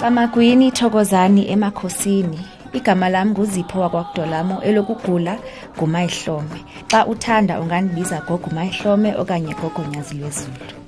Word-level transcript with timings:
Camagwini 0.00 0.70
thokozani 0.70 1.50
emakhosini. 1.50 2.40
Igama 2.72 3.08
lami 3.08 3.30
nguzipho 3.30 3.80
wakwakudolamo 3.80 4.62
elokugula 4.62 5.38
ngumayihlome. 5.76 6.64
Xa 6.88 7.06
uthanda 7.06 7.60
ungandibiza 7.60 8.20
gogumayihlome 8.20 9.14
okanye 9.16 9.54
gogonyazi 9.54 10.14
lwezulu 10.14 10.80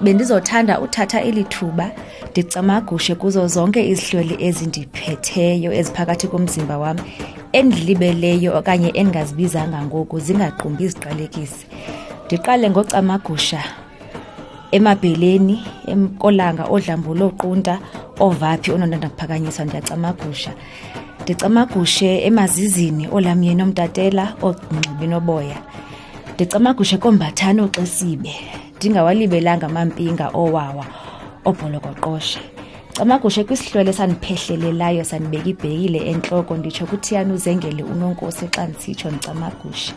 bendizothanda 0.00 0.80
uthatha 0.80 1.22
eli 1.22 1.44
thuba 1.44 1.90
ndicamagushe 2.30 3.14
kuzo 3.14 3.46
zonke 3.46 3.88
izihlweli 3.88 4.36
ezindiphetheyo 4.46 5.72
eziphakathi 5.72 6.28
komzimba 6.28 6.78
wam 6.78 6.96
endilibeleyo 7.52 8.58
okanye 8.58 8.88
endingazibizanga 8.88 9.82
ngoku 9.82 10.20
zingaqumbi 10.20 10.84
iziqalekisi. 10.84 11.66
Ndiqale 12.26 12.70
ngocamagusha 12.70 13.62
emabheleni 14.76 15.56
emkolanga 15.92 16.64
odlambulo 16.74 17.26
oqunta 17.30 17.74
ovaphi 18.24 18.68
ononanda 18.74 19.08
kuphakanyiswa 19.08 19.64
ndiyacamagusha. 19.64 20.52
Ndicamagushe 21.22 22.08
emazizini 22.28 23.08
olamyeni 23.16 23.62
omtatela 23.62 24.24
ongxibi 24.42 25.06
noboya. 25.06 25.58
Ndicamagushe 26.34 26.96
kombathane 26.98 27.62
oxesibe 27.62 28.32
ndingawalibelanga 28.76 29.66
amampinga 29.66 30.26
owawa 30.34 30.86
obholokoqoshe. 31.44 32.40
Camagushe 32.96 33.44
kwisihlwele 33.44 33.92
sandiphehlelelayo 33.92 35.04
sandibeka 35.04 35.48
ibhekile 35.48 35.98
entloko 36.10 36.56
nditsho 36.56 36.86
kuthiyana 36.86 37.34
uzengele 37.34 37.82
unonkosi 37.82 38.46
xa 38.54 38.66
ndisitsho 38.66 39.10
ndicamagushe. 39.10 39.92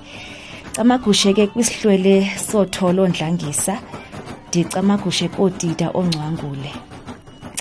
Camagushe 0.76 1.34
ke 1.34 1.48
kwisihlwele 1.48 2.32
sotholo 2.52 3.04
ondlangisa 3.04 3.80
ndicamagushe 4.50 5.28
kootita 5.28 5.90
ongcwangule. 5.94 6.74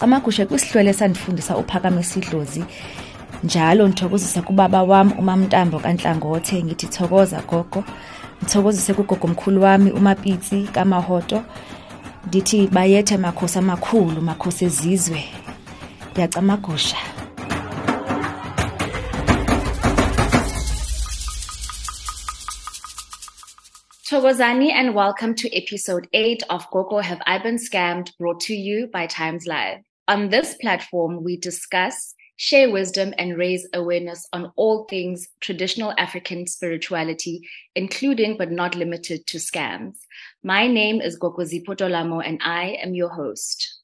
Camagushe 0.00 0.46
kwisihlwele 0.46 0.92
sandifundisa 0.92 1.56
uphakama 1.56 2.00
esidlozi 2.00 2.64
njalo 3.44 3.88
ndithokozise 3.88 4.42
kubaba 4.42 4.82
wam 4.82 5.12
umamntambo 5.18 5.78
kantlangothe 5.78 6.64
ngithi 6.64 6.86
thokoza 6.86 7.42
gogo. 7.42 7.84
Ndithokozise 8.42 8.94
kugogo 8.94 9.28
mkhulu 9.28 9.62
wami 9.62 9.90
umapitsi 9.90 10.62
kamahoto. 10.72 11.42
Ndithi 12.26 12.66
bayethe 12.66 13.16
makhosi 13.16 13.58
amakhulu 13.58 14.22
makhosi 14.22 14.64
ezizwe. 14.64 15.24
Ndiyacamagusha 16.12 16.96
Thokozani 24.08 24.70
and 24.70 24.94
welcome 24.94 25.34
to 25.34 25.52
episode 25.52 26.06
8 26.12 26.44
of 26.48 26.70
Gogo 26.70 27.00
Have 27.00 27.20
I 27.26 27.38
Been 27.38 27.56
Scammed 27.56 28.16
brought 28.18 28.38
to 28.42 28.54
you 28.54 28.86
by 28.86 29.08
TimesLIVE. 29.08 29.82
On 30.06 30.28
this 30.28 30.54
platform, 30.60 31.24
we 31.24 31.36
discuss, 31.36 32.14
share 32.36 32.70
wisdom, 32.70 33.14
and 33.18 33.36
raise 33.36 33.66
awareness 33.74 34.28
on 34.32 34.52
all 34.54 34.84
things 34.84 35.26
traditional 35.40 35.92
African 35.98 36.46
spirituality, 36.46 37.40
including 37.74 38.36
but 38.36 38.52
not 38.52 38.76
limited 38.76 39.26
to 39.26 39.38
scams. 39.38 39.96
My 40.44 40.68
name 40.68 41.00
is 41.00 41.16
Gogo 41.16 41.42
Zipho 41.42 41.76
Dolamo, 41.76 42.24
and 42.24 42.38
I 42.44 42.78
am 42.80 42.94
your 42.94 43.08
host. 43.08 43.80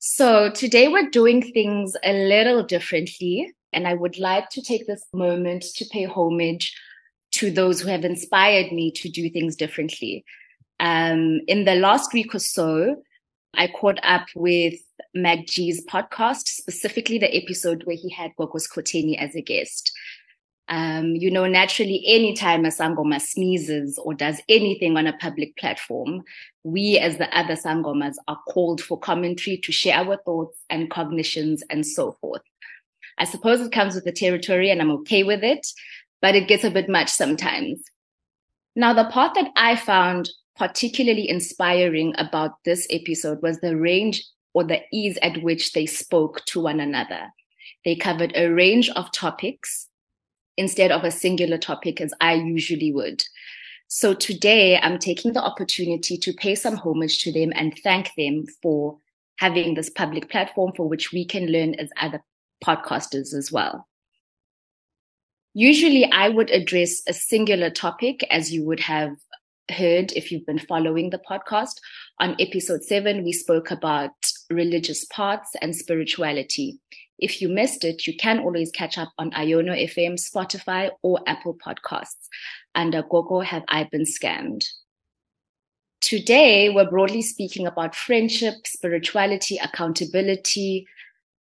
So 0.00 0.50
today 0.50 0.88
we're 0.88 1.10
doing 1.10 1.52
things 1.52 1.94
a 2.02 2.26
little 2.26 2.64
differently, 2.64 3.52
and 3.72 3.86
I 3.86 3.94
would 3.94 4.18
like 4.18 4.50
to 4.50 4.62
take 4.62 4.88
this 4.88 5.04
moment 5.12 5.62
to 5.76 5.84
pay 5.92 6.06
homage 6.06 6.74
to 7.32 7.50
those 7.50 7.80
who 7.80 7.88
have 7.88 8.04
inspired 8.04 8.72
me 8.72 8.90
to 8.92 9.08
do 9.08 9.30
things 9.30 9.56
differently. 9.56 10.24
Um, 10.80 11.40
in 11.46 11.64
the 11.64 11.74
last 11.74 12.12
week 12.12 12.34
or 12.34 12.38
so, 12.38 12.96
I 13.54 13.68
caught 13.68 13.98
up 14.02 14.26
with 14.34 14.74
MacG's 15.16 15.84
podcast, 15.86 16.46
specifically 16.46 17.18
the 17.18 17.34
episode 17.34 17.84
where 17.84 17.96
he 17.96 18.10
had 18.10 18.32
Gogo 18.36 18.58
Skhotheni 18.58 19.16
as 19.18 19.34
a 19.34 19.42
guest. 19.42 19.92
Um, 20.68 21.16
you 21.16 21.30
know, 21.30 21.46
naturally, 21.46 22.02
anytime 22.06 22.66
a 22.66 22.68
Sangoma 22.68 23.20
sneezes 23.20 23.98
or 23.98 24.12
does 24.12 24.40
anything 24.50 24.98
on 24.98 25.06
a 25.06 25.16
public 25.16 25.56
platform, 25.56 26.22
we 26.62 26.98
as 26.98 27.16
the 27.16 27.34
other 27.36 27.54
Sangomas 27.54 28.16
are 28.28 28.38
called 28.48 28.82
for 28.82 28.98
commentary 28.98 29.56
to 29.58 29.72
share 29.72 29.96
our 29.96 30.18
thoughts 30.26 30.58
and 30.68 30.90
cognitions 30.90 31.62
and 31.70 31.86
so 31.86 32.12
forth. 32.20 32.42
I 33.16 33.24
suppose 33.24 33.60
it 33.60 33.72
comes 33.72 33.94
with 33.94 34.04
the 34.04 34.12
territory 34.12 34.70
and 34.70 34.80
I'm 34.80 34.90
okay 34.90 35.24
with 35.24 35.42
it 35.42 35.66
but 36.20 36.34
it 36.34 36.48
gets 36.48 36.64
a 36.64 36.70
bit 36.70 36.88
much 36.88 37.08
sometimes. 37.08 37.80
Now, 38.76 38.92
the 38.92 39.10
part 39.10 39.34
that 39.34 39.50
I 39.56 39.76
found 39.76 40.30
particularly 40.56 41.28
inspiring 41.28 42.14
about 42.18 42.52
this 42.64 42.86
episode 42.90 43.40
was 43.42 43.60
the 43.60 43.76
range 43.76 44.24
or 44.54 44.64
the 44.64 44.80
ease 44.92 45.18
at 45.22 45.42
which 45.42 45.72
they 45.72 45.86
spoke 45.86 46.44
to 46.46 46.60
one 46.60 46.80
another. 46.80 47.28
They 47.84 47.94
covered 47.94 48.32
a 48.34 48.48
range 48.48 48.90
of 48.90 49.12
topics 49.12 49.88
instead 50.56 50.90
of 50.90 51.04
a 51.04 51.10
singular 51.10 51.58
topic 51.58 52.00
as 52.00 52.12
I 52.20 52.34
usually 52.34 52.92
would. 52.92 53.22
So 53.86 54.12
today 54.12 54.78
I'm 54.78 54.98
taking 54.98 55.32
the 55.32 55.42
opportunity 55.42 56.18
to 56.18 56.32
pay 56.32 56.54
some 56.54 56.76
homage 56.76 57.22
to 57.22 57.32
them 57.32 57.52
and 57.54 57.78
thank 57.82 58.10
them 58.16 58.44
for 58.60 58.98
having 59.36 59.74
this 59.74 59.88
public 59.88 60.28
platform 60.28 60.72
for 60.76 60.88
which 60.88 61.12
we 61.12 61.24
can 61.24 61.46
learn 61.46 61.74
as 61.76 61.88
other 62.00 62.22
podcasters 62.64 63.32
as 63.32 63.50
well. 63.52 63.86
Usually, 65.60 66.08
I 66.12 66.28
would 66.28 66.50
address 66.50 67.02
a 67.08 67.12
singular 67.12 67.68
topic, 67.68 68.24
as 68.30 68.52
you 68.52 68.64
would 68.66 68.78
have 68.78 69.16
heard 69.72 70.12
if 70.12 70.30
you've 70.30 70.46
been 70.46 70.60
following 70.60 71.10
the 71.10 71.18
podcast. 71.18 71.80
On 72.20 72.36
episode 72.38 72.84
seven, 72.84 73.24
we 73.24 73.32
spoke 73.32 73.72
about 73.72 74.12
religious 74.50 75.04
parts 75.06 75.50
and 75.60 75.74
spirituality. 75.74 76.78
If 77.18 77.42
you 77.42 77.48
missed 77.48 77.82
it, 77.82 78.06
you 78.06 78.16
can 78.16 78.38
always 78.38 78.70
catch 78.70 78.98
up 78.98 79.08
on 79.18 79.32
Iono 79.32 79.76
FM, 79.76 80.14
Spotify, 80.14 80.90
or 81.02 81.18
Apple 81.26 81.56
Podcasts. 81.58 82.28
Under 82.76 83.02
Gogo 83.02 83.40
Have 83.40 83.64
I 83.66 83.82
Been 83.90 84.04
Scammed? 84.04 84.64
Today, 86.00 86.68
we're 86.68 86.88
broadly 86.88 87.22
speaking 87.22 87.66
about 87.66 87.96
friendship, 87.96 88.64
spirituality, 88.64 89.58
accountability, 89.60 90.86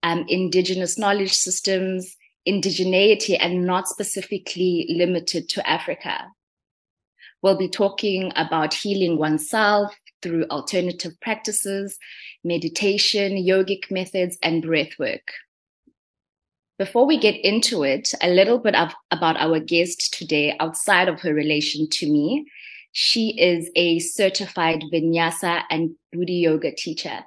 um, 0.03 0.25
indigenous 0.27 0.99
knowledge 0.99 1.33
systems, 1.33 2.17
indigeneity 2.47 3.37
and 3.39 3.65
not 3.65 3.89
specifically 3.89 4.87
limited 4.91 5.49
to 5.51 5.69
Africa. 5.69 6.33
We'll 7.43 7.57
be 7.57 7.69
talking 7.69 8.33
about 8.37 8.75
healing 8.75 9.19
oneself 9.19 9.95
through 10.23 10.45
alternative 10.51 11.19
practices, 11.21 11.99
meditation, 12.45 13.33
yogic 13.33 13.91
methods, 13.91 14.37
and 14.43 14.63
breath 14.63 14.99
work. 14.99 15.33
Before 16.79 17.07
we 17.07 17.19
get 17.19 17.37
into 17.45 17.83
it, 17.83 18.13
a 18.23 18.31
little 18.31 18.59
bit 18.59 18.75
of, 18.75 18.95
about 19.11 19.37
our 19.37 19.61
guest 19.61 20.15
today 20.15 20.57
outside 20.61 21.09
of 21.09 21.21
her 21.21 21.35
relation 21.35 21.89
to 21.91 22.11
me. 22.11 22.47
She 22.93 23.39
is 23.39 23.71
a 23.77 23.99
certified 23.99 24.83
vinyasa 24.93 25.63
and 25.71 25.91
Buti 26.13 26.35
yoga 26.35 26.75
teacher. 26.75 27.21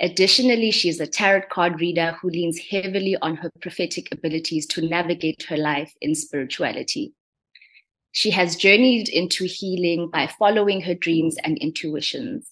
Additionally, 0.00 0.70
she 0.70 0.88
is 0.88 1.00
a 1.00 1.06
tarot 1.06 1.42
card 1.50 1.80
reader 1.80 2.16
who 2.20 2.28
leans 2.28 2.58
heavily 2.58 3.16
on 3.22 3.36
her 3.36 3.50
prophetic 3.60 4.12
abilities 4.12 4.66
to 4.66 4.82
navigate 4.82 5.44
her 5.48 5.56
life 5.56 5.94
in 6.00 6.14
spirituality. 6.14 7.12
She 8.10 8.30
has 8.30 8.56
journeyed 8.56 9.08
into 9.08 9.44
healing 9.44 10.08
by 10.10 10.26
following 10.26 10.80
her 10.82 10.94
dreams 10.94 11.36
and 11.44 11.58
intuitions. 11.58 12.50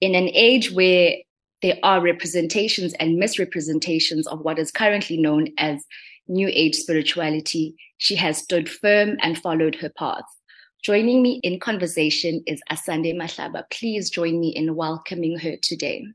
In 0.00 0.14
an 0.14 0.28
age 0.28 0.72
where 0.72 1.16
there 1.62 1.78
are 1.82 2.02
representations 2.02 2.92
and 2.94 3.16
misrepresentations 3.16 4.26
of 4.26 4.40
what 4.40 4.58
is 4.58 4.70
currently 4.70 5.16
known 5.16 5.48
as 5.58 5.84
New 6.28 6.48
Age 6.52 6.74
spirituality, 6.74 7.76
she 7.98 8.14
has 8.16 8.38
stood 8.38 8.68
firm 8.68 9.16
and 9.22 9.38
followed 9.38 9.76
her 9.76 9.90
path. 9.90 10.24
Joining 10.86 11.20
me 11.20 11.40
in 11.42 11.58
conversation 11.58 12.44
is 12.46 12.62
Asande 12.70 13.12
Mahlaba. 13.12 13.64
Please 13.72 14.08
join 14.08 14.38
me 14.38 14.50
in 14.50 14.76
welcoming 14.76 15.36
her 15.36 15.56
today. 15.60 16.06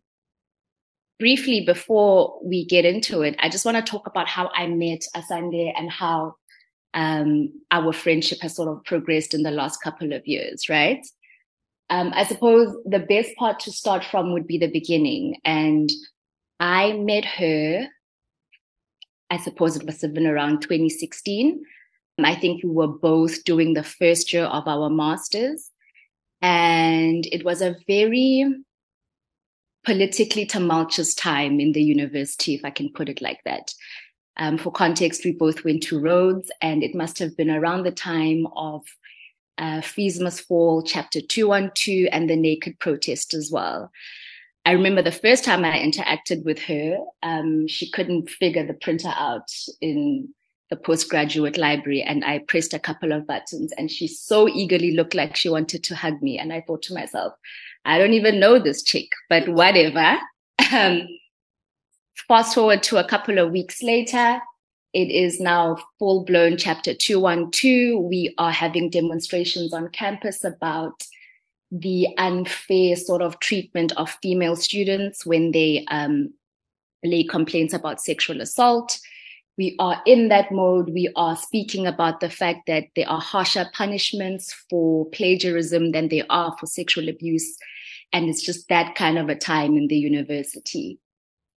Briefly, 1.19 1.65
before 1.65 2.39
we 2.41 2.63
get 2.63 2.85
into 2.85 3.21
it, 3.21 3.35
I 3.39 3.49
just 3.49 3.65
want 3.65 3.75
to 3.75 3.83
talk 3.83 4.07
about 4.07 4.29
how 4.29 4.49
I 4.55 4.67
met 4.67 5.01
Asande 5.13 5.73
and 5.75 5.91
how 5.91 6.35
um, 6.93 7.51
our 7.69 7.91
friendship 7.91 8.37
has 8.43 8.55
sort 8.55 8.69
of 8.69 8.81
progressed 8.85 9.33
in 9.33 9.43
the 9.43 9.51
last 9.51 9.83
couple 9.83 10.13
of 10.13 10.25
years, 10.25 10.69
right? 10.69 11.05
Um, 11.89 12.13
I 12.15 12.23
suppose 12.23 12.73
the 12.85 12.99
best 12.99 13.35
part 13.35 13.59
to 13.61 13.73
start 13.73 14.05
from 14.05 14.31
would 14.31 14.47
be 14.47 14.57
the 14.57 14.71
beginning. 14.71 15.35
And 15.43 15.89
I 16.61 16.93
met 16.93 17.25
her, 17.25 17.87
I 19.29 19.35
suppose 19.35 19.75
it 19.75 19.85
must 19.85 20.01
have 20.01 20.13
been 20.13 20.27
around 20.27 20.61
2016. 20.61 21.61
I 22.19 22.35
think 22.35 22.63
we 22.63 22.69
were 22.69 22.87
both 22.87 23.43
doing 23.43 23.73
the 23.73 23.83
first 23.83 24.33
year 24.33 24.45
of 24.45 24.67
our 24.67 24.89
masters. 24.89 25.69
And 26.41 27.25
it 27.31 27.45
was 27.45 27.61
a 27.61 27.75
very 27.87 28.45
politically 29.85 30.45
tumultuous 30.45 31.13
time 31.13 31.59
in 31.59 31.71
the 31.71 31.81
university, 31.81 32.55
if 32.55 32.65
I 32.65 32.69
can 32.69 32.91
put 32.93 33.09
it 33.09 33.21
like 33.21 33.39
that. 33.45 33.73
Um, 34.37 34.57
for 34.57 34.71
context, 34.71 35.25
we 35.25 35.33
both 35.33 35.63
went 35.63 35.83
to 35.83 35.99
Rhodes, 35.99 36.51
and 36.61 36.83
it 36.83 36.95
must 36.95 37.19
have 37.19 37.35
been 37.35 37.49
around 37.49 37.83
the 37.83 37.91
time 37.91 38.47
of 38.55 38.83
uh, 39.57 39.81
Fees 39.81 40.19
Must 40.19 40.41
Fall, 40.41 40.83
Chapter 40.83 41.21
212, 41.21 42.09
and 42.11 42.29
the 42.29 42.35
Naked 42.35 42.79
Protest 42.79 43.33
as 43.33 43.51
well. 43.51 43.91
I 44.65 44.71
remember 44.71 45.01
the 45.01 45.11
first 45.11 45.43
time 45.43 45.65
I 45.65 45.79
interacted 45.79 46.43
with 46.45 46.59
her, 46.59 46.97
um, 47.23 47.67
she 47.67 47.89
couldn't 47.89 48.29
figure 48.29 48.65
the 48.65 48.75
printer 48.75 49.13
out 49.15 49.51
in 49.81 50.29
the 50.71 50.77
postgraduate 50.77 51.57
library 51.57 52.01
and 52.01 52.23
I 52.23 52.39
pressed 52.39 52.73
a 52.73 52.79
couple 52.79 53.11
of 53.11 53.27
buttons 53.27 53.73
and 53.77 53.91
she 53.91 54.07
so 54.07 54.47
eagerly 54.47 54.93
looked 54.95 55.13
like 55.13 55.35
she 55.35 55.49
wanted 55.49 55.83
to 55.83 55.95
hug 55.95 56.21
me. 56.21 56.39
And 56.39 56.51
I 56.51 56.61
thought 56.61 56.81
to 56.83 56.93
myself, 56.93 57.33
I 57.83 57.99
don't 57.99 58.13
even 58.13 58.39
know 58.39 58.57
this 58.57 58.81
chick, 58.81 59.09
but 59.29 59.47
whatever. 59.47 60.17
Um, 60.73 61.05
fast 62.29 62.55
forward 62.55 62.81
to 62.83 62.97
a 62.97 63.03
couple 63.03 63.37
of 63.37 63.51
weeks 63.51 63.83
later, 63.83 64.39
it 64.93 65.09
is 65.09 65.41
now 65.41 65.77
full 65.99 66.23
blown 66.23 66.55
chapter 66.55 66.93
212. 66.93 68.01
We 68.01 68.33
are 68.37 68.51
having 68.51 68.89
demonstrations 68.89 69.73
on 69.73 69.89
campus 69.89 70.45
about 70.45 71.03
the 71.71 72.07
unfair 72.17 72.95
sort 72.95 73.21
of 73.21 73.39
treatment 73.39 73.91
of 73.97 74.11
female 74.21 74.55
students 74.55 75.25
when 75.25 75.51
they 75.51 75.83
um, 75.89 76.33
lay 77.03 77.25
complaints 77.25 77.73
about 77.73 77.99
sexual 77.99 78.39
assault. 78.39 78.97
We 79.61 79.75
are 79.77 80.01
in 80.07 80.29
that 80.29 80.51
mode. 80.51 80.89
We 80.89 81.13
are 81.15 81.37
speaking 81.37 81.85
about 81.85 82.19
the 82.19 82.31
fact 82.31 82.61
that 82.65 82.85
there 82.95 83.07
are 83.07 83.21
harsher 83.21 83.67
punishments 83.75 84.51
for 84.71 85.05
plagiarism 85.11 85.91
than 85.91 86.09
there 86.09 86.25
are 86.31 86.55
for 86.59 86.65
sexual 86.65 87.07
abuse. 87.07 87.59
And 88.11 88.27
it's 88.27 88.41
just 88.41 88.69
that 88.69 88.95
kind 88.95 89.19
of 89.19 89.29
a 89.29 89.35
time 89.35 89.77
in 89.77 89.85
the 89.85 89.97
university. 89.97 90.97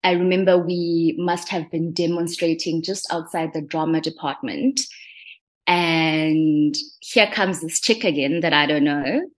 I 0.04 0.14
remember 0.14 0.58
we 0.58 1.16
must 1.20 1.50
have 1.50 1.70
been 1.70 1.94
demonstrating 1.94 2.82
just 2.82 3.06
outside 3.14 3.54
the 3.54 3.62
drama 3.62 4.02
department. 4.02 4.82
And 5.68 6.76
here 7.02 7.30
comes 7.32 7.62
this 7.62 7.80
chick 7.80 8.04
again 8.04 8.40
that 8.40 8.52
I 8.52 8.66
don't 8.66 8.84
know. 8.84 9.30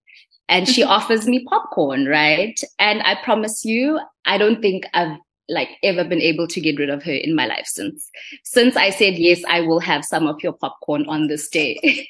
And 0.48 0.70
she 0.70 0.84
offers 0.96 1.28
me 1.28 1.44
popcorn, 1.50 2.06
right? 2.06 2.58
And 2.80 3.02
I 3.02 3.18
promise 3.26 3.66
you, 3.66 4.00
I 4.26 4.38
don't 4.38 4.62
think 4.62 4.86
I've 4.94 5.18
like 5.50 5.70
ever 5.84 6.04
been 6.04 6.22
able 6.22 6.48
to 6.48 6.62
get 6.62 6.80
rid 6.80 6.90
of 6.90 7.04
her 7.04 7.12
in 7.12 7.36
my 7.36 7.46
life 7.46 7.66
since. 7.66 8.10
Since 8.44 8.76
I 8.76 8.90
said, 8.90 9.16
yes, 9.16 9.42
I 9.48 9.62
will 9.62 9.80
have 9.80 10.06
some 10.06 10.28
of 10.28 10.42
your 10.42 10.54
popcorn 10.54 11.06
on 11.08 11.28
this 11.28 11.50
day. 11.50 12.08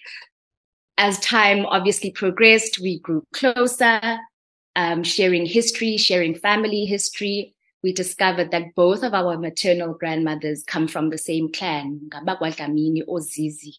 As 0.97 1.19
time 1.19 1.65
obviously 1.65 2.11
progressed, 2.11 2.79
we 2.79 2.99
grew 2.99 3.25
closer, 3.33 4.19
um, 4.75 5.03
sharing 5.03 5.45
history, 5.45 5.97
sharing 5.97 6.35
family 6.35 6.85
history 6.85 7.55
we 7.83 7.91
discovered 7.91 8.51
that 8.51 8.73
both 8.75 9.03
of 9.03 9.13
our 9.13 9.37
maternal 9.37 9.93
grandmothers 9.93 10.63
come 10.65 10.87
from 10.87 11.09
the 11.09 11.17
same 11.17 11.51
clan, 11.51 12.09
Ozizi. 13.09 13.73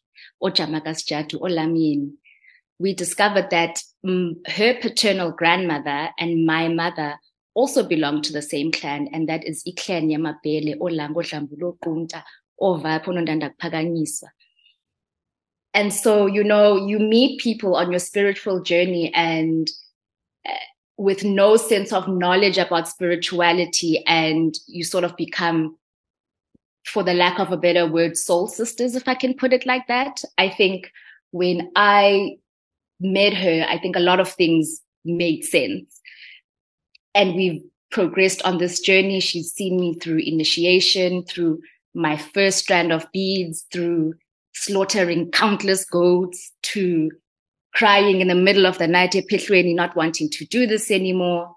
We 2.78 2.92
discovered 2.92 3.50
that 3.50 3.82
um, 4.06 4.42
her 4.46 4.74
paternal 4.74 5.30
grandmother 5.32 6.10
and 6.18 6.44
my 6.44 6.68
mother 6.68 7.18
also 7.54 7.86
belong 7.86 8.22
to 8.22 8.32
the 8.32 8.42
same 8.42 8.72
clan, 8.72 9.08
and 9.12 9.28
that 9.28 9.46
is 9.46 9.62
iClan 9.64 10.10
Yamabele, 10.10 10.78
Olango 10.78 11.22
Dlambulo 11.22 11.78
Kunta, 11.78 12.22
Ovapho 12.60 13.08
Nondandakphakanyiswa. 13.08 14.28
And 15.72 15.92
so, 15.92 16.26
you 16.26 16.44
know, 16.44 16.76
you 16.76 16.98
meet 17.00 17.40
people 17.40 17.74
on 17.74 17.90
your 17.90 17.98
spiritual 17.98 18.62
journey 18.62 19.12
and 19.14 19.68
uh, 20.48 20.52
with 20.96 21.24
no 21.24 21.56
sense 21.56 21.92
of 21.92 22.06
knowledge 22.06 22.58
about 22.58 22.88
spirituality 22.88 24.04
and 24.06 24.54
you 24.68 24.84
sort 24.84 25.04
of 25.04 25.16
become 25.16 25.76
for 26.84 27.02
the 27.02 27.14
lack 27.14 27.38
of 27.40 27.50
a 27.50 27.56
better 27.56 27.86
word 27.86 28.16
soul 28.16 28.46
sisters 28.46 28.94
if 28.94 29.08
i 29.08 29.14
can 29.14 29.34
put 29.34 29.52
it 29.52 29.66
like 29.66 29.86
that 29.86 30.20
i 30.38 30.48
think 30.48 30.90
when 31.30 31.70
i 31.76 32.36
met 33.00 33.32
her 33.34 33.64
i 33.68 33.78
think 33.78 33.96
a 33.96 34.00
lot 34.00 34.20
of 34.20 34.30
things 34.30 34.80
made 35.04 35.42
sense 35.42 35.93
and 37.14 37.34
we've 37.34 37.62
progressed 37.90 38.42
on 38.42 38.58
this 38.58 38.80
journey 38.80 39.20
she's 39.20 39.52
seen 39.52 39.78
me 39.78 39.94
through 39.94 40.18
initiation 40.18 41.22
through 41.24 41.60
my 41.94 42.16
first 42.16 42.58
strand 42.58 42.92
of 42.92 43.06
beads 43.12 43.66
through 43.72 44.14
slaughtering 44.54 45.30
countless 45.30 45.84
goats 45.84 46.52
to 46.62 47.10
crying 47.74 48.20
in 48.20 48.28
the 48.28 48.34
middle 48.34 48.66
of 48.66 48.78
the 48.78 48.86
night, 48.86 49.14
epiphany, 49.14 49.74
not 49.74 49.96
wanting 49.96 50.30
to 50.30 50.46
do 50.46 50.66
this 50.66 50.90
anymore, 50.90 51.54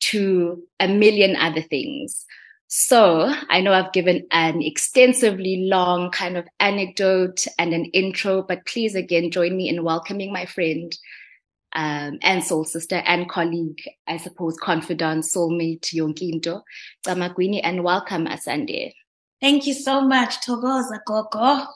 to 0.00 0.60
a 0.80 0.88
million 0.88 1.36
other 1.36 1.62
things. 1.62 2.26
So 2.66 3.32
I 3.50 3.60
know 3.60 3.72
I've 3.72 3.92
given 3.92 4.26
an 4.32 4.62
extensively 4.62 5.68
long 5.68 6.10
kind 6.10 6.36
of 6.36 6.46
anecdote 6.58 7.46
and 7.58 7.72
an 7.72 7.84
intro, 7.86 8.42
but 8.42 8.66
please 8.66 8.94
again 8.94 9.30
join 9.30 9.56
me 9.56 9.68
in 9.68 9.84
welcoming 9.84 10.32
my 10.32 10.46
friend 10.46 10.96
um, 11.74 12.18
and 12.22 12.44
soul 12.44 12.64
sister 12.64 13.02
and 13.06 13.28
colleague, 13.28 13.82
I 14.06 14.16
suppose, 14.18 14.56
confidant, 14.56 15.24
soulmate, 15.24 15.94
Yonkinto, 15.94 16.62
Camagwini, 17.06 17.60
and 17.62 17.82
welcome 17.82 18.26
Asande. 18.26 18.92
Thank 19.40 19.66
you 19.66 19.74
so 19.74 20.02
much, 20.02 20.40
Thokoza 20.46 21.00
Gogo. 21.06 21.66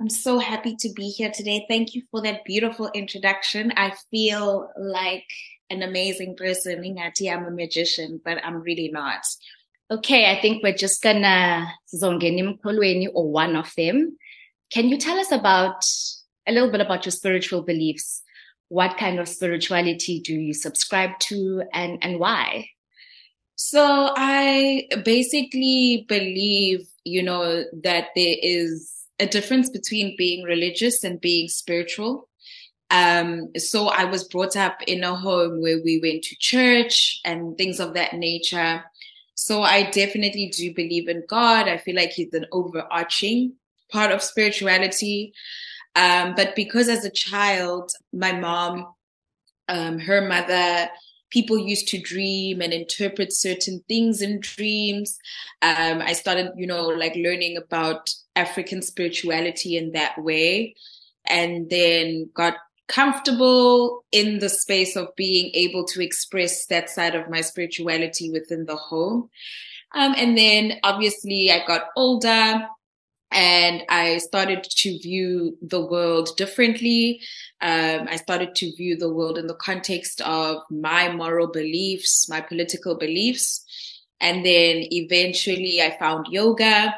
I'm 0.00 0.10
so 0.10 0.38
happy 0.38 0.76
to 0.80 0.92
be 0.94 1.08
here 1.08 1.30
today. 1.30 1.64
Thank 1.68 1.94
you 1.94 2.02
for 2.10 2.20
that 2.22 2.44
beautiful 2.44 2.90
introduction. 2.94 3.72
I 3.76 3.92
feel 4.10 4.68
like 4.76 5.26
an 5.70 5.82
amazing 5.82 6.36
person. 6.36 6.82
Ingati, 6.82 7.32
I'm 7.32 7.46
a 7.46 7.50
magician, 7.50 8.20
but 8.24 8.44
I'm 8.44 8.60
really 8.60 8.90
not. 8.92 9.24
Okay, 9.90 10.30
I 10.30 10.40
think 10.40 10.62
we're 10.62 10.74
just 10.74 11.02
gonna 11.02 11.68
zongeni 11.94 12.42
mkolweni 12.42 13.08
or 13.14 13.30
one 13.30 13.54
of 13.54 13.72
them. 13.76 14.18
Can 14.70 14.88
you 14.88 14.98
tell 14.98 15.18
us 15.18 15.30
about 15.30 15.84
a 16.46 16.52
little 16.52 16.70
bit 16.70 16.80
about 16.80 17.06
your 17.06 17.12
spiritual 17.12 17.62
beliefs? 17.62 18.23
What 18.74 18.98
kind 18.98 19.20
of 19.20 19.28
spirituality 19.28 20.18
do 20.18 20.34
you 20.34 20.52
subscribe 20.52 21.16
to 21.30 21.62
and, 21.72 21.96
and 22.02 22.18
why? 22.18 22.70
So 23.54 24.12
I 24.16 24.88
basically 25.04 26.04
believe, 26.08 26.88
you 27.04 27.22
know, 27.22 27.62
that 27.84 28.08
there 28.16 28.34
is 28.42 28.92
a 29.20 29.26
difference 29.26 29.70
between 29.70 30.16
being 30.18 30.42
religious 30.42 31.04
and 31.04 31.20
being 31.20 31.46
spiritual. 31.46 32.28
Um, 32.90 33.52
so 33.56 33.90
I 33.90 34.06
was 34.06 34.24
brought 34.24 34.56
up 34.56 34.82
in 34.88 35.04
a 35.04 35.14
home 35.14 35.60
where 35.60 35.80
we 35.84 36.00
went 36.02 36.24
to 36.24 36.36
church 36.40 37.20
and 37.24 37.56
things 37.56 37.78
of 37.78 37.94
that 37.94 38.14
nature. 38.14 38.82
So 39.36 39.62
I 39.62 39.88
definitely 39.88 40.48
do 40.48 40.74
believe 40.74 41.08
in 41.08 41.22
God. 41.28 41.68
I 41.68 41.76
feel 41.76 41.94
like 41.94 42.10
He's 42.10 42.34
an 42.34 42.46
overarching 42.50 43.52
part 43.92 44.10
of 44.10 44.20
spirituality. 44.20 45.32
Um, 45.96 46.34
but 46.34 46.56
because 46.56 46.88
as 46.88 47.04
a 47.04 47.10
child, 47.10 47.92
my 48.12 48.32
mom, 48.32 48.86
um, 49.68 49.98
her 49.98 50.26
mother, 50.26 50.88
people 51.30 51.58
used 51.58 51.88
to 51.88 52.00
dream 52.00 52.60
and 52.60 52.72
interpret 52.72 53.32
certain 53.32 53.82
things 53.88 54.22
in 54.22 54.40
dreams. 54.40 55.18
Um, 55.62 56.00
I 56.00 56.12
started, 56.12 56.52
you 56.56 56.66
know, 56.66 56.86
like 56.86 57.14
learning 57.16 57.56
about 57.56 58.10
African 58.36 58.82
spirituality 58.82 59.76
in 59.76 59.92
that 59.92 60.16
way, 60.22 60.74
and 61.26 61.70
then 61.70 62.30
got 62.34 62.54
comfortable 62.86 64.04
in 64.12 64.40
the 64.40 64.48
space 64.48 64.94
of 64.94 65.08
being 65.16 65.50
able 65.54 65.84
to 65.86 66.02
express 66.02 66.66
that 66.66 66.90
side 66.90 67.14
of 67.14 67.30
my 67.30 67.40
spirituality 67.40 68.30
within 68.30 68.66
the 68.66 68.76
home. 68.76 69.30
Um, 69.94 70.14
and 70.16 70.36
then 70.36 70.80
obviously 70.82 71.50
I 71.50 71.64
got 71.66 71.86
older 71.96 72.68
and 73.30 73.82
I 73.88 74.18
started 74.18 74.62
to 74.62 74.98
view 74.98 75.58
the 75.60 75.84
world 75.84 76.30
differently. 76.36 77.20
Um, 77.60 78.06
I 78.08 78.16
started 78.16 78.54
to 78.56 78.76
view 78.76 78.96
the 78.96 79.12
world 79.12 79.38
in 79.38 79.48
the 79.48 79.54
context 79.56 80.20
of 80.20 80.58
my 80.70 81.10
moral 81.12 81.48
beliefs, 81.48 82.28
my 82.28 82.40
political 82.40 82.96
beliefs. 82.96 83.64
And 84.20 84.46
then 84.46 84.86
eventually 84.90 85.82
I 85.82 85.96
found 85.98 86.28
yoga 86.30 86.94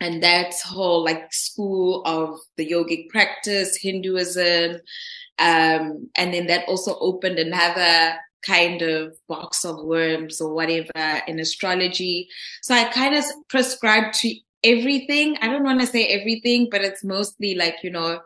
and 0.00 0.22
that 0.22 0.54
whole 0.64 1.04
like 1.04 1.32
school 1.32 2.02
of 2.06 2.40
the 2.56 2.68
yogic 2.68 3.10
practice, 3.10 3.76
Hinduism. 3.76 4.80
Um, 5.38 6.08
and 6.16 6.32
then 6.32 6.46
that 6.46 6.66
also 6.66 6.98
opened 6.98 7.38
another 7.38 8.16
kind 8.44 8.82
of 8.82 9.16
box 9.28 9.64
of 9.64 9.84
worms 9.84 10.40
or 10.40 10.52
whatever 10.52 11.22
in 11.28 11.38
astrology. 11.38 12.28
So 12.62 12.74
I 12.74 12.84
kind 12.84 13.14
of 13.14 13.24
prescribed 13.48 14.14
to 14.20 14.34
everything. 14.64 15.36
I 15.40 15.48
don't 15.48 15.64
want 15.64 15.80
to 15.80 15.86
say 15.86 16.06
everything, 16.06 16.68
but 16.70 16.82
it's 16.82 17.04
mostly 17.04 17.54
like, 17.54 17.76
you 17.82 17.90
know, 17.90 18.20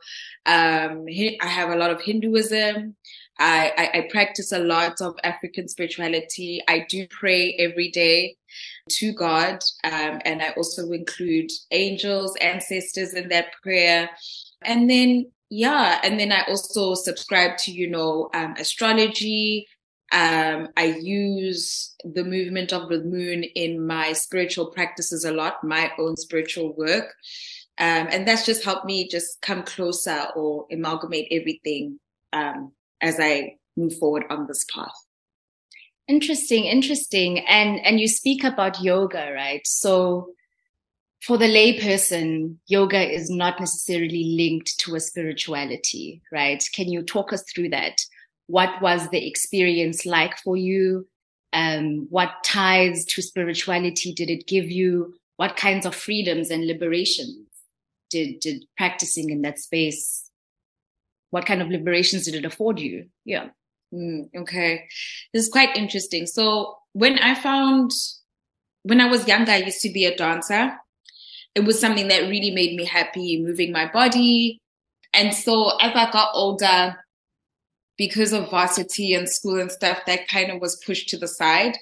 um, 0.46 1.06
I 1.08 1.46
have 1.46 1.70
a 1.70 1.76
lot 1.76 1.90
of 1.90 2.00
Hinduism. 2.00 2.96
I, 3.38 3.72
I, 3.76 3.98
I 3.98 4.08
practice 4.10 4.52
a 4.52 4.58
lot 4.58 5.00
of 5.00 5.14
African 5.22 5.68
spirituality. 5.68 6.62
I 6.68 6.86
do 6.88 7.06
pray 7.08 7.54
every 7.58 7.90
day 7.90 8.36
to 8.90 9.12
God. 9.12 9.62
Um, 9.84 10.20
and 10.24 10.42
I 10.42 10.50
also 10.56 10.90
include 10.92 11.50
angels, 11.70 12.34
ancestors 12.40 13.14
in 13.14 13.28
that 13.28 13.52
prayer. 13.62 14.08
And 14.62 14.88
then, 14.88 15.30
yeah, 15.50 16.00
and 16.02 16.18
then 16.18 16.32
I 16.32 16.44
also 16.48 16.94
subscribe 16.94 17.58
to, 17.58 17.72
you 17.72 17.90
know, 17.90 18.30
um, 18.32 18.54
astrology, 18.58 19.66
um, 20.12 20.68
I 20.76 20.96
use 21.00 21.94
the 22.04 22.24
movement 22.24 22.72
of 22.72 22.88
the 22.88 23.02
moon 23.02 23.42
in 23.42 23.84
my 23.86 24.12
spiritual 24.12 24.66
practices 24.66 25.24
a 25.24 25.32
lot, 25.32 25.64
my 25.64 25.90
own 25.98 26.16
spiritual 26.16 26.74
work. 26.74 27.14
Um, 27.78 28.08
and 28.10 28.26
that's 28.26 28.46
just 28.46 28.64
helped 28.64 28.86
me 28.86 29.08
just 29.08 29.40
come 29.42 29.62
closer 29.62 30.26
or 30.34 30.66
amalgamate 30.70 31.28
everything 31.30 31.98
um, 32.32 32.72
as 33.00 33.18
I 33.20 33.56
move 33.76 33.96
forward 33.98 34.24
on 34.30 34.46
this 34.46 34.64
path. 34.72 34.94
Interesting, 36.08 36.64
interesting. 36.64 37.40
And 37.40 37.84
and 37.84 37.98
you 37.98 38.06
speak 38.06 38.44
about 38.44 38.80
yoga, 38.80 39.32
right? 39.34 39.66
So 39.66 40.28
for 41.20 41.36
the 41.36 41.46
layperson, 41.46 42.56
yoga 42.68 43.12
is 43.12 43.28
not 43.28 43.58
necessarily 43.58 44.36
linked 44.38 44.78
to 44.80 44.94
a 44.94 45.00
spirituality, 45.00 46.22
right? 46.30 46.62
Can 46.72 46.88
you 46.88 47.02
talk 47.02 47.32
us 47.32 47.42
through 47.52 47.70
that? 47.70 47.98
What 48.46 48.80
was 48.80 49.08
the 49.10 49.26
experience 49.26 50.06
like 50.06 50.38
for 50.38 50.56
you? 50.56 51.06
Um, 51.52 52.06
what 52.10 52.30
ties 52.44 53.04
to 53.06 53.22
spirituality 53.22 54.12
did 54.12 54.30
it 54.30 54.46
give 54.46 54.70
you? 54.70 55.14
What 55.36 55.56
kinds 55.56 55.86
of 55.86 55.94
freedoms 55.94 56.50
and 56.50 56.66
liberations 56.66 57.46
did, 58.10 58.40
did 58.40 58.64
practicing 58.76 59.30
in 59.30 59.42
that 59.42 59.58
space? 59.58 60.30
What 61.30 61.46
kind 61.46 61.60
of 61.60 61.68
liberations 61.68 62.24
did 62.24 62.34
it 62.34 62.44
afford 62.44 62.78
you? 62.78 63.06
Yeah. 63.24 63.48
Mm, 63.92 64.28
okay. 64.36 64.86
This 65.32 65.44
is 65.44 65.52
quite 65.52 65.76
interesting. 65.76 66.26
So 66.26 66.78
when 66.92 67.18
I 67.18 67.34
found, 67.34 67.90
when 68.82 69.00
I 69.00 69.08
was 69.08 69.28
younger, 69.28 69.52
I 69.52 69.58
used 69.58 69.80
to 69.82 69.92
be 69.92 70.04
a 70.04 70.16
dancer. 70.16 70.76
It 71.54 71.64
was 71.64 71.80
something 71.80 72.08
that 72.08 72.28
really 72.28 72.50
made 72.50 72.76
me 72.76 72.84
happy, 72.84 73.42
moving 73.42 73.72
my 73.72 73.90
body. 73.90 74.60
And 75.12 75.34
so 75.34 75.76
as 75.78 75.92
I 75.94 76.10
got 76.10 76.30
older, 76.34 76.96
because 77.96 78.32
of 78.32 78.50
varsity 78.50 79.14
and 79.14 79.28
school 79.28 79.60
and 79.60 79.70
stuff, 79.70 80.00
that 80.06 80.28
kind 80.28 80.50
of 80.50 80.60
was 80.60 80.82
pushed 80.84 81.08
to 81.10 81.18
the 81.18 81.28
side. 81.28 81.76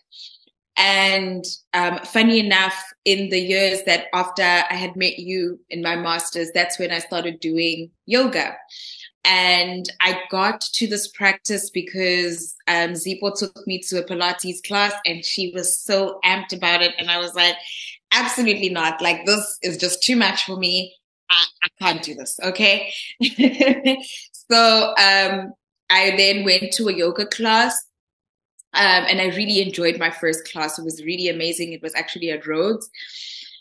And 0.76 1.44
um, 1.72 2.00
funny 2.04 2.40
enough, 2.40 2.74
in 3.04 3.30
the 3.30 3.38
years 3.38 3.82
that 3.84 4.06
after 4.12 4.42
I 4.42 4.74
had 4.74 4.96
met 4.96 5.18
you 5.18 5.60
in 5.70 5.82
my 5.82 5.94
master's, 5.94 6.50
that's 6.52 6.78
when 6.78 6.90
I 6.90 6.98
started 6.98 7.38
doing 7.40 7.90
yoga. 8.06 8.56
And 9.24 9.88
I 10.00 10.20
got 10.30 10.60
to 10.60 10.86
this 10.86 11.08
practice 11.08 11.70
because 11.70 12.54
um, 12.66 12.90
Zipho 12.90 13.36
took 13.38 13.66
me 13.66 13.80
to 13.88 13.98
a 13.98 14.04
Pilates 14.04 14.62
class 14.66 14.92
and 15.06 15.24
she 15.24 15.50
was 15.54 15.80
so 15.80 16.18
amped 16.24 16.52
about 16.52 16.82
it. 16.82 16.94
And 16.98 17.10
I 17.10 17.18
was 17.18 17.34
like, 17.34 17.56
absolutely 18.12 18.68
not. 18.68 19.00
Like, 19.00 19.24
this 19.24 19.58
is 19.62 19.78
just 19.78 20.02
too 20.02 20.16
much 20.16 20.44
for 20.44 20.56
me. 20.56 20.94
I, 21.30 21.44
I 21.62 21.68
can't 21.80 22.02
do 22.02 22.14
this. 22.14 22.38
Okay. 22.42 22.92
so 24.32 24.94
um, 24.98 25.54
I 25.94 26.16
then 26.16 26.44
went 26.44 26.72
to 26.72 26.88
a 26.88 26.92
yoga 26.92 27.26
class. 27.26 27.76
Um, 28.72 29.04
and 29.08 29.20
I 29.20 29.26
really 29.36 29.62
enjoyed 29.62 29.98
my 29.98 30.10
first 30.10 30.50
class. 30.50 30.78
It 30.78 30.84
was 30.84 31.04
really 31.04 31.28
amazing. 31.28 31.72
It 31.72 31.82
was 31.82 31.94
actually 31.94 32.30
at 32.30 32.44
Rhodes. 32.44 32.90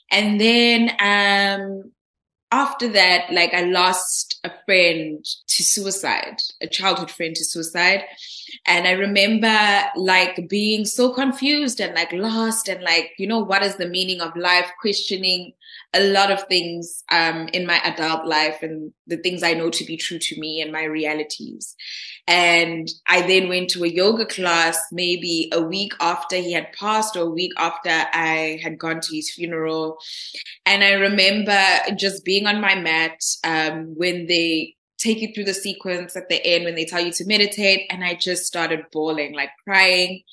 And 0.09 0.41
then 0.41 0.89
um, 0.99 1.91
after 2.51 2.87
that, 2.87 3.31
like 3.31 3.53
I 3.53 3.61
lost 3.61 4.39
a 4.43 4.51
friend 4.65 5.23
to 5.47 5.63
suicide, 5.63 6.37
a 6.61 6.67
childhood 6.67 7.11
friend 7.11 7.35
to 7.35 7.45
suicide. 7.45 8.05
And 8.65 8.87
I 8.87 8.91
remember 8.91 9.83
like 9.95 10.49
being 10.49 10.85
so 10.85 11.13
confused 11.13 11.79
and 11.79 11.93
like 11.93 12.11
lost 12.11 12.67
and 12.67 12.81
like, 12.83 13.11
you 13.19 13.27
know, 13.27 13.39
what 13.39 13.61
is 13.61 13.75
the 13.75 13.87
meaning 13.87 14.21
of 14.21 14.35
life? 14.35 14.69
Questioning 14.81 15.53
a 15.93 16.11
lot 16.11 16.31
of 16.31 16.43
things 16.43 17.03
um, 17.11 17.47
in 17.53 17.67
my 17.67 17.79
adult 17.83 18.25
life 18.25 18.63
and 18.63 18.91
the 19.05 19.17
things 19.17 19.43
I 19.43 19.53
know 19.53 19.69
to 19.69 19.85
be 19.85 19.95
true 19.95 20.17
to 20.17 20.39
me 20.39 20.59
and 20.61 20.71
my 20.71 20.83
realities. 20.83 21.75
And 22.27 22.89
I 23.07 23.21
then 23.21 23.47
went 23.47 23.69
to 23.71 23.83
a 23.83 23.87
yoga 23.87 24.25
class 24.25 24.79
maybe 24.91 25.49
a 25.51 25.61
week 25.61 25.93
after 25.99 26.35
he 26.37 26.53
had 26.53 26.73
passed 26.73 27.15
or 27.15 27.21
a 27.21 27.29
week 27.29 27.51
after 27.57 27.89
I 27.89 28.59
had 28.63 28.79
gone 28.79 29.01
to 29.01 29.15
his 29.15 29.31
funeral. 29.31 29.97
And 30.65 30.83
I 30.83 30.93
remember 30.93 31.61
just 31.95 32.25
being 32.25 32.47
on 32.47 32.59
my 32.59 32.75
mat 32.75 33.19
um, 33.43 33.93
when 33.95 34.25
they 34.25 34.75
take 34.97 35.19
you 35.19 35.33
through 35.33 35.43
the 35.43 35.53
sequence 35.53 36.15
at 36.15 36.29
the 36.29 36.43
end 36.45 36.63
when 36.63 36.75
they 36.75 36.85
tell 36.85 37.01
you 37.01 37.11
to 37.11 37.25
meditate. 37.25 37.81
And 37.89 38.03
I 38.03 38.15
just 38.15 38.45
started 38.45 38.85
bawling, 38.91 39.33
like 39.33 39.49
crying, 39.63 40.23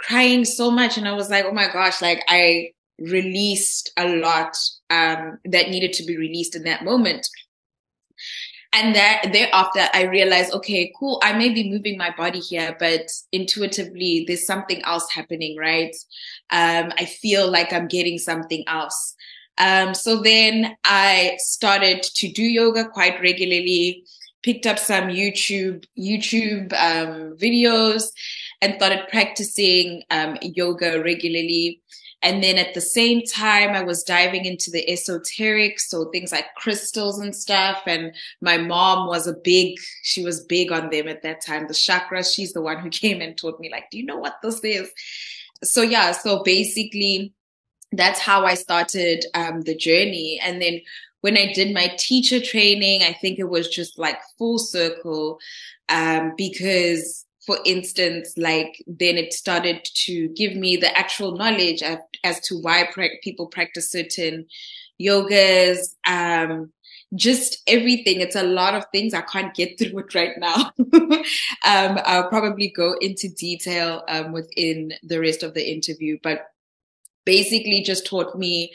crying 0.00 0.44
so 0.44 0.70
much. 0.70 0.96
And 0.96 1.06
I 1.06 1.12
was 1.12 1.30
like, 1.30 1.44
oh 1.44 1.52
my 1.52 1.70
gosh, 1.70 2.02
like 2.02 2.24
I 2.26 2.70
released 2.98 3.92
a 3.96 4.16
lot 4.16 4.56
um, 4.90 5.38
that 5.44 5.70
needed 5.70 5.92
to 5.94 6.04
be 6.04 6.16
released 6.16 6.56
in 6.56 6.64
that 6.64 6.84
moment. 6.84 7.26
And 8.72 8.94
that 8.94 9.30
thereafter, 9.32 9.86
I 9.94 10.02
realized, 10.02 10.52
okay, 10.52 10.92
cool. 10.98 11.20
I 11.22 11.32
may 11.32 11.48
be 11.48 11.70
moving 11.70 11.96
my 11.96 12.14
body 12.14 12.40
here, 12.40 12.76
but 12.78 13.10
intuitively, 13.32 14.24
there's 14.26 14.46
something 14.46 14.82
else 14.82 15.10
happening, 15.10 15.56
right? 15.56 15.96
Um, 16.50 16.92
I 16.98 17.06
feel 17.06 17.50
like 17.50 17.72
I'm 17.72 17.88
getting 17.88 18.18
something 18.18 18.64
else. 18.66 19.14
Um, 19.56 19.94
so 19.94 20.22
then 20.22 20.76
I 20.84 21.36
started 21.38 22.02
to 22.02 22.30
do 22.30 22.42
yoga 22.42 22.88
quite 22.88 23.20
regularly, 23.20 24.04
picked 24.42 24.66
up 24.66 24.78
some 24.78 25.04
YouTube, 25.04 25.84
YouTube, 25.98 26.72
um, 26.74 27.36
videos 27.36 28.04
and 28.60 28.74
started 28.74 29.08
practicing, 29.08 30.02
um, 30.10 30.36
yoga 30.42 31.02
regularly. 31.02 31.80
And 32.20 32.42
then 32.42 32.58
at 32.58 32.74
the 32.74 32.80
same 32.80 33.22
time, 33.22 33.70
I 33.70 33.82
was 33.82 34.02
diving 34.02 34.44
into 34.44 34.70
the 34.70 34.88
esoteric, 34.90 35.78
so 35.78 36.06
things 36.06 36.32
like 36.32 36.54
crystals 36.56 37.20
and 37.20 37.34
stuff. 37.34 37.82
And 37.86 38.14
my 38.40 38.58
mom 38.58 39.06
was 39.06 39.26
a 39.28 39.34
big, 39.34 39.78
she 40.02 40.24
was 40.24 40.44
big 40.44 40.72
on 40.72 40.90
them 40.90 41.06
at 41.06 41.22
that 41.22 41.44
time. 41.44 41.68
The 41.68 41.74
chakras, 41.74 42.34
she's 42.34 42.52
the 42.52 42.62
one 42.62 42.78
who 42.78 42.90
came 42.90 43.20
and 43.20 43.36
taught 43.36 43.60
me, 43.60 43.70
like, 43.70 43.90
do 43.90 43.98
you 43.98 44.04
know 44.04 44.18
what 44.18 44.36
this 44.42 44.60
is? 44.64 44.90
So 45.62 45.82
yeah, 45.82 46.12
so 46.12 46.42
basically, 46.42 47.32
that's 47.92 48.20
how 48.20 48.44
I 48.44 48.54
started 48.54 49.24
um, 49.34 49.62
the 49.62 49.76
journey. 49.76 50.40
And 50.42 50.60
then 50.60 50.80
when 51.20 51.36
I 51.36 51.52
did 51.52 51.72
my 51.72 51.94
teacher 51.98 52.40
training, 52.40 53.02
I 53.02 53.12
think 53.12 53.38
it 53.38 53.48
was 53.48 53.68
just 53.68 53.98
like 53.98 54.18
full 54.38 54.58
circle 54.58 55.38
um, 55.88 56.34
because 56.36 57.24
for 57.48 57.58
instance, 57.64 58.34
like 58.36 58.84
then 58.86 59.16
it 59.16 59.32
started 59.32 59.82
to 60.04 60.28
give 60.36 60.54
me 60.54 60.76
the 60.76 60.94
actual 60.94 61.34
knowledge 61.34 61.82
as 62.22 62.40
to 62.40 62.58
why 62.60 62.86
pra- 62.92 63.22
people 63.22 63.46
practice 63.46 63.90
certain 63.90 64.44
yogas, 65.00 65.94
um, 66.06 66.70
just 67.14 67.62
everything. 67.66 68.20
It's 68.20 68.36
a 68.36 68.42
lot 68.42 68.74
of 68.74 68.84
things. 68.92 69.14
I 69.14 69.22
can't 69.22 69.54
get 69.54 69.78
through 69.78 69.98
it 70.00 70.14
right 70.14 70.36
now. 70.36 70.72
um, 71.64 71.98
I'll 72.04 72.28
probably 72.28 72.68
go 72.68 72.96
into 73.00 73.30
detail 73.30 74.02
um, 74.08 74.32
within 74.32 74.92
the 75.02 75.18
rest 75.18 75.42
of 75.42 75.54
the 75.54 75.72
interview, 75.72 76.18
but 76.22 76.48
basically 77.24 77.80
just 77.80 78.06
taught 78.06 78.38
me 78.38 78.74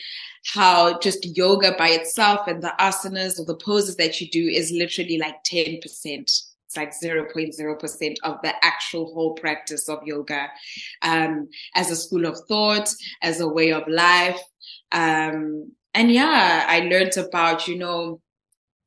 how 0.56 0.98
just 0.98 1.38
yoga 1.38 1.76
by 1.78 1.90
itself 1.90 2.48
and 2.48 2.64
the 2.64 2.74
asanas 2.80 3.40
or 3.40 3.46
the 3.46 3.56
poses 3.56 3.98
that 3.98 4.20
you 4.20 4.28
do 4.30 4.48
is 4.48 4.72
literally 4.72 5.20
like 5.20 5.44
10% 5.44 6.43
it's 6.76 7.04
like 7.04 7.12
0.0% 7.12 8.16
of 8.24 8.38
the 8.44 8.54
actual 8.64 9.14
whole 9.14 9.34
practice 9.34 9.90
of 9.90 10.00
yoga 10.06 10.48
um, 11.02 11.50
as 11.76 11.92
a 11.92 11.96
school 11.96 12.26
of 12.26 12.38
thought, 12.48 12.90
as 13.22 13.40
a 13.40 13.48
way 13.48 13.72
of 13.72 13.88
life. 13.88 14.40
Um, 14.92 15.72
and 15.94 16.12
yeah, 16.12 16.66
I 16.68 16.80
learned 16.82 17.18
about, 17.18 17.68
you 17.68 17.78
know, 17.78 18.22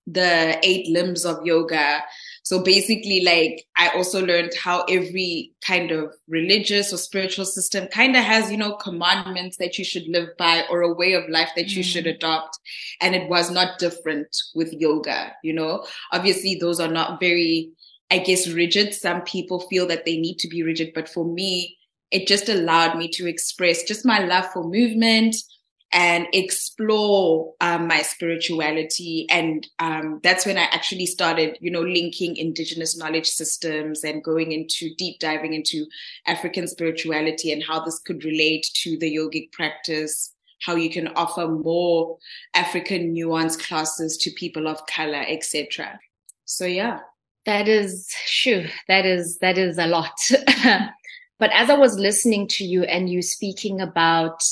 the 0.07 0.59
eight 0.63 0.89
limbs 0.89 1.25
of 1.25 1.45
yoga. 1.45 2.03
So 2.47 2.63
basically, 2.63 3.23
like, 3.25 3.65
I 3.77 3.89
also 3.89 4.25
learned 4.25 4.53
how 4.55 4.85
every 4.85 5.51
kind 5.67 5.91
of 5.91 6.15
religious 6.29 6.93
or 6.93 6.97
spiritual 6.97 7.45
system 7.45 7.89
kind 7.89 8.15
of 8.15 8.23
has, 8.23 8.53
you 8.53 8.57
know, 8.57 8.77
commandments 8.77 9.57
that 9.57 9.79
you 9.79 9.85
should 9.85 10.07
live 10.07 10.29
by 10.39 10.63
or 10.71 10.83
a 10.83 10.95
way 10.95 11.15
of 11.15 11.29
life 11.29 11.49
that 11.57 11.71
you 11.71 11.83
mm. 11.83 11.87
should 11.87 12.07
adopt. 12.07 12.57
And 13.01 13.17
it 13.17 13.29
was 13.29 13.51
not 13.51 13.81
different 13.81 14.29
with 14.55 14.73
yoga, 14.73 15.33
you 15.43 15.55
know? 15.55 15.87
Obviously, 16.13 16.55
those 16.55 16.79
are 16.79 16.87
not 16.87 17.19
very 17.19 17.73
I 18.13 18.19
guess, 18.19 18.47
rigid. 18.47 18.95
Some 18.95 19.23
people 19.23 19.67
feel 19.69 19.89
that 19.89 20.05
they 20.05 20.17
need 20.17 20.39
to 20.39 20.47
be 20.47 20.63
rigid, 20.63 20.93
but 20.95 21.09
for 21.09 21.25
me, 21.25 21.77
it 22.13 22.29
just 22.29 22.49
allowed 22.49 22.97
me 22.97 23.09
to 23.09 23.27
express 23.27 23.83
just 23.83 24.07
my 24.07 24.21
love 24.21 24.47
for 24.53 24.63
movement 24.63 25.35
and 25.97 26.27
explore 26.35 27.55
um, 27.63 27.89
my 27.89 28.03
spirituality. 28.03 29.27
And 29.31 29.67
um, 29.79 30.21
that's 30.23 30.45
when 30.45 30.59
I 30.59 30.65
actually 30.65 31.07
started, 31.07 31.57
you 31.63 31.71
know, 31.71 31.81
linking 31.81 32.37
indigenous 32.37 32.99
knowledge 32.99 33.27
systems 33.27 34.05
and 34.05 34.23
going 34.23 34.53
into 34.53 34.95
deep 34.97 35.19
diving 35.21 35.55
into 35.55 35.87
African 36.27 36.69
spirituality 36.69 37.51
and 37.51 37.65
how 37.65 37.81
this 37.81 37.99
could 37.99 38.25
relate 38.27 38.69
to 38.83 38.99
the 38.99 39.17
yogic 39.17 39.51
practice 39.53 40.33
how 40.63 40.75
you 40.75 40.89
can 40.89 41.09
offer 41.09 41.47
more 41.47 42.17
African 42.55 43.13
nuance 43.13 43.57
classes 43.57 44.17
to 44.17 44.31
people 44.31 44.67
of 44.67 44.85
color, 44.87 45.23
etc. 45.29 46.01
So 46.47 46.65
yeah. 46.65 47.01
That 47.45 47.69
is, 47.69 48.11
shoo, 48.25 48.67
that 48.89 49.05
is, 49.05 49.39
that 49.39 49.59
is 49.59 49.79
a 49.79 49.87
lot. 49.87 50.19
but 51.39 51.51
as 51.53 51.69
I 51.69 51.77
was 51.77 51.99
listening 51.99 52.49
to 52.49 52.65
you 52.65 52.85
and 52.85 53.09
you 53.09 53.21
speaking 53.21 53.83
about, 53.83 54.43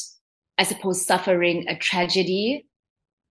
I 0.58 0.64
suppose, 0.64 1.04
suffering 1.04 1.66
a 1.68 1.76
tragedy 1.76 2.66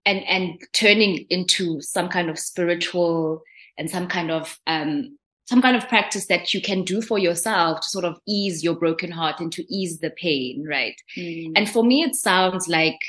and, 0.05 0.23
and 0.25 0.61
turning 0.73 1.25
into 1.29 1.81
some 1.81 2.09
kind 2.09 2.29
of 2.29 2.37
spiritual 2.37 3.41
and 3.77 3.89
some 3.89 4.07
kind 4.07 4.31
of, 4.31 4.59
um, 4.67 5.17
some 5.45 5.61
kind 5.61 5.75
of 5.75 5.87
practice 5.89 6.27
that 6.27 6.53
you 6.53 6.61
can 6.61 6.83
do 6.83 7.01
for 7.01 7.19
yourself 7.19 7.81
to 7.81 7.89
sort 7.89 8.05
of 8.05 8.19
ease 8.27 8.63
your 8.63 8.75
broken 8.75 9.11
heart 9.11 9.39
and 9.39 9.51
to 9.53 9.73
ease 9.73 9.99
the 9.99 10.09
pain, 10.11 10.65
right? 10.67 10.95
Mm. 11.17 11.53
And 11.55 11.69
for 11.69 11.83
me, 11.83 12.03
it 12.03 12.15
sounds 12.15 12.67
like 12.67 12.99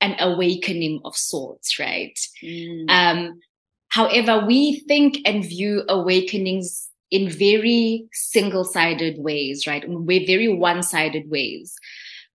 an 0.00 0.16
awakening 0.18 1.00
of 1.04 1.16
sorts, 1.16 1.78
right? 1.78 2.18
Mm. 2.42 2.90
Um, 2.90 3.40
However, 3.88 4.44
we 4.44 4.80
think 4.80 5.20
and 5.24 5.42
view 5.44 5.82
awakenings 5.88 6.88
in 7.10 7.30
very 7.30 8.06
single 8.12 8.64
sided 8.64 9.18
ways, 9.18 9.66
right? 9.66 9.84
We're 9.88 10.26
very 10.26 10.48
one 10.48 10.82
sided 10.82 11.30
ways. 11.30 11.74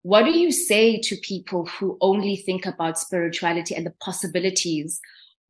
What 0.03 0.25
do 0.25 0.31
you 0.31 0.51
say 0.51 0.99
to 0.99 1.15
people 1.17 1.65
who 1.65 1.97
only 2.01 2.35
think 2.35 2.65
about 2.65 2.97
spirituality 2.97 3.75
and 3.75 3.85
the 3.85 3.93
possibilities 3.99 4.99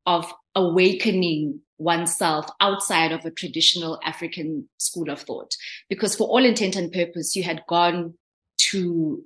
of 0.06 0.32
awakening 0.56 1.62
oneself 1.78 2.48
outside 2.60 3.12
of 3.12 3.26
a 3.26 3.32
traditional 3.32 4.00
African 4.04 4.68
school 4.78 5.10
of 5.10 5.22
thought? 5.22 5.56
Because 5.90 6.16
for 6.16 6.28
all 6.28 6.44
intent 6.44 6.76
and 6.76 6.92
purpose, 6.92 7.36
you 7.36 7.44
had 7.44 7.64
gone 7.68 8.16
to 8.72 9.24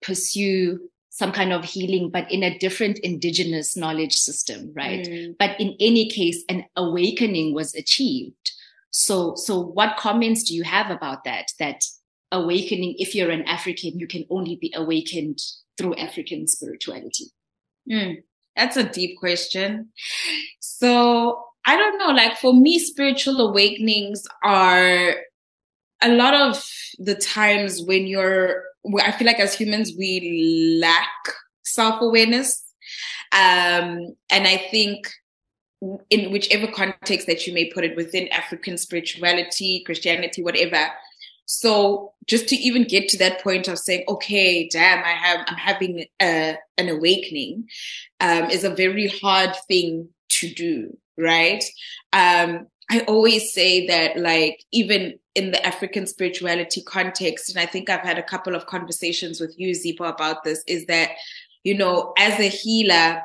pursue 0.00 0.80
some 1.10 1.30
kind 1.30 1.52
of 1.52 1.64
healing, 1.64 2.10
but 2.10 2.30
in 2.30 2.42
a 2.42 2.58
different 2.58 2.98
indigenous 2.98 3.76
knowledge 3.76 4.16
system, 4.16 4.72
right? 4.74 5.06
Mm. 5.06 5.36
But 5.38 5.60
in 5.60 5.76
any 5.78 6.08
case, 6.08 6.42
an 6.48 6.64
awakening 6.74 7.54
was 7.54 7.72
achieved. 7.74 8.50
So, 8.90 9.36
so 9.36 9.60
what 9.60 9.96
comments 9.96 10.42
do 10.42 10.54
you 10.54 10.64
have 10.64 10.90
about 10.90 11.22
that? 11.22 11.52
That 11.60 11.84
awakening, 12.34 12.96
if 12.98 13.14
you're 13.14 13.30
an 13.30 13.44
African, 13.44 13.98
you 13.98 14.06
can 14.06 14.24
only 14.30 14.56
be 14.60 14.72
awakened 14.76 15.38
through 15.78 15.94
African 15.94 16.46
spirituality? 16.46 17.26
Mm. 17.90 18.22
That's 18.56 18.76
a 18.76 18.84
deep 18.84 19.18
question. 19.18 19.90
So 20.60 21.44
I 21.64 21.76
don't 21.76 21.98
know, 21.98 22.10
like 22.10 22.38
for 22.38 22.52
me, 22.52 22.78
spiritual 22.78 23.40
awakenings 23.40 24.24
are 24.42 25.16
a 26.02 26.08
lot 26.08 26.34
of 26.34 26.64
the 26.98 27.14
times 27.14 27.82
when 27.82 28.06
you're 28.06 28.64
I 29.00 29.12
feel 29.12 29.26
like 29.26 29.40
as 29.40 29.54
humans, 29.54 29.92
we 29.98 30.78
lack 30.80 31.08
self 31.62 32.02
awareness. 32.02 32.62
Um, 33.32 34.14
and 34.30 34.46
I 34.46 34.62
think 34.70 35.10
in 36.10 36.30
whichever 36.30 36.66
context 36.66 37.26
that 37.26 37.46
you 37.46 37.52
may 37.52 37.70
put 37.70 37.84
it 37.84 37.96
within 37.96 38.28
African 38.28 38.76
spirituality, 38.78 39.82
Christianity, 39.84 40.42
whatever. 40.42 40.88
So 41.46 42.12
just 42.26 42.48
to 42.48 42.56
even 42.56 42.84
get 42.84 43.08
to 43.10 43.18
that 43.18 43.42
point 43.42 43.68
of 43.68 43.78
saying, 43.78 44.04
okay, 44.08 44.68
damn, 44.68 45.04
I 45.04 45.12
have, 45.12 45.40
I'm 45.46 45.56
having 45.56 46.06
a, 46.20 46.56
an 46.78 46.88
awakening, 46.88 47.68
um, 48.20 48.50
is 48.50 48.64
a 48.64 48.74
very 48.74 49.08
hard 49.08 49.54
thing 49.68 50.08
to 50.30 50.48
do, 50.52 50.96
right? 51.18 51.62
Um, 52.12 52.66
I 52.90 53.00
always 53.00 53.52
say 53.52 53.86
that, 53.86 54.18
like, 54.18 54.64
even 54.72 55.18
in 55.34 55.50
the 55.50 55.66
African 55.66 56.06
spirituality 56.06 56.82
context, 56.82 57.50
and 57.50 57.58
I 57.58 57.66
think 57.66 57.88
I've 57.88 58.00
had 58.00 58.18
a 58.18 58.22
couple 58.22 58.54
of 58.54 58.66
conversations 58.66 59.40
with 59.40 59.54
you, 59.58 59.74
Zipho, 59.74 60.08
about 60.08 60.44
this, 60.44 60.62
is 60.66 60.86
that, 60.86 61.10
you 61.62 61.76
know, 61.76 62.12
as 62.18 62.38
a 62.38 62.48
healer, 62.48 63.22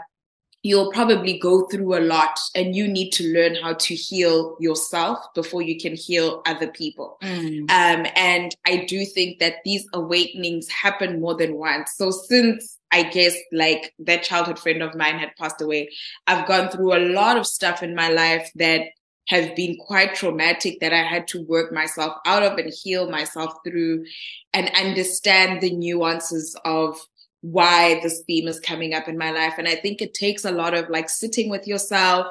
you'll 0.61 0.91
probably 0.91 1.39
go 1.39 1.67
through 1.67 1.97
a 1.97 2.03
lot 2.03 2.37
and 2.53 2.75
you 2.75 2.87
need 2.87 3.11
to 3.11 3.33
learn 3.33 3.55
how 3.55 3.73
to 3.73 3.95
heal 3.95 4.57
yourself 4.59 5.19
before 5.33 5.61
you 5.61 5.79
can 5.79 5.95
heal 5.95 6.41
other 6.45 6.67
people. 6.67 7.17
Mm. 7.21 7.61
Um, 7.71 8.05
and 8.15 8.55
I 8.67 8.85
do 8.85 9.05
think 9.05 9.39
that 9.39 9.55
these 9.63 9.87
awakenings 9.93 10.67
happen 10.67 11.21
more 11.21 11.35
than 11.35 11.55
once. 11.55 11.93
So 11.95 12.11
since 12.11 12.77
I 12.91 13.03
guess 13.03 13.35
like 13.53 13.93
that 13.99 14.23
childhood 14.23 14.59
friend 14.59 14.81
of 14.81 14.95
mine 14.95 15.17
had 15.17 15.35
passed 15.37 15.61
away, 15.61 15.89
I've 16.27 16.47
gone 16.47 16.69
through 16.69 16.93
a 16.93 17.07
lot 17.13 17.37
of 17.37 17.47
stuff 17.47 17.81
in 17.81 17.95
my 17.95 18.09
life 18.09 18.51
that 18.55 18.81
have 19.29 19.55
been 19.55 19.77
quite 19.77 20.15
traumatic 20.15 20.79
that 20.81 20.91
I 20.91 21.03
had 21.03 21.27
to 21.29 21.45
work 21.45 21.71
myself 21.71 22.17
out 22.25 22.43
of 22.43 22.57
and 22.57 22.73
heal 22.73 23.09
myself 23.09 23.53
through 23.63 24.05
and 24.53 24.71
understand 24.75 25.61
the 25.61 25.71
nuances 25.71 26.55
of 26.65 26.99
why 27.41 27.99
this 28.01 28.21
theme 28.27 28.47
is 28.47 28.59
coming 28.59 28.93
up 28.93 29.07
in 29.07 29.17
my 29.17 29.31
life. 29.31 29.55
And 29.57 29.67
I 29.67 29.75
think 29.75 30.01
it 30.01 30.13
takes 30.13 30.45
a 30.45 30.51
lot 30.51 30.73
of 30.73 30.89
like 30.89 31.09
sitting 31.09 31.49
with 31.49 31.67
yourself, 31.67 32.27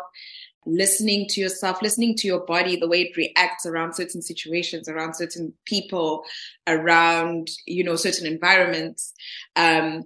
listening 0.67 1.27
to 1.29 1.41
yourself, 1.41 1.81
listening 1.81 2.15
to 2.17 2.27
your 2.27 2.45
body, 2.45 2.77
the 2.77 2.89
way 2.89 3.03
it 3.03 3.17
reacts 3.17 3.65
around 3.65 3.95
certain 3.95 4.21
situations, 4.21 4.89
around 4.89 5.15
certain 5.15 5.53
people, 5.65 6.25
around, 6.67 7.49
you 7.67 7.83
know, 7.83 7.97
certain 7.97 8.27
environments. 8.27 9.15
Um, 9.57 10.05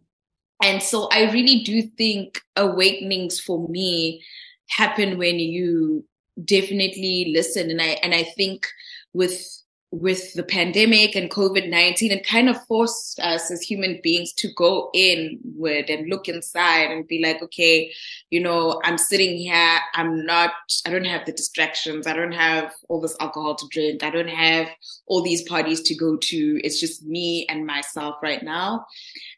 and 0.63 0.81
so 0.83 1.09
I 1.11 1.31
really 1.33 1.61
do 1.61 1.83
think 1.83 2.41
awakenings 2.55 3.41
for 3.41 3.69
me 3.69 4.23
happen 4.69 5.19
when 5.19 5.41
you 5.41 6.05
definitely 6.45 7.33
listen. 7.35 7.71
And 7.71 7.83
I 7.83 7.99
and 8.03 8.15
I 8.15 8.23
think 8.23 8.69
with 9.13 9.62
with 9.93 10.33
the 10.33 10.43
pandemic 10.43 11.15
and 11.15 11.31
COVID 11.31 11.69
19, 11.69 12.13
it 12.13 12.27
kind 12.27 12.49
of 12.49 12.65
forced 12.65 13.21
us 13.21 13.51
as 13.51 13.61
human 13.61 14.01
beings 14.03 14.33
to 14.33 14.49
go 14.57 14.89
inward 14.95 15.91
and 15.91 16.09
look 16.09 16.29
inside 16.29 16.91
and 16.91 17.07
be 17.07 17.23
like, 17.23 17.43
okay, 17.43 17.93
you 18.31 18.41
know, 18.41 18.81
I'm 18.85 18.97
sitting 18.97 19.37
here. 19.37 19.79
I'm 19.95 20.25
not, 20.25 20.53
I 20.87 20.91
don't 20.91 21.05
have 21.05 21.27
the 21.27 21.33
distractions. 21.33 22.07
I 22.07 22.15
don't 22.15 22.33
have 22.33 22.73
all 22.89 23.03
this 23.03 23.15
alcohol 23.21 23.55
to 23.57 23.67
drink. 23.71 24.03
I 24.03 24.09
don't 24.09 24.31
have 24.31 24.69
all 25.07 25.23
these 25.23 25.43
parties 25.43 25.83
to 25.83 25.95
go 25.95 26.17
to. 26.17 26.61
It's 26.65 26.81
just 26.81 27.05
me 27.05 27.45
and 27.51 27.67
myself 27.67 28.17
right 28.23 28.43
now. 28.43 28.87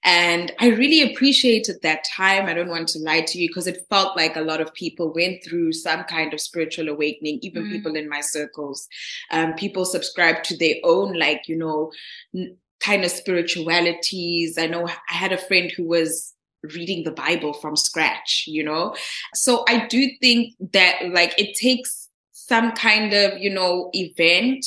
And 0.04 0.52
I 0.60 0.68
really 0.68 1.02
appreciated 1.02 1.78
that 1.82 2.04
time. 2.04 2.46
I 2.46 2.54
don't 2.54 2.68
want 2.68 2.88
to 2.90 3.00
lie 3.00 3.22
to 3.22 3.38
you 3.38 3.48
because 3.48 3.66
it 3.66 3.86
felt 3.90 4.16
like 4.16 4.36
a 4.36 4.40
lot 4.40 4.60
of 4.60 4.72
people 4.72 5.12
went 5.12 5.42
through 5.42 5.72
some 5.72 6.04
kind 6.04 6.32
of 6.32 6.40
spiritual 6.40 6.88
awakening, 6.88 7.40
even 7.42 7.64
mm. 7.64 7.72
people 7.72 7.96
in 7.96 8.08
my 8.08 8.20
circles. 8.20 8.86
Um, 9.32 9.54
people 9.54 9.84
subscribe 9.84 10.43
to 10.44 10.56
their 10.56 10.76
own, 10.84 11.18
like, 11.18 11.48
you 11.48 11.56
know, 11.56 11.92
n- 12.34 12.56
kind 12.80 13.04
of 13.04 13.10
spiritualities. 13.10 14.58
I 14.58 14.66
know 14.66 14.86
I 14.86 15.14
had 15.14 15.32
a 15.32 15.38
friend 15.38 15.70
who 15.70 15.84
was 15.84 16.34
reading 16.74 17.04
the 17.04 17.10
Bible 17.10 17.52
from 17.52 17.76
scratch, 17.76 18.44
you 18.46 18.64
know? 18.64 18.94
So 19.34 19.64
I 19.68 19.86
do 19.86 20.08
think 20.20 20.54
that 20.72 21.10
like 21.12 21.38
it 21.38 21.54
takes 21.54 22.08
some 22.32 22.72
kind 22.72 23.12
of, 23.12 23.38
you 23.38 23.50
know, 23.50 23.90
event 23.92 24.64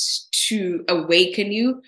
to 0.48 0.84
awaken 0.88 1.52
you 1.52 1.82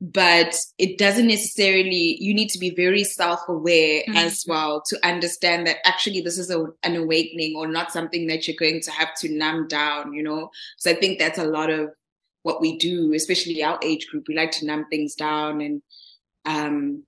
but 0.00 0.56
it 0.78 0.96
doesn't 0.96 1.26
necessarily 1.26 2.16
you 2.20 2.32
need 2.32 2.48
to 2.48 2.58
be 2.58 2.70
very 2.70 3.02
self-aware 3.02 4.02
mm-hmm. 4.02 4.16
as 4.16 4.44
well 4.46 4.80
to 4.86 4.96
understand 5.06 5.66
that 5.66 5.78
actually 5.84 6.20
this 6.20 6.38
is 6.38 6.50
a, 6.50 6.66
an 6.84 6.94
awakening 6.94 7.56
or 7.56 7.66
not 7.66 7.90
something 7.90 8.26
that 8.28 8.46
you're 8.46 8.56
going 8.56 8.80
to 8.80 8.90
have 8.92 9.12
to 9.16 9.28
numb 9.28 9.66
down 9.66 10.12
you 10.12 10.22
know 10.22 10.50
so 10.76 10.90
i 10.90 10.94
think 10.94 11.18
that's 11.18 11.38
a 11.38 11.44
lot 11.44 11.70
of 11.70 11.90
what 12.48 12.60
we 12.60 12.78
do 12.78 13.12
especially 13.12 13.62
our 13.62 13.78
age 13.82 14.08
group 14.08 14.24
we 14.26 14.34
like 14.34 14.50
to 14.50 14.66
numb 14.66 14.86
things 14.90 15.14
down 15.14 15.60
and 15.60 15.82
um, 16.46 17.04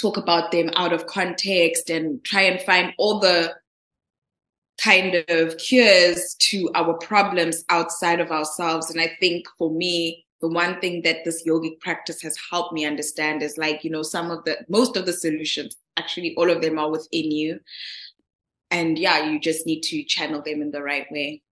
talk 0.00 0.16
about 0.16 0.52
them 0.52 0.70
out 0.76 0.92
of 0.92 1.06
context 1.06 1.90
and 1.90 2.24
try 2.24 2.42
and 2.42 2.60
find 2.62 2.92
all 2.96 3.18
the 3.18 3.52
kind 4.80 5.24
of 5.28 5.58
cures 5.58 6.36
to 6.38 6.70
our 6.74 6.94
problems 6.98 7.64
outside 7.68 8.20
of 8.20 8.30
ourselves 8.30 8.90
and 8.90 9.00
i 9.00 9.10
think 9.20 9.44
for 9.58 9.70
me 9.70 10.24
the 10.40 10.48
one 10.48 10.80
thing 10.80 11.02
that 11.02 11.24
this 11.24 11.46
yogic 11.46 11.80
practice 11.80 12.22
has 12.22 12.36
helped 12.50 12.72
me 12.72 12.86
understand 12.86 13.42
is 13.42 13.58
like, 13.58 13.84
you 13.84 13.90
know, 13.90 14.02
some 14.02 14.30
of 14.30 14.44
the, 14.44 14.56
most 14.68 14.96
of 14.96 15.04
the 15.04 15.12
solutions, 15.12 15.76
actually 15.98 16.34
all 16.36 16.50
of 16.50 16.62
them 16.62 16.78
are 16.78 16.90
within 16.90 17.30
you. 17.30 17.60
And 18.70 18.98
yeah, 18.98 19.30
you 19.30 19.38
just 19.38 19.66
need 19.66 19.82
to 19.82 20.02
channel 20.04 20.42
them 20.42 20.62
in 20.62 20.70
the 20.70 20.82
right 20.82 21.06
way. 21.10 21.42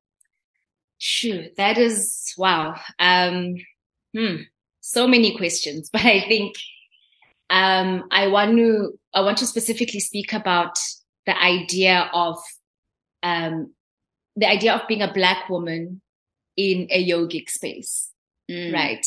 Sure. 0.99 1.45
That 1.57 1.79
is, 1.79 2.35
wow. 2.37 2.75
Um, 2.99 3.57
hmm, 4.15 4.43
so 4.81 5.07
many 5.07 5.37
questions, 5.37 5.91
but 5.93 6.05
I 6.05 6.21
think, 6.21 6.57
um, 7.51 8.05
I 8.11 8.27
want 8.29 8.57
to, 8.57 8.99
I 9.15 9.23
want 9.23 9.39
to 9.39 9.47
specifically 9.47 10.01
speak 10.01 10.33
about 10.33 10.79
the 11.27 11.41
idea 11.41 12.11
of, 12.13 12.39
um, 13.23 13.73
the 14.37 14.47
idea 14.47 14.75
of 14.75 14.87
being 14.87 15.03
a 15.03 15.13
black 15.13 15.49
woman 15.49 16.01
in 16.57 16.87
a 16.91 17.09
yogic 17.09 17.49
space 17.49 18.09
mm. 18.51 18.73
right? 18.73 19.07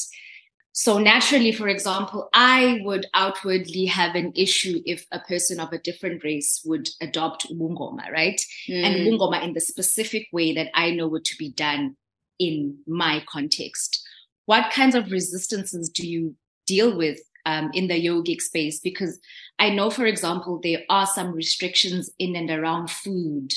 So 0.74 0.98
naturally, 0.98 1.52
for 1.52 1.68
example, 1.68 2.30
I 2.34 2.80
would 2.84 3.06
outwardly 3.14 3.86
have 3.86 4.16
an 4.16 4.32
issue 4.36 4.82
if 4.86 5.06
a 5.12 5.20
person 5.20 5.60
of 5.60 5.74
a 5.74 5.80
different 5.80 6.24
race 6.24 6.62
would 6.66 6.88
adopt 7.02 7.48
ubungoma, 7.52 8.10
right? 8.10 8.40
Mm. 8.70 8.84
And 8.84 8.96
ubungoma 8.96 9.44
in 9.44 9.54
the 9.54 9.60
specific 9.60 10.28
way 10.32 10.54
that 10.54 10.70
I 10.74 10.92
know 10.92 11.14
it 11.16 11.26
to 11.26 11.36
be 11.38 11.52
done 11.52 11.98
in 12.40 12.78
my 12.88 13.24
context. 13.30 14.02
What 14.46 14.72
kinds 14.72 14.96
of 14.96 15.12
resistances 15.12 15.90
do 15.90 16.08
you 16.08 16.36
deal 16.66 16.96
with 16.98 17.20
um, 17.46 17.70
in 17.74 17.88
the 17.88 18.06
yogic 18.06 18.42
space? 18.42 18.80
Because 18.80 19.20
I 19.60 19.72
know, 19.72 19.90
for 19.90 20.06
example, 20.06 20.60
there 20.64 20.84
are 20.90 21.06
some 21.06 21.34
restrictions 21.34 22.10
in 22.18 22.36
and 22.38 22.50
around 22.50 22.90
food. 22.90 23.52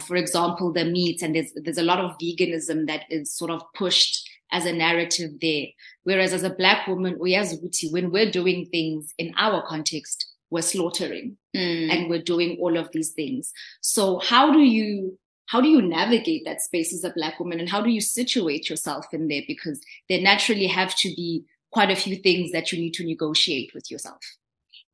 For 0.00 0.16
example, 0.16 0.72
the 0.72 0.84
meats, 0.84 1.22
and 1.22 1.34
there's 1.34 1.52
there's 1.54 1.78
a 1.78 1.82
lot 1.82 2.00
of 2.00 2.18
veganism 2.18 2.86
that 2.86 3.04
is 3.10 3.36
sort 3.36 3.50
of 3.50 3.62
pushed 3.74 4.28
as 4.54 4.64
a 4.64 4.72
narrative 4.72 5.32
there. 5.42 5.66
Whereas 6.04 6.32
as 6.32 6.44
a 6.44 6.50
black 6.54 6.86
woman, 6.86 7.18
uyazuti, 7.18 7.92
when 7.92 8.10
we're 8.10 8.30
doing 8.30 8.66
things 8.66 9.12
in 9.18 9.34
our 9.36 9.66
context, 9.66 10.26
we're 10.48 10.62
slaughtering 10.62 11.36
mm. 11.54 11.90
and 11.90 12.08
we're 12.08 12.22
doing 12.22 12.56
all 12.60 12.76
of 12.78 12.88
these 12.92 13.10
things. 13.10 13.52
So 13.82 14.20
how 14.20 14.52
do 14.52 14.60
you 14.60 15.18
how 15.46 15.60
do 15.60 15.68
you 15.68 15.82
navigate 15.82 16.44
that 16.46 16.62
space 16.62 16.94
as 16.94 17.04
a 17.04 17.10
black 17.10 17.38
woman 17.38 17.60
and 17.60 17.68
how 17.68 17.82
do 17.82 17.90
you 17.90 18.00
situate 18.00 18.70
yourself 18.70 19.06
in 19.12 19.28
there? 19.28 19.42
Because 19.46 19.80
there 20.08 20.20
naturally 20.20 20.68
have 20.68 20.94
to 20.96 21.08
be 21.14 21.44
quite 21.70 21.90
a 21.90 21.96
few 21.96 22.16
things 22.16 22.52
that 22.52 22.72
you 22.72 22.78
need 22.78 22.94
to 22.94 23.04
negotiate 23.04 23.72
with 23.74 23.90
yourself. 23.90 24.22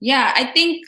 Yeah, 0.00 0.32
I 0.34 0.46
think 0.46 0.84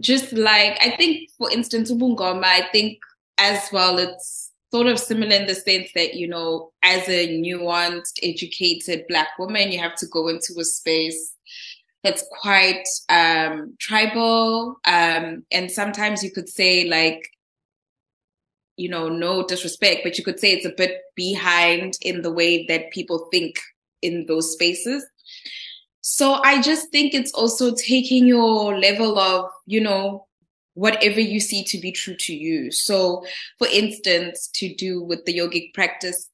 just 0.00 0.32
like 0.32 0.76
I 0.80 0.96
think 0.96 1.30
for 1.38 1.50
instance 1.50 1.92
Ubungoma, 1.92 2.44
I 2.44 2.68
think 2.72 2.98
as 3.38 3.68
well 3.72 3.98
it's 3.98 4.50
sort 4.74 4.88
of 4.88 4.98
similar 4.98 5.36
in 5.36 5.46
the 5.46 5.54
sense 5.54 5.88
that, 5.94 6.14
you 6.14 6.26
know, 6.26 6.72
as 6.82 7.08
a 7.08 7.28
nuanced, 7.28 8.18
educated 8.24 9.04
Black 9.08 9.28
woman, 9.38 9.70
you 9.70 9.78
have 9.78 9.94
to 9.94 10.06
go 10.06 10.26
into 10.26 10.52
a 10.58 10.64
space 10.64 11.32
that's 12.02 12.24
quite 12.40 12.84
um, 13.08 13.76
tribal. 13.78 14.80
Um, 14.84 15.44
and 15.52 15.70
sometimes 15.70 16.24
you 16.24 16.32
could 16.32 16.48
say, 16.48 16.88
like, 16.88 17.22
you 18.76 18.88
know, 18.88 19.08
no 19.08 19.46
disrespect, 19.46 20.00
but 20.02 20.18
you 20.18 20.24
could 20.24 20.40
say 20.40 20.50
it's 20.50 20.66
a 20.66 20.74
bit 20.76 21.02
behind 21.14 21.96
in 22.02 22.22
the 22.22 22.32
way 22.32 22.66
that 22.66 22.90
people 22.90 23.28
think 23.30 23.60
in 24.02 24.26
those 24.26 24.54
spaces. 24.54 25.06
So 26.00 26.40
I 26.42 26.60
just 26.60 26.90
think 26.90 27.14
it's 27.14 27.32
also 27.32 27.76
taking 27.76 28.26
your 28.26 28.76
level 28.76 29.20
of, 29.20 29.50
you 29.66 29.80
know, 29.80 30.26
whatever 30.74 31.20
you 31.20 31.40
see 31.40 31.64
to 31.64 31.78
be 31.78 31.92
true 31.92 32.16
to 32.16 32.34
you. 32.34 32.70
So, 32.70 33.24
for 33.58 33.68
instance, 33.72 34.48
to 34.54 34.74
do 34.74 35.02
with 35.02 35.24
the 35.24 35.38
yogic 35.38 35.72
practice, 35.72 36.28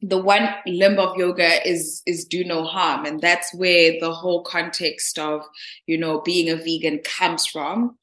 the 0.00 0.18
one 0.18 0.48
limb 0.66 0.98
of 0.98 1.16
yoga 1.16 1.66
is 1.66 2.02
is 2.06 2.24
do 2.24 2.44
no 2.44 2.64
harm, 2.64 3.06
and 3.06 3.20
that's 3.20 3.54
where 3.54 3.98
the 4.00 4.12
whole 4.12 4.42
context 4.42 5.18
of 5.18 5.46
you 5.86 5.96
know 5.96 6.20
being 6.20 6.50
a 6.50 6.56
vegan 6.56 6.98
comes 6.98 7.46
from. 7.46 7.96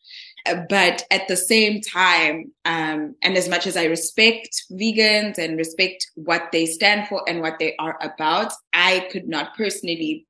Uh, 0.48 0.56
but 0.70 1.06
at 1.12 1.28
the 1.28 1.38
same 1.38 1.82
time, 1.82 2.52
um, 2.66 3.16
and 3.22 3.38
as 3.38 3.48
much 3.48 3.68
as 3.68 3.78
I 3.78 3.86
respect 3.86 4.64
vegans 4.72 5.38
and 5.38 5.56
respect 5.56 6.10
what 6.16 6.52
they 6.52 6.66
stand 6.66 7.08
for 7.08 7.22
and 7.28 7.42
what 7.42 7.60
they 7.60 7.76
are 7.78 7.98
about, 8.02 8.52
I 8.74 9.08
could 9.12 9.28
not 9.28 9.56
personally, 9.56 10.26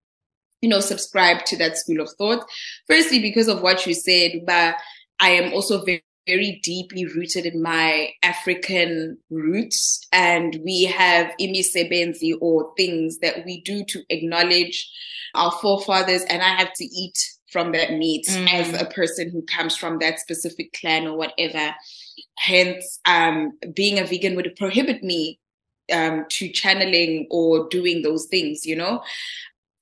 you 0.62 0.68
know, 0.68 0.82
subscribe 0.82 1.46
to 1.46 1.58
that 1.60 1.78
school 1.78 2.02
of 2.02 2.10
thought. 2.18 2.46
Firstly, 2.88 3.20
because 3.20 3.48
of 3.48 3.62
what 3.62 3.88
you 3.88 3.94
said, 3.94 4.42
but 4.46 4.76
I 5.22 5.30
am 5.30 5.54
also 5.54 5.86
very, 5.86 6.04
very 6.28 6.60
deeply 6.64 7.06
rooted 7.06 7.46
in 7.46 7.62
my 7.62 8.10
African 8.24 9.18
roots. 9.30 10.06
And 10.12 10.60
we 10.66 10.86
have 10.86 11.32
imisebenzi 11.40 12.34
or 12.42 12.74
things 12.76 13.20
that 13.20 13.46
we 13.46 13.62
do 13.62 13.86
to 13.86 14.04
acknowledge 14.10 14.92
our 15.36 15.52
forefathers. 15.52 16.24
And 16.24 16.42
I 16.42 16.50
have 16.50 16.74
to 16.74 16.84
eat 16.84 17.18
from 17.52 17.72
that 17.74 17.94
meat 17.94 18.26
mm. 18.28 18.52
as 18.54 18.82
a 18.82 18.86
person 18.86 19.30
who 19.30 19.44
comes 19.44 19.76
from 19.78 20.00
that 20.00 20.20
specific 20.20 20.74
clan 20.74 21.08
or 21.08 21.18
whatever. 21.18 21.76
Hence, 22.38 23.00
um, 23.06 23.58
being 23.74 24.00
a 24.00 24.06
vegan 24.06 24.36
would 24.36 24.56
prohibit 24.58 25.04
me 25.04 25.40
um, 25.92 26.26
to 26.30 26.50
channeling 26.50 27.28
or 27.30 27.68
doing 27.70 28.02
those 28.02 28.28
things, 28.28 28.66
you 28.66 28.76
know? 28.76 29.04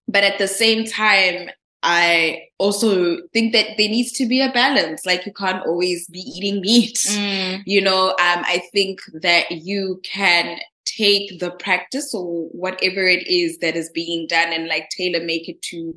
But 0.08 0.24
at 0.24 0.40
the 0.40 0.48
same 0.48 0.86
time, 0.86 1.50
I 1.82 2.44
also 2.58 3.20
think 3.34 3.54
that 3.54 3.78
there 3.78 3.88
needs 3.88 4.12
to 4.14 4.28
be 4.28 4.42
a 4.42 4.52
balance. 4.52 5.06
Like 5.06 5.26
you 5.26 5.34
can't 5.34 5.66
always 5.66 6.08
be 6.08 6.20
eating 6.20 6.62
meat. 6.62 6.96
Mm. 6.96 7.64
You 7.66 7.82
know, 7.82 8.10
um, 8.10 8.44
I 8.46 8.64
think 8.74 9.00
that 9.22 9.52
you 9.52 10.02
can 10.04 10.60
take 10.86 11.40
the 11.40 11.52
practice 11.52 12.14
or 12.14 12.48
whatever 12.50 13.06
it 13.06 13.28
is 13.28 13.60
that 13.60 13.76
is 13.76 13.90
being 13.90 14.28
done 14.28 14.52
and 14.52 14.68
like 14.68 14.90
tailor 14.90 15.24
make 15.24 15.48
it 15.48 15.62
to 15.64 15.96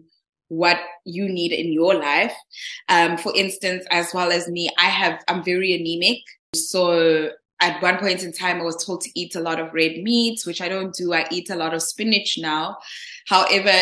what 0.49 0.79
you 1.05 1.29
need 1.29 1.53
in 1.53 1.73
your 1.73 1.95
life. 1.95 2.35
Um, 2.89 3.17
for 3.17 3.35
instance, 3.35 3.87
as 3.91 4.13
well 4.13 4.31
as 4.31 4.49
me, 4.49 4.69
I 4.79 4.87
have, 4.87 5.23
I'm 5.29 5.43
very 5.43 5.75
anemic. 5.75 6.19
So 6.55 7.31
at 7.61 7.81
one 7.81 7.97
point 7.99 8.23
in 8.23 8.33
time, 8.33 8.61
I 8.61 8.65
was 8.65 8.85
told 8.85 9.01
to 9.03 9.11
eat 9.15 9.35
a 9.35 9.41
lot 9.41 9.61
of 9.61 9.73
red 9.73 10.03
meats, 10.03 10.45
which 10.45 10.61
I 10.61 10.69
don't 10.69 10.95
do. 10.95 11.15
I 11.15 11.27
eat 11.31 11.49
a 11.49 11.57
lot 11.57 11.73
of 11.73 11.83
spinach 11.83 12.37
now. 12.39 12.77
However, 13.29 13.73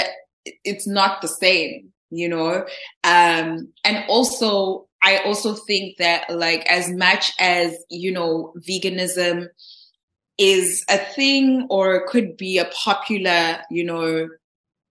it's 0.45 0.87
not 0.87 1.23
the 1.23 1.29
same, 1.29 1.93
you 2.11 2.29
know? 2.29 2.65
Um, 3.05 3.73
and 3.85 4.05
also, 4.09 4.89
I 5.03 5.19
also 5.25 5.55
think 5.55 5.97
that 5.99 6.31
like 6.31 6.67
as 6.67 6.91
much 6.91 7.33
as, 7.39 7.77
you 7.89 8.13
know, 8.13 8.53
veganism 8.69 9.49
is 10.39 10.85
a 10.89 10.99
thing 10.99 11.67
or 11.71 12.07
could 12.07 12.37
be 12.37 12.59
a 12.59 12.65
popular, 12.67 13.59
you 13.71 13.85
know, 13.85 14.29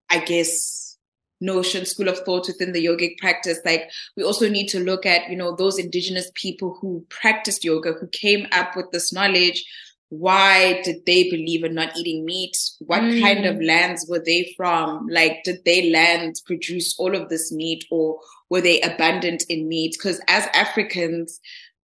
I 0.09 0.19
guess 0.19 0.97
notion, 1.41 1.85
school 1.85 2.09
of 2.09 2.19
thought 2.19 2.47
within 2.47 2.73
the 2.73 2.85
yogic 2.85 3.17
practice. 3.17 3.59
Like 3.65 3.89
we 4.17 4.23
also 4.23 4.49
need 4.49 4.67
to 4.67 4.79
look 4.79 5.05
at, 5.05 5.29
you 5.29 5.35
know, 5.35 5.55
those 5.55 5.79
indigenous 5.79 6.31
people 6.35 6.77
who 6.79 7.05
practiced 7.09 7.63
yoga, 7.63 7.93
who 7.93 8.07
came 8.07 8.47
up 8.51 8.75
with 8.75 8.91
this 8.91 9.13
knowledge. 9.13 9.65
Why 10.09 10.81
did 10.81 11.05
they 11.05 11.29
believe 11.29 11.63
in 11.63 11.75
not 11.75 11.95
eating 11.95 12.25
meat? 12.25 12.57
What 12.79 13.01
mm. 13.01 13.21
kind 13.21 13.45
of 13.45 13.61
lands 13.61 14.07
were 14.09 14.21
they 14.23 14.53
from? 14.57 15.07
Like, 15.07 15.43
did 15.43 15.63
their 15.65 15.91
lands 15.91 16.41
produce 16.41 16.97
all 16.99 17.15
of 17.15 17.29
this 17.29 17.51
meat 17.51 17.85
or 17.91 18.19
were 18.49 18.61
they 18.61 18.81
abundant 18.81 19.43
in 19.49 19.67
meat? 19.67 19.95
Because 19.97 20.19
as 20.27 20.47
Africans, 20.53 21.39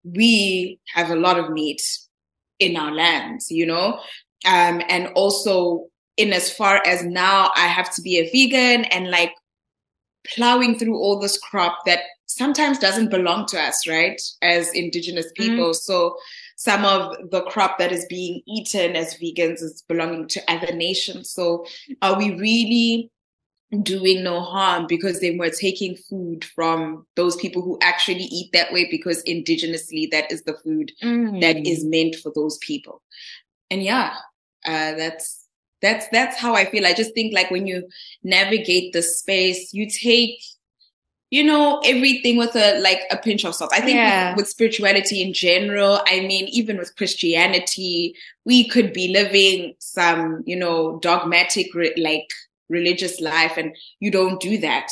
we 0.05 0.79
have 0.95 1.11
a 1.11 1.17
lot 1.17 1.39
of 1.39 1.51
meat 1.51 1.83
in 2.61 2.77
our 2.77 2.93
lands, 2.93 3.51
you 3.51 3.67
know? 3.67 3.99
Um, 4.47 4.83
and 4.89 5.09
also 5.15 5.89
in 6.17 6.33
as 6.33 6.51
far 6.51 6.81
as 6.87 7.05
now 7.05 7.51
I 7.57 7.67
have 7.67 7.93
to 7.95 8.03
be 8.03 8.19
a 8.19 8.31
vegan 8.31 8.85
and 8.87 9.11
like 9.11 9.33
plowing 10.27 10.79
through 10.79 10.97
all 10.97 11.19
this 11.19 11.39
crop 11.39 11.79
that 11.87 12.01
sometimes 12.27 12.79
doesn't 12.79 13.11
belong 13.11 13.47
to 13.47 13.61
us, 13.61 13.87
right? 13.89 14.21
As 14.41 14.73
indigenous 14.73 15.27
mm-hmm. 15.27 15.51
people. 15.51 15.71
Mm. 15.71 15.75
So 15.75 16.17
some 16.63 16.85
of 16.85 17.31
the 17.33 17.43
crop 17.43 17.77
that 17.79 17.91
is 17.91 18.07
being 18.09 18.41
eaten 18.47 18.95
as 18.95 19.19
vegans 19.19 19.61
is 19.63 19.83
belonging 19.89 20.29
to 20.29 20.41
other 20.47 20.73
nations. 20.73 21.29
So 21.29 21.67
are 22.03 22.17
we 22.17 22.37
really 22.37 23.11
doing 23.83 24.23
no 24.23 24.41
harm 24.43 24.87
because 24.87 25.19
then 25.19 25.39
we're 25.39 25.51
taking 25.51 25.97
food 25.97 26.45
from 26.45 27.05
those 27.17 27.35
people 27.35 27.63
who 27.63 27.81
actually 27.83 28.27
eat 28.27 28.51
that 28.53 28.73
way 28.73 28.87
because 28.89 29.25
indigenously 29.25 30.09
that 30.13 30.31
is 30.31 30.45
the 30.45 30.57
food 30.63 30.93
mm. 31.03 31.41
that 31.41 31.67
is 31.67 31.85
meant 31.85 32.15
for 32.15 32.31
those 32.33 32.59
people. 32.59 33.03
And 33.69 33.83
yeah, 33.83 34.15
uh, 34.65 34.95
that's 34.95 35.49
that's 35.81 36.07
that's 36.13 36.39
how 36.39 36.55
I 36.55 36.67
feel. 36.67 36.87
I 36.87 36.95
just 36.95 37.13
think 37.13 37.35
like 37.35 37.51
when 37.51 37.67
you 37.67 37.89
navigate 38.23 38.93
the 38.93 39.03
space, 39.03 39.75
you 39.75 39.91
take 39.91 40.39
you 41.33 41.43
know 41.43 41.81
everything 41.83 42.37
with 42.37 42.55
a 42.55 42.79
like 42.81 43.01
a 43.11 43.17
pinch 43.17 43.47
of 43.47 43.55
salt. 43.55 43.73
I 43.73 43.81
think 43.81 43.97
yeah. 43.97 44.33
with, 44.33 44.43
with 44.43 44.49
spirituality 44.49 45.23
in 45.23 45.33
general, 45.33 46.03
I 46.07 46.21
mean 46.21 46.47
even 46.49 46.77
with 46.77 46.95
Christianity, 46.95 48.15
we 48.45 48.69
could 48.69 48.93
be 48.93 49.09
living 49.09 49.73
some 49.79 50.43
you 50.45 50.57
know 50.57 50.99
dogmatic 51.01 51.75
re- 51.75 51.95
like 51.97 52.29
religious 52.69 53.19
life, 53.19 53.57
and 53.57 53.75
you 53.99 54.11
don't 54.11 54.41
do 54.41 54.59
that. 54.59 54.91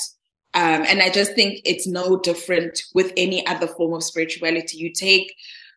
Um, 0.55 0.83
and 0.88 1.03
I 1.03 1.11
just 1.11 1.35
think 1.35 1.61
it's 1.66 1.87
no 1.87 2.18
different 2.18 2.85
with 2.94 3.12
any 3.18 3.46
other 3.46 3.66
form 3.66 3.92
of 3.92 4.03
spirituality. 4.03 4.79
You 4.79 4.94
take 4.94 5.35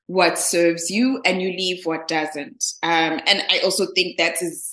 what 0.07 0.39
serves 0.39 0.89
you 0.89 1.21
and 1.25 1.41
you 1.41 1.49
leave 1.49 1.85
what 1.85 2.07
doesn't. 2.07 2.63
Um, 2.83 3.19
and 3.27 3.43
I 3.49 3.59
also 3.65 3.87
think 3.93 4.17
that 4.17 4.41
is 4.41 4.72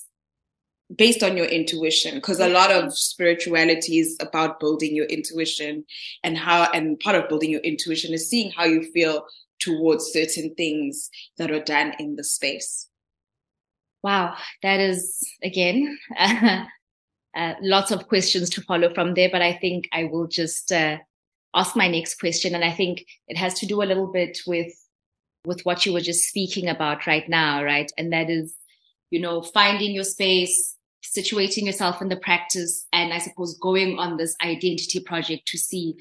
based 0.96 1.22
on 1.22 1.36
your 1.36 1.46
intuition 1.46 2.16
because 2.16 2.40
a 2.40 2.48
lot 2.48 2.70
of 2.70 2.96
spirituality 2.96 3.98
is 3.98 4.16
about 4.20 4.58
building 4.58 4.94
your 4.94 5.06
intuition 5.06 5.84
and 6.24 6.36
how 6.36 6.64
and 6.72 6.98
part 7.00 7.16
of 7.16 7.28
building 7.28 7.50
your 7.50 7.60
intuition 7.60 8.12
is 8.12 8.28
seeing 8.28 8.50
how 8.50 8.64
you 8.64 8.82
feel 8.92 9.24
towards 9.60 10.12
certain 10.12 10.54
things 10.54 11.10
that 11.38 11.50
are 11.50 11.62
done 11.62 11.92
in 11.98 12.16
the 12.16 12.24
space. 12.24 12.88
Wow 14.02 14.34
that 14.62 14.80
is 14.80 15.22
again 15.42 15.96
uh, 16.18 16.64
uh, 17.36 17.54
lots 17.62 17.92
of 17.92 18.08
questions 18.08 18.50
to 18.50 18.62
follow 18.62 18.92
from 18.92 19.14
there 19.14 19.28
but 19.30 19.42
i 19.42 19.52
think 19.52 19.88
i 19.92 20.04
will 20.04 20.26
just 20.26 20.72
uh, 20.72 20.96
ask 21.54 21.76
my 21.76 21.88
next 21.88 22.18
question. 22.18 22.54
And 22.54 22.64
i 22.64 22.72
think 22.72 23.06
it 23.28 23.36
has 23.36 23.54
to 23.60 23.66
do 23.66 23.82
a 23.82 23.84
little 23.84 24.08
bit 24.08 24.40
with 24.46 24.72
with 25.46 25.62
what 25.62 25.86
you 25.86 25.92
were 25.92 26.00
just 26.00 26.28
speaking 26.28 26.68
about 26.68 27.06
right 27.06 27.28
now 27.28 27.62
right? 27.62 27.92
And 27.96 28.12
that 28.12 28.28
is 28.28 28.54
you 29.10 29.20
know 29.20 29.40
finding 29.42 29.92
your 29.92 30.04
space 30.04 30.74
situating 31.02 31.64
yourself 31.64 32.02
in 32.02 32.08
the 32.08 32.16
practice 32.16 32.86
and 32.92 33.12
I 33.12 33.18
suppose 33.18 33.58
going 33.58 33.98
on 33.98 34.16
this 34.16 34.36
identity 34.42 35.00
project 35.00 35.46
to 35.48 35.58
see, 35.58 35.96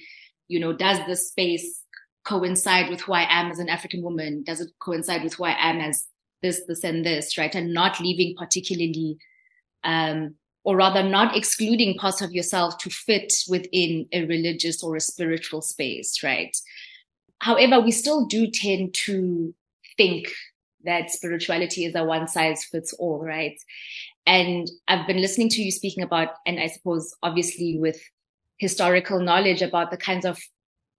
you 0.48 0.60
know, 0.60 0.74
does 0.74 1.00
this 1.08 1.30
space 1.30 1.84
coincide 2.26 2.90
with 2.90 3.02
who 3.02 3.14
I 3.14 3.26
am 3.30 3.52
as 3.52 3.60
an 3.60 3.70
African 3.70 4.04
woman? 4.04 4.44
Does 4.44 4.62
it 4.62 4.70
coincide 4.80 5.24
with 5.24 5.36
who 5.36 5.46
I 5.46 5.56
am 5.58 5.80
as 5.80 6.06
this, 6.42 6.62
this, 6.68 6.84
and 6.84 7.06
this, 7.06 7.38
right? 7.38 7.54
And 7.54 7.74
not 7.74 8.00
leaving 8.00 8.36
particularly, 8.38 9.18
um, 9.84 10.36
or 10.64 10.76
rather 10.76 11.02
not 11.02 11.36
excluding 11.36 11.98
parts 11.98 12.22
of 12.22 12.32
yourself 12.32 12.78
to 12.80 12.90
fit 12.90 13.34
within 13.48 14.08
a 14.12 14.26
religious 14.26 14.84
or 14.84 14.96
a 14.96 15.02
spiritual 15.02 15.62
space, 15.62 16.22
right? 16.24 16.56
However, 17.40 17.80
we 17.80 17.92
still 17.92 18.26
do 18.26 18.48
tend 18.52 18.94
to 19.06 19.54
think 19.98 20.30
that 20.84 21.12
spirituality 21.12 21.86
is 21.86 21.96
a 21.96 22.04
one 22.04 22.28
size 22.28 22.64
fits 22.66 22.94
all, 22.94 23.20
right? 23.20 23.58
And 24.26 24.70
I've 24.88 25.08
been 25.08 25.22
listening 25.22 25.50
to 25.50 25.62
you 25.62 25.72
speaking 25.72 26.04
about, 26.04 26.30
and 26.46 26.60
I 26.60 26.68
suppose 26.68 27.16
obviously 27.24 27.78
with 27.80 28.00
historical 28.58 29.20
knowledge 29.20 29.62
about 29.62 29.90
the 29.90 29.98
kinds 29.98 30.26
of 30.26 30.40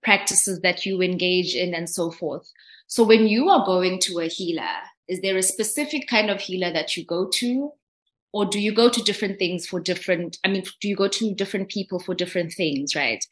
practices 0.03 0.61
that 0.61 0.87
you 0.87 1.03
engage 1.03 1.55
in 1.55 1.75
and 1.75 1.89
so 1.89 2.11
forth. 2.11 2.51
So 2.87 3.05
when 3.05 3.29
you 3.29 3.49
are 3.49 3.65
going 3.65 4.01
to 4.01 4.21
a 4.21 4.27
healer, 4.27 4.63
is 5.09 5.21
there 5.21 5.37
a 5.37 5.43
specific 5.43 6.09
kind 6.09 6.31
of 6.31 6.41
healer 6.41 6.73
that 6.73 6.97
you 6.97 7.05
go 7.05 7.29
to? 7.35 7.73
Or 8.33 8.47
do 8.47 8.61
you 8.61 8.73
go 8.73 8.89
to 8.89 9.03
different 9.03 9.39
things 9.39 9.67
for 9.67 9.81
different, 9.81 10.39
I 10.45 10.49
mean, 10.49 10.65
do 10.81 10.89
you 10.89 10.97
go 10.97 11.09
to 11.09 11.35
different 11.35 11.69
people 11.69 11.99
for 11.99 12.15
different 12.15 12.53
things, 12.53 12.95
right? 12.95 13.25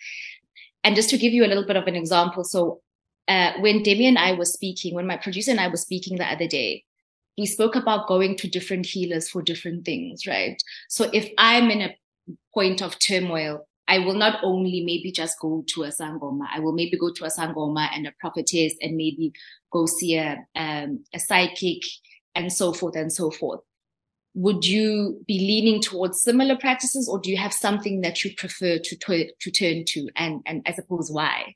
And 0.83 0.97
just 0.97 1.11
to 1.11 1.19
give 1.19 1.33
you 1.33 1.45
a 1.45 1.49
little 1.49 1.67
bit 1.67 1.77
of 1.77 1.87
an 1.87 1.95
example, 1.95 2.45
so 2.45 2.81
uh, 3.29 3.53
when 3.61 3.83
Demi 3.83 4.07
and 4.07 4.19
I 4.19 4.33
were 4.33 4.45
speaking, 4.45 4.95
when 4.95 5.07
my 5.07 5.17
producer 5.17 5.53
and 5.53 5.61
I 5.61 5.69
were 5.69 5.77
speaking 5.77 6.19
the 6.19 6.25
other 6.25 6.49
day, 6.49 6.85
we 7.39 7.47
spoke 7.47 7.77
about 7.77 8.09
going 8.09 8.37
to 8.37 8.49
different 8.49 8.85
healers 8.85 9.29
for 9.29 9.41
different 9.41 9.85
things, 9.85 10.27
right? 10.27 10.61
So 10.89 11.09
if 11.13 11.31
I'm 11.39 11.71
in 11.71 11.83
a 11.83 11.97
point 12.53 12.83
of 12.83 12.99
turmoil, 12.99 13.67
I 13.87 14.01
will 14.01 14.15
not 14.15 14.41
only 14.43 14.83
maybe 14.85 15.13
just 15.13 15.39
go 15.41 15.65
to 15.69 15.85
a 15.85 15.89
sangoma, 15.89 16.47
I 16.53 16.61
will 16.61 16.75
maybe 16.75 16.99
go 16.99 17.11
to 17.13 17.25
a 17.25 17.31
sangoma 17.31 17.89
and 17.95 18.07
a 18.07 18.13
prophetess 18.21 18.75
and 18.83 18.97
maybe 18.97 19.33
go 19.73 19.87
see 19.87 20.17
a, 20.17 20.45
um, 20.57 21.05
a 21.15 21.19
psychic 21.19 21.83
and 22.35 22.53
so 22.53 22.73
forth 22.73 22.97
and 22.97 23.11
so 23.11 23.31
forth. 23.31 23.61
Would 24.35 24.67
you 24.67 25.25
be 25.27 25.39
leaning 25.39 25.81
towards 25.81 26.23
similar 26.23 26.57
practices 26.57 27.09
or 27.09 27.19
do 27.19 27.31
you 27.31 27.39
have 27.39 27.53
something 27.53 28.03
that 28.03 28.23
you 28.25 28.35
prefer 28.37 28.79
to, 28.79 28.97
to, 28.97 29.31
to 29.41 29.51
turn 29.51 29.85
to? 29.87 30.09
And, 30.17 30.43
and 30.45 30.63
I 30.67 30.73
suppose 30.73 31.11
why? 31.11 31.55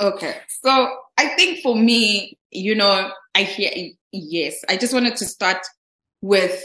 Okay. 0.00 0.36
So 0.64 0.96
I 1.18 1.28
think 1.28 1.60
for 1.62 1.76
me, 1.76 2.38
you 2.50 2.74
know, 2.74 3.10
I 3.34 3.42
hear, 3.42 3.70
yes, 4.12 4.64
I 4.68 4.76
just 4.76 4.92
wanted 4.92 5.16
to 5.16 5.24
start 5.24 5.58
with 6.20 6.62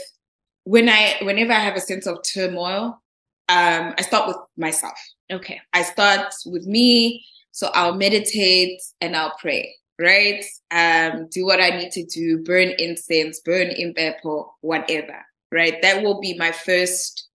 when 0.64 0.88
I, 0.88 1.16
whenever 1.22 1.52
I 1.52 1.60
have 1.60 1.76
a 1.76 1.80
sense 1.80 2.06
of 2.06 2.18
turmoil, 2.22 3.00
um, 3.48 3.94
I 3.98 4.02
start 4.02 4.28
with 4.28 4.36
myself. 4.56 4.98
Okay. 5.30 5.60
I 5.72 5.82
start 5.82 6.32
with 6.46 6.66
me. 6.66 7.24
So 7.52 7.70
I'll 7.74 7.94
meditate 7.94 8.80
and 9.00 9.16
I'll 9.16 9.34
pray, 9.40 9.74
right? 9.98 10.44
Um, 10.70 11.28
do 11.30 11.44
what 11.44 11.60
I 11.60 11.70
need 11.70 11.90
to 11.92 12.04
do, 12.04 12.38
burn 12.38 12.72
incense, 12.78 13.40
burn 13.40 13.68
impepo, 13.68 14.46
whatever, 14.60 15.24
right? 15.50 15.80
That 15.82 16.02
will 16.04 16.20
be 16.20 16.36
my 16.38 16.52
first 16.52 17.28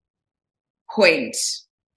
point 0.89 1.36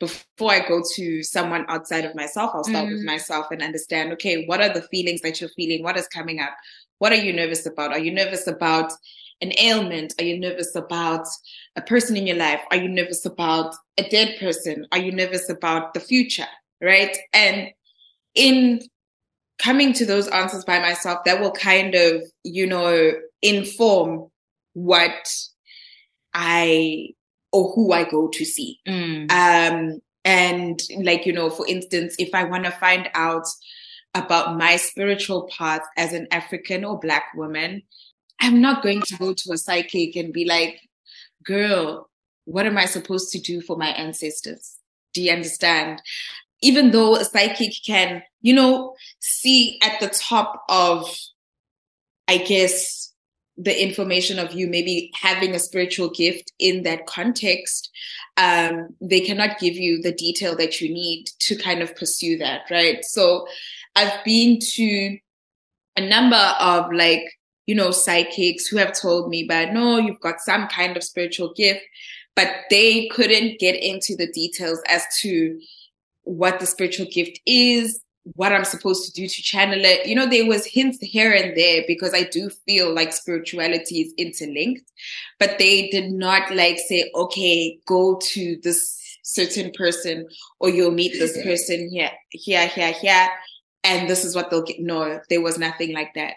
before 0.00 0.52
I 0.52 0.66
go 0.66 0.82
to 0.94 1.22
someone 1.22 1.64
outside 1.68 2.04
of 2.04 2.14
myself, 2.14 2.52
I'll 2.54 2.64
start 2.64 2.86
mm. 2.86 2.92
with 2.92 3.04
myself 3.04 3.46
and 3.50 3.62
understand, 3.62 4.12
okay, 4.12 4.46
what 4.46 4.60
are 4.60 4.72
the 4.72 4.82
feelings 4.82 5.20
that 5.22 5.40
you're 5.40 5.50
feeling? 5.50 5.82
What 5.82 5.96
is 5.96 6.06
coming 6.08 6.40
up? 6.40 6.54
What 6.98 7.12
are 7.12 7.16
you 7.16 7.32
nervous 7.32 7.66
about? 7.66 7.92
Are 7.92 7.98
you 7.98 8.12
nervous 8.12 8.46
about 8.46 8.92
an 9.40 9.52
ailment? 9.58 10.14
Are 10.18 10.24
you 10.24 10.38
nervous 10.38 10.74
about 10.74 11.26
a 11.76 11.82
person 11.82 12.16
in 12.16 12.26
your 12.26 12.36
life? 12.36 12.60
Are 12.70 12.76
you 12.76 12.88
nervous 12.88 13.24
about 13.24 13.74
a 13.96 14.08
dead 14.08 14.36
person? 14.38 14.86
Are 14.92 14.98
you 14.98 15.12
nervous 15.12 15.48
about 15.48 15.94
the 15.94 16.00
future? 16.00 16.46
Right. 16.80 17.16
And 17.32 17.70
in 18.34 18.82
coming 19.58 19.92
to 19.94 20.06
those 20.06 20.28
answers 20.28 20.64
by 20.64 20.78
myself, 20.80 21.20
that 21.24 21.40
will 21.40 21.52
kind 21.52 21.94
of, 21.94 22.22
you 22.44 22.66
know, 22.66 23.12
inform 23.42 24.28
what 24.74 25.28
I 26.34 27.10
or 27.52 27.72
who 27.72 27.92
I 27.92 28.08
go 28.08 28.28
to 28.28 28.44
see. 28.44 28.78
Mm. 28.86 29.30
Um, 29.30 30.00
and 30.24 30.80
like, 31.02 31.26
you 31.26 31.32
know, 31.32 31.50
for 31.50 31.66
instance, 31.66 32.14
if 32.18 32.34
I 32.34 32.44
want 32.44 32.64
to 32.64 32.70
find 32.70 33.08
out 33.14 33.46
about 34.14 34.56
my 34.56 34.76
spiritual 34.76 35.48
path 35.56 35.82
as 35.96 36.12
an 36.12 36.28
African 36.30 36.84
or 36.84 36.98
Black 36.98 37.24
woman, 37.34 37.82
I'm 38.40 38.60
not 38.60 38.82
going 38.82 39.02
to 39.02 39.16
go 39.16 39.32
to 39.32 39.52
a 39.52 39.58
psychic 39.58 40.16
and 40.16 40.32
be 40.32 40.44
like, 40.44 40.80
girl, 41.44 42.08
what 42.44 42.66
am 42.66 42.78
I 42.78 42.86
supposed 42.86 43.32
to 43.32 43.40
do 43.40 43.60
for 43.60 43.76
my 43.76 43.88
ancestors? 43.88 44.76
Do 45.14 45.22
you 45.22 45.32
understand? 45.32 46.02
Even 46.60 46.90
though 46.90 47.16
a 47.16 47.24
psychic 47.24 47.72
can, 47.86 48.22
you 48.40 48.54
know, 48.54 48.94
see 49.20 49.78
at 49.82 50.00
the 50.00 50.08
top 50.08 50.64
of, 50.68 51.14
I 52.26 52.38
guess, 52.38 53.12
the 53.58 53.82
information 53.82 54.38
of 54.38 54.52
you 54.52 54.68
maybe 54.68 55.10
having 55.14 55.54
a 55.54 55.58
spiritual 55.58 56.08
gift 56.08 56.52
in 56.60 56.84
that 56.84 57.06
context, 57.06 57.90
um, 58.36 58.94
they 59.00 59.20
cannot 59.20 59.58
give 59.58 59.74
you 59.74 60.00
the 60.00 60.12
detail 60.12 60.56
that 60.56 60.80
you 60.80 60.88
need 60.92 61.26
to 61.40 61.56
kind 61.56 61.82
of 61.82 61.94
pursue 61.96 62.38
that, 62.38 62.62
right? 62.70 63.04
So 63.04 63.46
I've 63.96 64.24
been 64.24 64.60
to 64.74 65.18
a 65.96 66.08
number 66.08 66.54
of 66.60 66.92
like, 66.92 67.24
you 67.66 67.74
know, 67.74 67.90
psychics 67.90 68.68
who 68.68 68.76
have 68.76 68.98
told 68.98 69.28
me, 69.28 69.44
but 69.44 69.72
no, 69.72 69.98
you've 69.98 70.20
got 70.20 70.40
some 70.40 70.68
kind 70.68 70.96
of 70.96 71.02
spiritual 71.02 71.52
gift, 71.54 71.80
but 72.36 72.48
they 72.70 73.08
couldn't 73.08 73.58
get 73.58 73.74
into 73.74 74.14
the 74.16 74.30
details 74.32 74.80
as 74.86 75.04
to 75.20 75.60
what 76.22 76.60
the 76.60 76.66
spiritual 76.66 77.06
gift 77.12 77.40
is, 77.44 78.00
what 78.34 78.52
I'm 78.52 78.64
supposed 78.64 79.04
to 79.06 79.12
do 79.12 79.26
to 79.26 79.42
channel 79.42 79.84
it. 79.84 80.06
You 80.06 80.14
know, 80.14 80.26
there 80.26 80.46
was 80.46 80.66
hints 80.66 80.98
here 81.00 81.32
and 81.32 81.56
there 81.56 81.84
because 81.86 82.14
I 82.14 82.24
do 82.24 82.50
feel 82.66 82.94
like 82.94 83.12
spirituality 83.12 84.00
is 84.00 84.14
interlinked, 84.16 84.90
but 85.38 85.58
they 85.58 85.88
did 85.88 86.12
not 86.12 86.54
like 86.54 86.78
say, 86.78 87.10
okay, 87.14 87.78
go 87.86 88.18
to 88.22 88.58
this 88.62 88.98
certain 89.22 89.70
person 89.72 90.26
or 90.60 90.70
you'll 90.70 90.90
meet 90.90 91.12
this 91.18 91.40
person 91.42 91.88
here, 91.90 92.10
here, 92.30 92.66
here, 92.66 92.92
here. 92.92 93.28
And 93.84 94.08
this 94.08 94.24
is 94.24 94.34
what 94.34 94.50
they'll 94.50 94.62
get. 94.62 94.80
No, 94.80 95.20
there 95.28 95.42
was 95.42 95.58
nothing 95.58 95.94
like 95.94 96.14
that. 96.14 96.36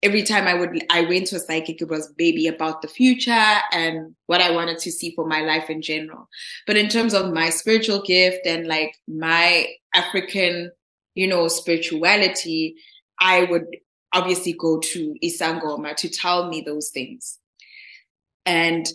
Every 0.00 0.22
time 0.22 0.46
I 0.46 0.54
would, 0.54 0.84
I 0.90 1.02
went 1.02 1.26
to 1.28 1.36
a 1.36 1.40
psychic, 1.40 1.82
it 1.82 1.88
was 1.88 2.12
maybe 2.16 2.46
about 2.46 2.82
the 2.82 2.88
future 2.88 3.32
and 3.72 4.14
what 4.26 4.40
I 4.40 4.52
wanted 4.52 4.78
to 4.80 4.92
see 4.92 5.12
for 5.16 5.26
my 5.26 5.40
life 5.40 5.68
in 5.68 5.82
general. 5.82 6.28
But 6.68 6.76
in 6.76 6.88
terms 6.88 7.14
of 7.14 7.32
my 7.32 7.50
spiritual 7.50 8.02
gift 8.02 8.46
and 8.46 8.68
like 8.68 8.94
my 9.08 9.66
African 9.94 10.70
you 11.18 11.26
know, 11.26 11.48
spirituality, 11.48 12.76
I 13.18 13.42
would 13.42 13.66
obviously 14.14 14.52
go 14.52 14.78
to 14.78 15.16
Isangoma 15.20 15.96
to 15.96 16.08
tell 16.08 16.48
me 16.48 16.60
those 16.60 16.90
things. 16.90 17.38
And 18.46 18.86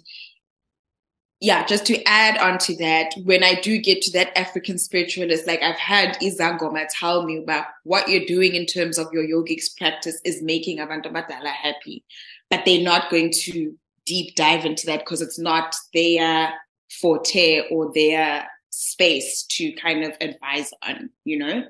yeah, 1.42 1.66
just 1.66 1.86
to 1.88 2.02
add 2.06 2.38
on 2.38 2.60
to 2.60 2.78
that, 2.78 3.14
when 3.26 3.44
I 3.44 3.56
do 3.56 3.78
get 3.78 4.02
to 4.04 4.12
that 4.14 4.38
African 4.38 4.78
spiritualist, 4.78 5.46
like 5.46 5.62
I've 5.62 5.76
had 5.76 6.18
Izangoma 6.22 6.86
tell 6.90 7.24
me 7.24 7.40
about 7.40 7.66
what 7.84 8.08
you're 8.08 8.26
doing 8.26 8.56
in 8.56 8.68
terms 8.68 8.98
of 8.98 9.12
your 9.12 9.28
yogic 9.28 9.62
practice 9.78 10.22
is 10.24 10.42
making 10.42 10.78
Abantu 10.78 11.12
happy, 11.46 12.06
but 12.50 12.64
they're 12.64 12.82
not 12.82 13.12
going 13.12 13.34
to 13.42 13.78
deep 14.06 14.36
dive 14.36 14.64
into 14.64 14.86
that 14.86 15.00
because 15.00 15.22
it's 15.22 15.40
not 15.40 15.76
their 15.94 16.54
forte 17.02 17.68
or 17.70 17.92
their 17.94 18.48
space 18.70 19.44
to 19.50 19.74
kind 19.74 20.06
of 20.06 20.14
advise 20.22 20.72
on, 20.88 21.10
you 21.26 21.38
know? 21.38 21.64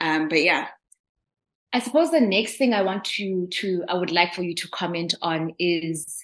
Um, 0.00 0.28
but 0.28 0.42
yeah. 0.42 0.68
I 1.72 1.80
suppose 1.80 2.10
the 2.10 2.20
next 2.20 2.56
thing 2.56 2.72
I 2.72 2.82
want 2.82 3.04
to 3.04 3.46
to 3.46 3.84
I 3.88 3.94
would 3.94 4.10
like 4.10 4.32
for 4.32 4.42
you 4.42 4.54
to 4.54 4.68
comment 4.68 5.14
on 5.20 5.52
is, 5.58 6.16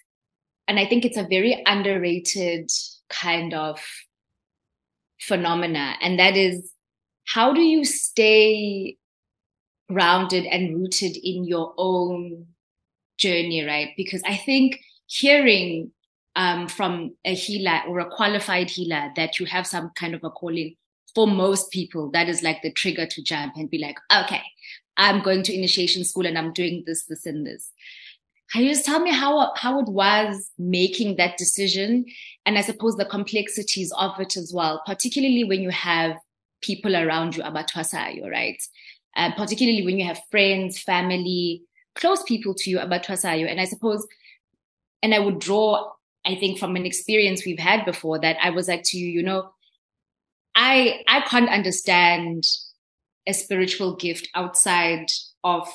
and 0.67 0.79
I 0.79 0.87
think 0.87 1.05
it's 1.05 1.19
a 1.19 1.27
very 1.29 1.63
underrated 1.67 2.71
kind 3.11 3.53
of 3.53 3.79
phenomena, 5.21 5.97
and 6.01 6.19
that 6.19 6.37
is 6.37 6.73
how 7.27 7.53
do 7.53 7.61
you 7.61 7.85
stay 7.85 8.97
grounded 9.91 10.47
and 10.47 10.75
rooted 10.75 11.17
in 11.17 11.45
your 11.45 11.75
own 11.77 12.47
journey, 13.19 13.65
right? 13.65 13.91
Because 13.97 14.23
I 14.25 14.37
think 14.37 14.81
hearing 15.07 15.91
um, 16.37 16.69
from 16.69 17.15
a 17.25 17.35
healer 17.35 17.81
or 17.87 18.01
a 18.01 18.11
qualified 18.11 18.71
healer 18.71 19.13
that 19.17 19.39
you 19.39 19.47
have 19.47 19.67
some 19.67 19.91
kind 19.95 20.15
of 20.15 20.25
a 20.25 20.31
calling 20.31 20.77
for 21.15 21.27
most 21.27 21.71
people, 21.71 22.11
that 22.11 22.29
is 22.29 22.43
like 22.43 22.63
the 22.63 22.73
trigger 22.73 23.07
to 23.07 23.23
jump 23.23 23.55
and 23.57 23.71
be 23.71 23.79
like, 23.79 23.99
okay, 24.13 24.43
I'm 24.97 25.23
going 25.23 25.43
to 25.45 25.55
initiation 25.55 26.05
school 26.05 26.27
and 26.27 26.39
I'm 26.39 26.53
doing 26.53 26.85
this, 26.87 27.05
this, 27.05 27.27
and 27.27 27.47
this. 27.47 27.71
Can 28.53 28.63
you 28.63 28.71
just 28.71 28.85
tell 28.85 29.01
me 29.01 29.11
how 29.11 29.53
how 29.57 29.81
it 29.81 29.89
was 29.89 30.51
making 30.59 31.17
that 31.17 31.39
decision, 31.39 32.05
and 32.47 32.59
I 32.59 32.61
suppose 32.61 32.97
the 32.97 33.05
complexities 33.05 33.93
of 33.97 34.21
it 34.21 34.37
as 34.37 34.53
well, 34.55 34.83
particularly 34.87 35.45
when 35.45 35.61
you 35.61 35.71
have 35.71 36.17
people 36.61 36.95
around 36.95 37.37
you 37.37 37.43
abatwasayo, 37.43 38.31
right? 38.31 38.63
Uh, 39.17 39.33
particularly 39.35 39.85
when 39.85 39.99
you 39.99 40.05
have 40.05 40.21
friends, 40.31 40.79
family, 40.79 41.63
close 41.95 42.23
people 42.23 42.55
to 42.55 42.71
you 42.71 42.79
abatwasayo, 42.79 43.51
and 43.51 43.61
I 43.61 43.65
suppose, 43.65 44.07
and 45.03 45.15
I 45.15 45.19
would 45.19 45.41
draw, 45.41 45.91
I 46.25 46.37
think, 46.37 46.59
from 46.59 46.77
an 46.77 46.87
experience 46.87 47.45
we've 47.45 47.59
had 47.59 47.85
before 47.85 48.21
that 48.21 48.37
I 48.43 48.51
was 48.51 48.69
like 48.69 48.83
to 48.85 48.99
you, 48.99 49.09
you 49.09 49.23
know, 49.23 49.51
I 50.55 51.03
I 51.09 51.21
can't 51.23 51.51
understand 51.51 52.45
a 53.27 53.33
spiritual 53.33 53.97
gift 53.97 54.29
outside 54.35 55.11
of 55.43 55.69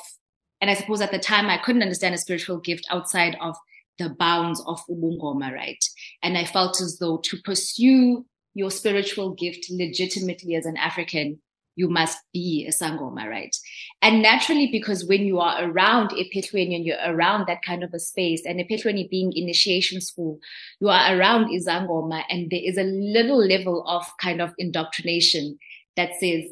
and 0.62 0.70
I 0.70 0.74
suppose 0.74 1.02
at 1.02 1.12
the 1.12 1.20
time 1.20 1.48
I 1.48 1.58
couldn't 1.58 1.82
understand 1.82 2.16
a 2.16 2.20
spiritual 2.20 2.60
gift 2.60 2.86
outside 2.90 3.38
of 3.42 3.56
the 3.98 4.10
bounds 4.10 4.62
of 4.66 4.82
Ubungoma, 4.90 5.52
right? 5.52 5.84
And 6.24 6.38
I 6.38 6.46
felt 6.46 6.82
as 6.82 6.98
though 7.00 7.18
to 7.18 7.38
pursue 7.44 8.26
your 8.54 8.72
spiritual 8.72 9.34
gift 9.36 9.68
legitimately 9.70 10.56
as 10.56 10.66
an 10.66 10.78
African, 10.78 11.40
you 11.80 11.88
must 11.88 12.18
be 12.34 12.68
a 12.68 12.72
Sangoma, 12.72 13.26
right? 13.26 13.56
And 14.02 14.22
naturally, 14.22 14.68
because 14.70 15.06
when 15.06 15.22
you 15.22 15.40
are 15.40 15.64
around 15.64 16.10
Ephetweni 16.10 16.76
and 16.76 16.86
you're 16.86 17.06
around 17.06 17.48
that 17.48 17.62
kind 17.62 17.86
of 17.86 17.94
a 17.94 18.00
space, 18.00 18.46
and 18.46 18.60
a 18.60 18.66
Ephetweni 18.66 19.10
being 19.10 19.32
initiation 19.34 20.02
school, 20.02 20.40
you 20.82 20.90
are 20.90 21.16
around 21.16 21.46
Izangoma, 21.46 22.24
and 22.30 22.52
there 22.52 22.60
is 22.62 22.78
a 22.78 22.84
little 22.84 23.42
level 23.42 23.88
of 23.88 24.06
kind 24.22 24.42
of 24.42 24.54
indoctrination 24.58 25.58
that 25.96 26.20
says, 26.20 26.44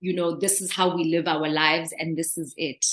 you 0.00 0.12
know, 0.14 0.38
this 0.38 0.60
is 0.60 0.70
how 0.70 0.94
we 0.94 1.04
live 1.04 1.26
our 1.26 1.48
lives 1.48 1.94
and 1.98 2.18
this 2.18 2.36
is 2.36 2.52
it. 2.58 2.84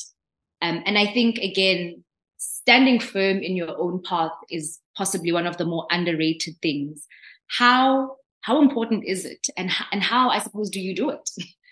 Um, 0.61 0.81
and 0.85 0.97
I 0.97 1.07
think, 1.07 1.39
again, 1.39 2.05
standing 2.37 3.01
firm 3.01 3.39
in 3.39 3.57
your 3.57 3.77
own 3.77 4.01
path 4.01 4.31
is 4.49 4.79
possibly 4.95 5.33
one 5.33 5.45
of 5.45 5.57
the 5.57 5.65
more 5.65 5.85
underrated 5.91 6.55
things. 6.61 7.05
How 7.47 8.15
how 8.45 8.61
important 8.61 9.03
is 9.03 9.25
it 9.25 9.47
and 9.57 9.71
and 9.91 10.03
how 10.03 10.29
i 10.29 10.37
suppose 10.37 10.69
do 10.69 10.79
you 10.79 10.95
do 10.95 11.09
it 11.09 11.29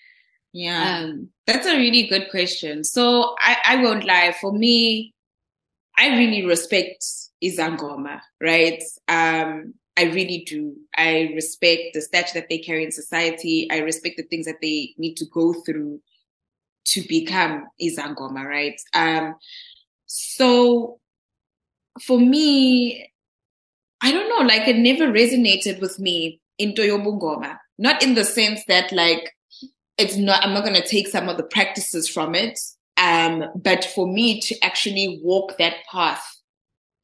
Yeah, 0.54 1.00
um, 1.00 1.30
that's 1.48 1.66
a 1.66 1.76
really 1.76 2.08
good 2.08 2.30
question. 2.30 2.84
So 2.84 3.36
I, 3.40 3.58
I 3.66 3.76
won't 3.84 4.06
lie. 4.06 4.36
For 4.40 4.54
me, 4.54 5.14
I 5.98 6.10
really 6.10 6.46
respect 6.46 7.04
Izangoma, 7.44 8.22
right? 8.40 8.82
Um, 9.08 9.74
I 9.98 10.04
really 10.06 10.44
do. 10.48 10.76
I 10.96 11.32
respect 11.36 11.94
the 11.94 12.02
stature 12.02 12.36
that 12.36 12.50
they 12.50 12.60
carry 12.60 12.84
in 12.84 12.92
society. 12.92 13.68
I 13.72 13.80
respect 13.80 14.18
the 14.18 14.24
things 14.24 14.46
that 14.46 14.62
they 14.62 14.94
need 14.98 15.16
to 15.16 15.26
go 15.26 15.54
through 15.54 16.02
to 16.86 17.02
become 17.08 17.66
Izangoma, 17.82 18.46
right? 18.46 18.80
Um, 18.94 19.36
so 20.06 21.00
for 22.02 22.20
me, 22.20 23.12
I 24.02 24.12
don't 24.12 24.30
know, 24.30 24.46
like 24.46 24.68
it 24.68 24.78
never 24.78 25.12
resonated 25.12 25.80
with 25.80 26.00
me 26.00 26.42
in 26.58 26.74
Toyobungoma. 26.74 27.58
Not 27.78 28.04
in 28.04 28.16
the 28.16 28.26
sense 28.26 28.62
that 28.68 28.92
like 28.92 29.32
it's 30.04 30.18
not 30.18 30.44
I'm 30.44 30.54
not 30.54 30.66
gonna 30.66 30.86
take 30.86 31.08
some 31.08 31.30
of 31.30 31.38
the 31.38 31.44
practices 31.44 32.08
from 32.08 32.36
it. 32.36 32.60
Um, 32.98 33.46
but 33.56 33.86
for 33.86 34.06
me 34.06 34.40
to 34.42 34.64
actually 34.64 35.20
walk 35.24 35.58
that 35.58 35.78
path, 35.92 36.24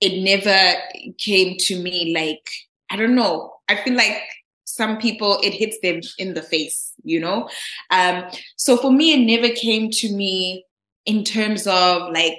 it 0.02 0.22
never 0.22 0.80
came 1.18 1.58
to 1.62 1.82
me 1.82 2.14
like 2.14 2.48
I 2.92 2.96
don't 2.98 3.16
know. 3.16 3.54
I 3.70 3.76
feel 3.76 3.96
like 3.96 4.22
some 4.66 4.98
people 4.98 5.40
it 5.42 5.54
hits 5.54 5.78
them 5.82 6.02
in 6.18 6.34
the 6.34 6.42
face, 6.42 6.94
you 7.04 7.20
know? 7.20 7.50
Um, 7.90 8.26
so 8.58 8.78
for 8.78 8.92
me 8.92 9.14
it 9.14 9.26
never 9.26 9.54
came 9.54 9.90
to 9.92 10.14
me 10.14 10.66
in 11.06 11.24
terms 11.24 11.66
of 11.66 12.12
like 12.12 12.38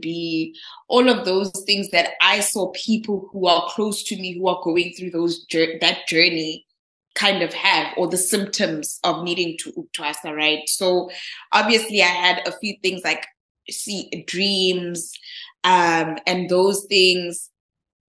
be 0.00 0.56
all 0.88 1.08
of 1.08 1.24
those 1.24 1.50
things 1.66 1.90
that 1.90 2.12
I 2.22 2.40
saw 2.40 2.70
people 2.72 3.28
who 3.32 3.46
are 3.46 3.68
close 3.70 4.02
to 4.04 4.16
me 4.16 4.38
who 4.38 4.48
are 4.48 4.60
going 4.62 4.94
through 4.94 5.10
those 5.10 5.44
that 5.50 6.06
journey 6.08 6.63
kind 7.14 7.42
of 7.42 7.52
have 7.54 7.92
or 7.96 8.08
the 8.08 8.16
symptoms 8.16 8.98
of 9.04 9.22
needing 9.22 9.56
to 9.58 9.72
uktwasa, 9.72 10.34
right? 10.34 10.68
So 10.68 11.10
obviously 11.52 12.02
I 12.02 12.06
had 12.06 12.46
a 12.46 12.52
few 12.58 12.76
things 12.82 13.02
like 13.04 13.26
see 13.70 14.24
dreams 14.26 15.12
um 15.62 16.18
and 16.26 16.50
those 16.50 16.84
things 16.88 17.50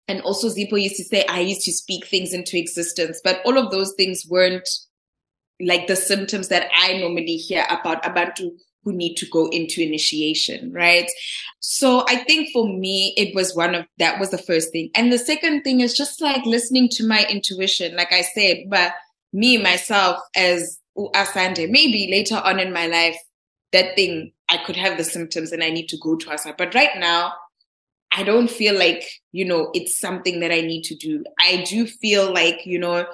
and 0.08 0.22
also 0.22 0.48
Zipho 0.48 0.82
used 0.82 0.98
to 0.98 1.04
say 1.04 1.26
I 1.28 1.42
used 1.42 1.62
to 1.66 1.72
speak 1.72 2.06
things 2.08 2.34
into 2.34 2.58
existence, 2.58 3.22
but 3.24 3.42
all 3.46 3.58
of 3.58 3.72
those 3.72 3.94
things 3.96 4.26
weren't 4.28 4.68
like 5.62 5.88
the 5.88 5.96
symptoms 5.96 6.48
that 6.50 6.70
I 6.76 6.98
normally 6.98 7.38
hear 7.38 7.66
about 7.70 8.04
Abantu 8.04 8.52
who 8.84 8.94
need 8.94 9.16
to 9.16 9.26
go 9.28 9.48
into 9.48 9.82
initiation, 9.82 10.72
right? 10.74 11.10
So 11.60 12.04
I 12.08 12.18
think 12.18 12.50
for 12.52 12.68
me, 12.68 13.14
it 13.18 13.34
was 13.34 13.56
one 13.56 13.76
of 13.76 13.86
that 13.98 14.20
was 14.20 14.32
the 14.32 14.38
first 14.38 14.72
thing. 14.72 14.90
And 14.96 15.12
the 15.12 15.18
second 15.18 15.64
thing 15.64 15.80
is 15.80 15.96
just 15.96 16.22
like 16.22 16.46
listening 16.46 16.90
to 16.94 17.08
my 17.08 17.26
intuition. 17.30 17.96
Like 17.96 18.12
I 18.12 18.22
said, 18.22 18.66
but 18.70 18.94
me, 19.32 19.58
myself, 19.58 20.20
as 20.36 20.80
Asande, 20.98 21.70
maybe 21.70 22.10
later 22.12 22.36
on 22.36 22.60
in 22.60 22.74
my 22.74 22.88
life, 22.88 23.18
that 23.72 23.96
thing, 23.96 24.32
I 24.50 24.58
could 24.58 24.76
have 24.76 24.98
the 24.98 25.04
symptoms 25.04 25.52
and 25.52 25.64
I 25.64 25.70
need 25.70 25.88
to 25.90 25.98
go 25.98 26.16
to 26.16 26.32
Asa. 26.32 26.54
But 26.58 26.76
right 26.76 26.98
now, 26.98 27.34
I 28.16 28.24
don't 28.24 28.50
feel 28.50 28.78
like, 28.78 29.04
you 29.32 29.46
know, 29.46 29.72
it's 29.74 29.98
something 29.98 30.40
that 30.42 30.52
I 30.52 30.62
need 30.62 30.84
to 30.84 30.96
do. 30.96 31.24
I 31.40 31.66
do 31.68 31.88
feel 31.88 32.32
like, 32.32 32.66
you 32.66 32.78
know, 32.78 33.08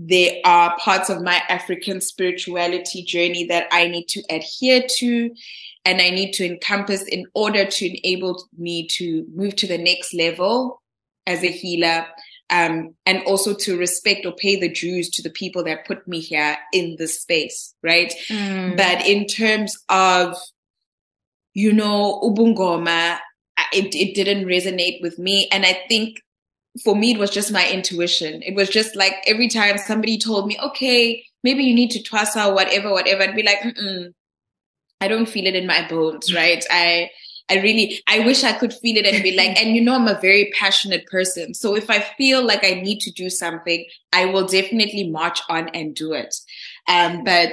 there 0.00 0.36
are 0.44 0.78
parts 0.78 1.10
of 1.10 1.22
my 1.22 1.42
African 1.48 2.00
spirituality 2.00 3.02
journey 3.02 3.46
that 3.46 3.66
I 3.72 3.88
need 3.88 4.06
to 4.10 4.22
adhere 4.30 4.84
to 4.98 5.34
and 5.84 6.00
I 6.00 6.10
need 6.10 6.34
to 6.34 6.46
encompass 6.46 7.02
in 7.02 7.26
order 7.34 7.64
to 7.64 7.98
enable 7.98 8.46
me 8.56 8.86
to 8.92 9.26
move 9.34 9.56
to 9.56 9.66
the 9.66 9.76
next 9.76 10.14
level 10.14 10.80
as 11.26 11.42
a 11.42 11.48
healer. 11.48 12.06
Um, 12.50 12.94
and 13.04 13.22
also 13.24 13.52
to 13.52 13.76
respect 13.76 14.24
or 14.24 14.32
pay 14.32 14.58
the 14.58 14.70
dues 14.70 15.10
to 15.10 15.22
the 15.22 15.28
people 15.28 15.64
that 15.64 15.86
put 15.86 16.08
me 16.08 16.20
here 16.20 16.56
in 16.72 16.96
this 16.98 17.20
space, 17.20 17.74
right? 17.82 18.10
Mm. 18.28 18.74
But 18.74 19.06
in 19.06 19.26
terms 19.26 19.76
of, 19.90 20.34
you 21.52 21.74
know, 21.74 22.18
Ubungoma, 22.24 23.18
it, 23.74 23.94
it 23.94 24.14
didn't 24.14 24.46
resonate 24.46 25.02
with 25.02 25.18
me. 25.18 25.46
And 25.52 25.66
I 25.66 25.78
think 25.88 26.22
for 26.84 26.96
me, 26.96 27.12
it 27.12 27.18
was 27.18 27.30
just 27.30 27.52
my 27.52 27.68
intuition. 27.68 28.42
It 28.42 28.54
was 28.54 28.68
just 28.68 28.96
like 28.96 29.14
every 29.26 29.48
time 29.48 29.78
somebody 29.78 30.18
told 30.18 30.46
me, 30.46 30.58
okay, 30.62 31.24
maybe 31.42 31.64
you 31.64 31.74
need 31.74 31.90
to 31.92 32.02
twasa 32.02 32.48
or 32.48 32.54
whatever, 32.54 32.90
whatever, 32.90 33.22
I'd 33.22 33.36
be 33.36 33.42
like, 33.42 33.60
Mm-mm, 33.60 34.12
I 35.00 35.08
don't 35.08 35.28
feel 35.28 35.46
it 35.46 35.54
in 35.54 35.66
my 35.66 35.86
bones, 35.88 36.34
right? 36.34 36.64
I, 36.70 37.10
I 37.50 37.60
really, 37.60 38.02
I 38.06 38.20
wish 38.20 38.44
I 38.44 38.52
could 38.52 38.74
feel 38.74 38.96
it 38.96 39.06
and 39.06 39.22
be 39.22 39.34
like, 39.34 39.60
and 39.60 39.74
you 39.74 39.80
know, 39.80 39.94
I'm 39.94 40.08
a 40.08 40.20
very 40.20 40.52
passionate 40.58 41.06
person. 41.06 41.54
So 41.54 41.74
if 41.74 41.88
I 41.88 42.00
feel 42.00 42.44
like 42.44 42.64
I 42.64 42.74
need 42.74 43.00
to 43.00 43.12
do 43.12 43.30
something, 43.30 43.86
I 44.12 44.26
will 44.26 44.46
definitely 44.46 45.08
march 45.08 45.40
on 45.48 45.68
and 45.70 45.94
do 45.94 46.12
it. 46.12 46.34
Um, 46.88 47.24
but 47.24 47.52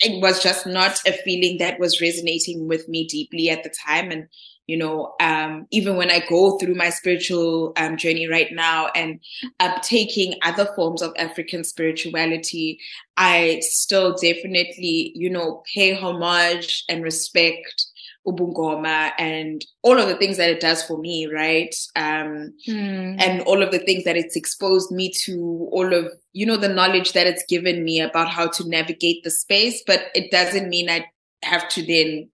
it 0.00 0.22
was 0.22 0.42
just 0.42 0.66
not 0.66 1.00
a 1.06 1.12
feeling 1.12 1.58
that 1.58 1.78
was 1.78 2.00
resonating 2.00 2.68
with 2.68 2.88
me 2.88 3.06
deeply 3.06 3.50
at 3.50 3.64
the 3.64 3.72
time. 3.86 4.10
And 4.10 4.28
you 4.68 4.76
know, 4.76 5.14
um, 5.18 5.66
even 5.70 5.96
when 5.96 6.10
I 6.10 6.22
go 6.28 6.58
through 6.58 6.74
my 6.74 6.90
spiritual 6.90 7.72
um, 7.76 7.96
journey 7.96 8.28
right 8.28 8.52
now 8.52 8.88
and 8.94 9.18
uptaking 9.60 10.36
other 10.42 10.66
forms 10.76 11.00
of 11.00 11.14
African 11.16 11.64
spirituality, 11.64 12.78
I 13.16 13.60
still 13.62 14.14
definitely, 14.14 15.12
you 15.16 15.30
know, 15.30 15.62
pay 15.74 15.94
homage 15.94 16.84
and 16.86 17.02
respect 17.02 17.86
Ubungoma 18.26 19.12
and 19.18 19.64
all 19.82 19.98
of 19.98 20.06
the 20.06 20.16
things 20.16 20.36
that 20.36 20.50
it 20.50 20.60
does 20.60 20.82
for 20.82 20.98
me, 20.98 21.26
right? 21.26 21.74
Um, 21.96 22.52
mm. 22.68 23.16
And 23.18 23.40
all 23.42 23.62
of 23.62 23.70
the 23.70 23.78
things 23.78 24.04
that 24.04 24.18
it's 24.18 24.36
exposed 24.36 24.90
me 24.90 25.10
to, 25.24 25.68
all 25.72 25.94
of, 25.94 26.12
you 26.34 26.44
know, 26.44 26.58
the 26.58 26.68
knowledge 26.68 27.14
that 27.14 27.26
it's 27.26 27.44
given 27.48 27.84
me 27.84 28.02
about 28.02 28.28
how 28.28 28.48
to 28.48 28.68
navigate 28.68 29.24
the 29.24 29.30
space, 29.30 29.82
but 29.86 30.08
it 30.14 30.30
doesn't 30.30 30.68
mean 30.68 30.90
I 30.90 31.06
have 31.42 31.70
to 31.70 31.86
then 31.86 32.28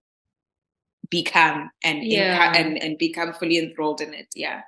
become 1.15 1.71
and 1.83 2.03
yeah. 2.03 2.53
and 2.57 2.83
and 2.83 2.99
become 2.99 3.33
fully 3.33 3.59
enthralled 3.59 4.01
in 4.01 4.13
it. 4.15 4.29
Yeah. 4.35 4.63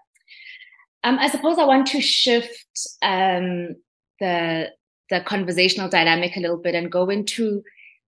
Um, 1.02 1.18
I 1.18 1.28
suppose 1.28 1.58
I 1.58 1.64
want 1.64 1.86
to 1.88 2.00
shift 2.00 2.78
um, 3.02 3.76
the 4.20 4.70
the 5.10 5.20
conversational 5.20 5.88
dynamic 5.88 6.36
a 6.36 6.40
little 6.40 6.56
bit 6.56 6.74
and 6.74 6.90
go 6.90 7.08
into 7.10 7.62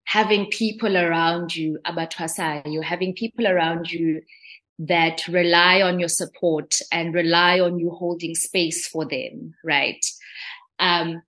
having 0.05 0.46
people 0.46 0.96
around 0.96 1.55
you 1.55 1.79
about 1.85 2.12
Tuasai. 2.12 2.62
you 2.72 2.81
having 2.81 3.12
people 3.14 3.46
around 3.46 3.90
you 3.90 4.22
that 4.79 5.27
rely 5.29 5.83
on 5.83 5.98
your 5.98 6.09
support 6.09 6.77
and 6.92 7.14
rely 7.14 7.59
on 7.61 7.79
you 7.79 7.90
holding 7.90 8.35
space 8.35 8.87
for 8.87 9.05
them, 9.05 9.55
right? 9.64 10.05
Um, 10.79 11.22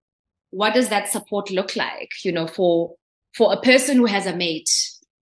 what 0.50 0.74
does 0.74 0.88
that 0.88 1.08
support 1.08 1.50
look 1.50 1.74
like? 1.74 2.10
You 2.24 2.32
know, 2.32 2.46
for 2.46 2.94
for 3.34 3.52
a 3.52 3.60
person 3.60 3.96
who 3.96 4.06
has 4.06 4.26
a 4.26 4.36
mate 4.36 4.70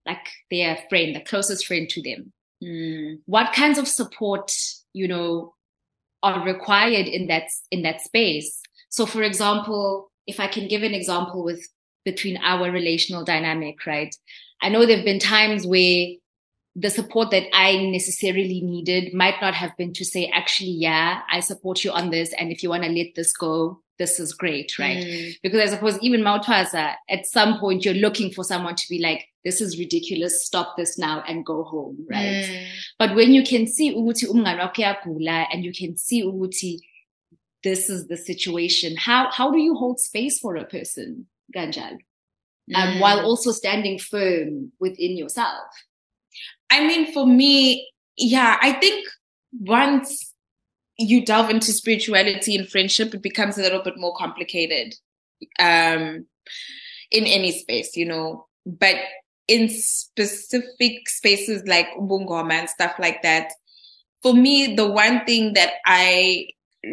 like 0.06 0.26
their 0.50 0.78
friend, 0.88 1.14
the 1.14 1.20
closest 1.20 1.66
friend 1.66 1.88
to 1.90 2.02
them. 2.02 2.32
Mm. 2.62 3.20
What 3.26 3.52
kinds 3.52 3.78
of 3.78 3.88
support, 3.88 4.52
you 4.92 5.08
know, 5.08 5.54
are 6.22 6.44
required 6.44 7.06
in 7.06 7.26
that 7.28 7.44
in 7.70 7.82
that 7.82 8.00
space? 8.00 8.60
So, 8.88 9.06
for 9.06 9.22
example, 9.22 10.10
if 10.26 10.40
I 10.40 10.46
can 10.46 10.68
give 10.68 10.82
an 10.82 10.94
example 10.94 11.44
with 11.44 11.66
between 12.04 12.36
our 12.38 12.70
relational 12.70 13.24
dynamic, 13.24 13.86
right? 13.86 14.14
I 14.62 14.68
know 14.68 14.86
there've 14.86 15.04
been 15.04 15.18
times 15.18 15.66
where 15.66 16.08
the 16.76 16.90
support 16.90 17.30
that 17.30 17.44
I 17.52 17.86
necessarily 17.86 18.60
needed 18.60 19.14
might 19.14 19.40
not 19.40 19.54
have 19.54 19.76
been 19.76 19.92
to 19.94 20.04
say, 20.04 20.30
actually, 20.34 20.70
yeah, 20.70 21.20
I 21.30 21.40
support 21.40 21.84
you 21.84 21.92
on 21.92 22.10
this. 22.10 22.32
And 22.34 22.50
if 22.50 22.62
you 22.62 22.68
want 22.68 22.82
to 22.82 22.90
let 22.90 23.14
this 23.14 23.32
go, 23.32 23.80
this 23.98 24.18
is 24.18 24.32
great, 24.32 24.78
right? 24.78 24.98
Mm. 24.98 25.36
Because 25.42 25.60
I 25.60 25.74
suppose 25.74 25.98
even 26.00 26.22
Mautwaza, 26.22 26.94
at 27.08 27.26
some 27.26 27.58
point 27.60 27.84
you're 27.84 27.94
looking 27.94 28.32
for 28.32 28.42
someone 28.42 28.74
to 28.74 28.88
be 28.88 28.98
like, 28.98 29.24
this 29.44 29.60
is 29.60 29.78
ridiculous, 29.78 30.44
stop 30.44 30.76
this 30.76 30.98
now 30.98 31.22
and 31.28 31.44
go 31.44 31.64
home, 31.64 32.06
right? 32.10 32.44
Mm. 32.44 32.66
But 32.98 33.14
when 33.14 33.32
you 33.32 33.42
can 33.42 33.66
see 33.66 33.94
umngani 33.94 35.46
and 35.52 35.64
you 35.64 35.72
can 35.72 35.96
see 35.96 36.24
Uguti, 36.24 36.78
this 37.62 37.88
is 37.88 38.08
the 38.08 38.16
situation, 38.16 38.96
how 38.96 39.30
how 39.30 39.50
do 39.50 39.58
you 39.58 39.74
hold 39.74 40.00
space 40.00 40.38
for 40.38 40.56
a 40.56 40.64
person, 40.64 41.26
Ganjal? 41.54 41.92
Um, 41.92 42.00
mm. 42.70 42.94
Um, 42.94 43.00
while 43.00 43.20
also 43.20 43.52
standing 43.52 43.98
firm 43.98 44.72
within 44.80 45.16
yourself. 45.16 45.68
I 46.70 46.86
mean, 46.86 47.12
for 47.12 47.26
me, 47.26 47.90
yeah, 48.16 48.56
I 48.60 48.72
think 48.72 49.06
once 49.60 50.32
you 50.96 51.24
delve 51.24 51.50
into 51.50 51.72
spirituality 51.72 52.56
and 52.56 52.68
friendship, 52.68 53.14
it 53.14 53.22
becomes 53.22 53.58
a 53.58 53.62
little 53.62 53.82
bit 53.82 53.98
more 53.98 54.14
complicated 54.16 54.94
um, 55.58 56.26
in 57.10 57.24
any 57.24 57.52
space, 57.52 57.96
you 57.96 58.06
know. 58.06 58.46
But 58.64 58.96
in 59.48 59.68
specific 59.68 61.08
spaces 61.08 61.62
like 61.66 61.88
Ubungoma 61.98 62.52
and 62.52 62.70
stuff 62.70 62.94
like 62.98 63.22
that, 63.22 63.50
for 64.22 64.34
me, 64.34 64.74
the 64.74 64.90
one 64.90 65.24
thing 65.24 65.54
that 65.54 65.74
I 65.86 66.48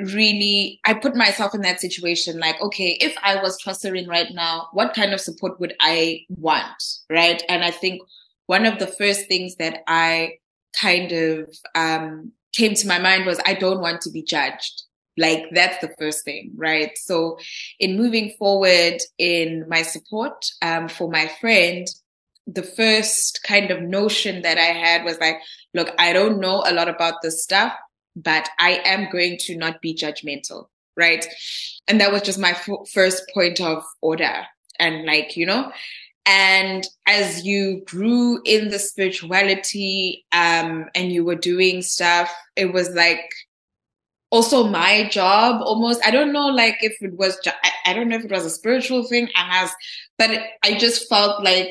really 0.05 0.79
I 0.85 0.93
put 0.93 1.17
myself 1.17 1.53
in 1.53 1.59
that 1.63 1.81
situation 1.81 2.39
like 2.39 2.55
okay 2.61 2.97
if 3.01 3.13
I 3.21 3.41
was 3.41 3.59
trusting 3.59 4.07
right 4.07 4.29
now 4.31 4.69
what 4.71 4.93
kind 4.93 5.13
of 5.13 5.19
support 5.19 5.59
would 5.59 5.73
I 5.81 6.21
want 6.29 6.81
right 7.09 7.43
and 7.49 7.61
I 7.61 7.71
think 7.71 8.01
one 8.45 8.65
of 8.65 8.79
the 8.79 8.87
first 8.87 9.27
things 9.27 9.57
that 9.57 9.79
I 9.87 10.35
kind 10.79 11.11
of 11.11 11.53
um 11.75 12.31
came 12.53 12.73
to 12.75 12.87
my 12.87 12.99
mind 12.99 13.25
was 13.25 13.39
I 13.45 13.53
don't 13.53 13.81
want 13.81 14.01
to 14.01 14.11
be 14.11 14.23
judged. 14.23 14.83
Like 15.17 15.43
that's 15.51 15.77
the 15.79 15.93
first 15.99 16.23
thing, 16.23 16.51
right? 16.55 16.91
So 16.97 17.37
in 17.79 17.97
moving 17.97 18.33
forward 18.39 18.99
in 19.17 19.65
my 19.67 19.81
support 19.81 20.45
um, 20.61 20.87
for 20.87 21.09
my 21.09 21.29
friend, 21.39 21.85
the 22.47 22.63
first 22.63 23.43
kind 23.43 23.71
of 23.71 23.81
notion 23.81 24.41
that 24.41 24.57
I 24.57 24.73
had 24.73 25.03
was 25.03 25.19
like, 25.19 25.37
look, 25.73 25.93
I 25.97 26.13
don't 26.13 26.39
know 26.39 26.63
a 26.65 26.73
lot 26.73 26.89
about 26.89 27.21
this 27.21 27.43
stuff, 27.43 27.73
but 28.15 28.49
I 28.59 28.81
am 28.83 29.09
going 29.11 29.37
to 29.41 29.55
not 29.55 29.81
be 29.81 29.95
judgmental, 29.95 30.67
right? 30.97 31.25
And 31.87 32.01
that 32.01 32.11
was 32.11 32.23
just 32.23 32.39
my 32.39 32.51
f- 32.51 32.89
first 32.91 33.23
point 33.33 33.61
of 33.61 33.83
order. 34.01 34.45
And 34.79 35.05
like, 35.05 35.37
you 35.37 35.45
know, 35.45 35.71
and 36.25 36.85
as 37.07 37.45
you 37.45 37.83
grew 37.85 38.41
in 38.45 38.69
the 38.69 38.79
spirituality, 38.79 40.25
um, 40.31 40.85
and 40.95 41.11
you 41.11 41.23
were 41.23 41.35
doing 41.35 41.81
stuff, 41.81 42.33
it 42.55 42.73
was 42.73 42.89
like, 42.91 43.29
also 44.31 44.65
my 44.67 45.07
job 45.09 45.61
almost. 45.61 46.01
I 46.05 46.11
don't 46.11 46.31
know, 46.31 46.47
like 46.47 46.77
if 46.81 46.95
it 47.01 47.13
was, 47.17 47.37
I, 47.45 47.91
I 47.91 47.93
don't 47.93 48.07
know 48.07 48.15
if 48.15 48.25
it 48.25 48.31
was 48.31 48.45
a 48.45 48.49
spiritual 48.49 49.03
thing, 49.03 49.29
as, 49.35 49.71
but 50.17 50.31
I 50.63 50.77
just 50.77 51.09
felt 51.09 51.43
like 51.43 51.67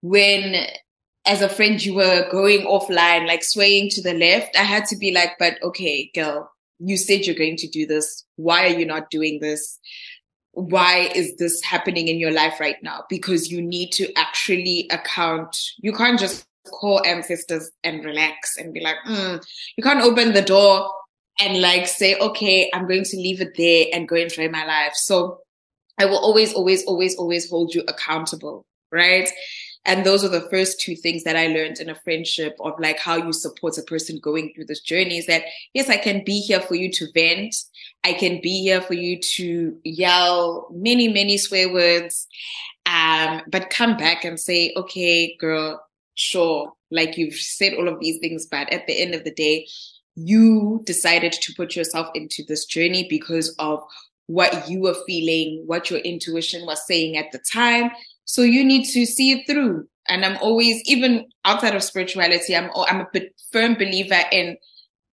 when 0.00 0.66
as 1.26 1.42
a 1.42 1.48
friend 1.48 1.84
you 1.84 1.94
were 1.94 2.26
going 2.30 2.66
offline, 2.66 3.26
like 3.26 3.44
swaying 3.44 3.90
to 3.90 4.02
the 4.02 4.14
left, 4.14 4.58
I 4.58 4.62
had 4.62 4.86
to 4.86 4.96
be 4.96 5.12
like, 5.12 5.32
but 5.38 5.62
okay, 5.62 6.10
girl, 6.14 6.50
you 6.78 6.96
said 6.96 7.26
you're 7.26 7.36
going 7.36 7.56
to 7.56 7.68
do 7.68 7.86
this. 7.86 8.24
Why 8.36 8.64
are 8.64 8.78
you 8.78 8.86
not 8.86 9.10
doing 9.10 9.40
this? 9.40 9.78
Why 10.52 11.10
is 11.14 11.36
this 11.36 11.62
happening 11.62 12.08
in 12.08 12.18
your 12.18 12.32
life 12.32 12.58
right 12.58 12.82
now? 12.82 13.04
Because 13.08 13.50
you 13.50 13.60
need 13.60 13.90
to 13.92 14.12
actually 14.16 14.88
account. 14.90 15.56
You 15.78 15.92
can't 15.92 16.18
just 16.18 16.46
call 16.68 17.04
ancestors 17.04 17.70
and 17.84 18.04
relax 18.04 18.56
and 18.56 18.72
be 18.72 18.80
like, 18.80 18.96
mm. 19.06 19.44
you 19.76 19.84
can't 19.84 20.02
open 20.02 20.32
the 20.32 20.42
door 20.42 20.90
and 21.40 21.60
like 21.60 21.86
say, 21.86 22.16
okay, 22.18 22.70
I'm 22.72 22.88
going 22.88 23.04
to 23.04 23.16
leave 23.16 23.40
it 23.40 23.56
there 23.56 23.86
and 23.92 24.08
go 24.08 24.16
enjoy 24.16 24.48
my 24.48 24.64
life. 24.64 24.92
So 24.94 25.40
I 25.98 26.06
will 26.06 26.18
always, 26.18 26.54
always, 26.54 26.84
always, 26.84 27.16
always 27.16 27.50
hold 27.50 27.74
you 27.74 27.84
accountable, 27.86 28.64
right? 28.90 29.28
And 29.84 30.04
those 30.04 30.24
are 30.24 30.28
the 30.28 30.48
first 30.50 30.80
two 30.80 30.96
things 30.96 31.24
that 31.24 31.36
I 31.36 31.46
learned 31.46 31.80
in 31.80 31.88
a 31.88 31.94
friendship 31.94 32.56
of 32.60 32.78
like 32.78 32.98
how 32.98 33.16
you 33.16 33.32
support 33.32 33.78
a 33.78 33.82
person 33.82 34.18
going 34.18 34.52
through 34.54 34.66
this 34.66 34.80
journey 34.80 35.18
is 35.18 35.26
that 35.26 35.44
yes, 35.72 35.88
I 35.88 35.96
can 35.96 36.24
be 36.24 36.40
here 36.40 36.60
for 36.60 36.74
you 36.74 36.90
to 36.92 37.06
vent. 37.14 37.54
I 38.04 38.12
can 38.12 38.40
be 38.42 38.62
here 38.62 38.80
for 38.80 38.94
you 38.94 39.18
to 39.18 39.76
yell 39.84 40.68
many, 40.72 41.08
many 41.08 41.38
swear 41.38 41.72
words. 41.72 42.26
Um, 42.86 43.42
but 43.48 43.70
come 43.70 43.96
back 43.96 44.24
and 44.24 44.38
say, 44.38 44.72
okay, 44.76 45.36
girl, 45.36 45.82
sure. 46.14 46.72
Like 46.90 47.18
you've 47.18 47.34
said 47.34 47.74
all 47.74 47.88
of 47.88 48.00
these 48.00 48.18
things, 48.18 48.46
but 48.46 48.72
at 48.72 48.86
the 48.86 49.00
end 49.00 49.14
of 49.14 49.24
the 49.24 49.34
day, 49.34 49.66
you 50.14 50.82
decided 50.84 51.32
to 51.32 51.54
put 51.54 51.76
yourself 51.76 52.08
into 52.14 52.42
this 52.48 52.64
journey 52.64 53.06
because 53.08 53.54
of 53.58 53.82
what 54.26 54.68
you 54.68 54.80
were 54.80 54.96
feeling, 55.06 55.62
what 55.66 55.90
your 55.90 56.00
intuition 56.00 56.66
was 56.66 56.86
saying 56.86 57.16
at 57.16 57.30
the 57.32 57.38
time. 57.38 57.90
So 58.28 58.42
you 58.42 58.62
need 58.62 58.84
to 58.92 59.06
see 59.06 59.32
it 59.32 59.46
through. 59.46 59.88
And 60.06 60.24
I'm 60.24 60.36
always, 60.42 60.82
even 60.84 61.26
outside 61.46 61.74
of 61.74 61.82
spirituality, 61.82 62.54
I'm, 62.54 62.70
I'm 62.74 63.00
a 63.00 63.20
firm 63.50 63.74
believer 63.74 64.20
in 64.30 64.58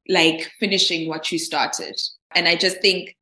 like 0.09 0.51
finishing 0.59 1.07
what 1.07 1.32
you 1.32 1.39
started. 1.39 1.95
And 2.36 2.45
I 2.47 2.55
just 2.57 2.82
think 2.82 3.16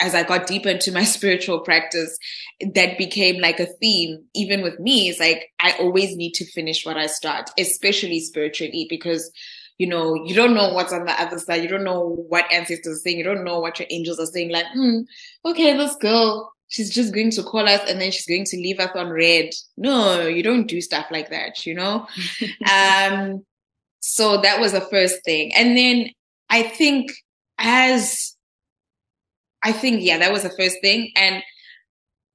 as 0.00 0.14
I 0.14 0.22
got 0.22 0.46
deeper 0.46 0.68
into 0.68 0.92
my 0.92 1.04
spiritual 1.16 1.60
practice, 1.60 2.18
that 2.74 2.98
became 2.98 3.40
like 3.40 3.58
a 3.58 3.72
theme, 3.80 4.22
even 4.34 4.60
with 4.60 4.78
me. 4.78 5.08
It's 5.08 5.18
like, 5.18 5.50
I 5.60 5.72
always 5.80 6.14
need 6.14 6.34
to 6.34 6.44
finish 6.44 6.84
what 6.84 6.98
I 6.98 7.06
start, 7.06 7.50
especially 7.58 8.20
spiritually, 8.20 8.86
because 8.90 9.32
you 9.78 9.86
know, 9.86 10.14
you 10.26 10.34
don't 10.34 10.54
know 10.54 10.72
what's 10.72 10.92
on 10.92 11.04
the 11.04 11.12
other 11.22 11.38
side. 11.38 11.62
You 11.62 11.68
don't 11.68 11.84
know 11.84 12.16
what 12.28 12.52
ancestors 12.52 12.98
are 12.98 13.00
saying. 13.00 13.16
You 13.16 13.22
don't 13.22 13.44
know 13.44 13.60
what 13.60 13.78
your 13.78 13.86
angels 13.90 14.18
are 14.18 14.26
saying. 14.26 14.50
Like, 14.50 14.66
hmm, 14.74 15.02
okay, 15.44 15.76
this 15.76 15.94
girl, 15.94 16.52
she's 16.68 16.90
just 16.90 17.14
going 17.14 17.30
to 17.32 17.42
call 17.42 17.66
us 17.66 17.80
and 17.88 18.00
then 18.00 18.10
she's 18.10 18.26
going 18.26 18.44
to 18.44 18.56
leave 18.56 18.78
us 18.78 18.90
on 18.94 19.10
red. 19.10 19.50
No, 19.76 20.26
you 20.26 20.42
don't 20.42 20.66
do 20.66 20.80
stuff 20.80 21.06
like 21.10 21.30
that, 21.30 21.66
you 21.66 21.74
know? 21.74 22.06
um, 22.70 23.44
so 24.00 24.40
that 24.40 24.60
was 24.60 24.72
the 24.72 24.82
first 24.82 25.24
thing. 25.24 25.54
And 25.54 25.76
then 25.76 26.10
I 26.48 26.62
think 26.62 27.10
as, 27.58 28.36
I 29.62 29.72
think, 29.72 30.02
yeah, 30.02 30.18
that 30.18 30.32
was 30.32 30.42
the 30.42 30.50
first 30.50 30.76
thing. 30.82 31.10
And 31.16 31.42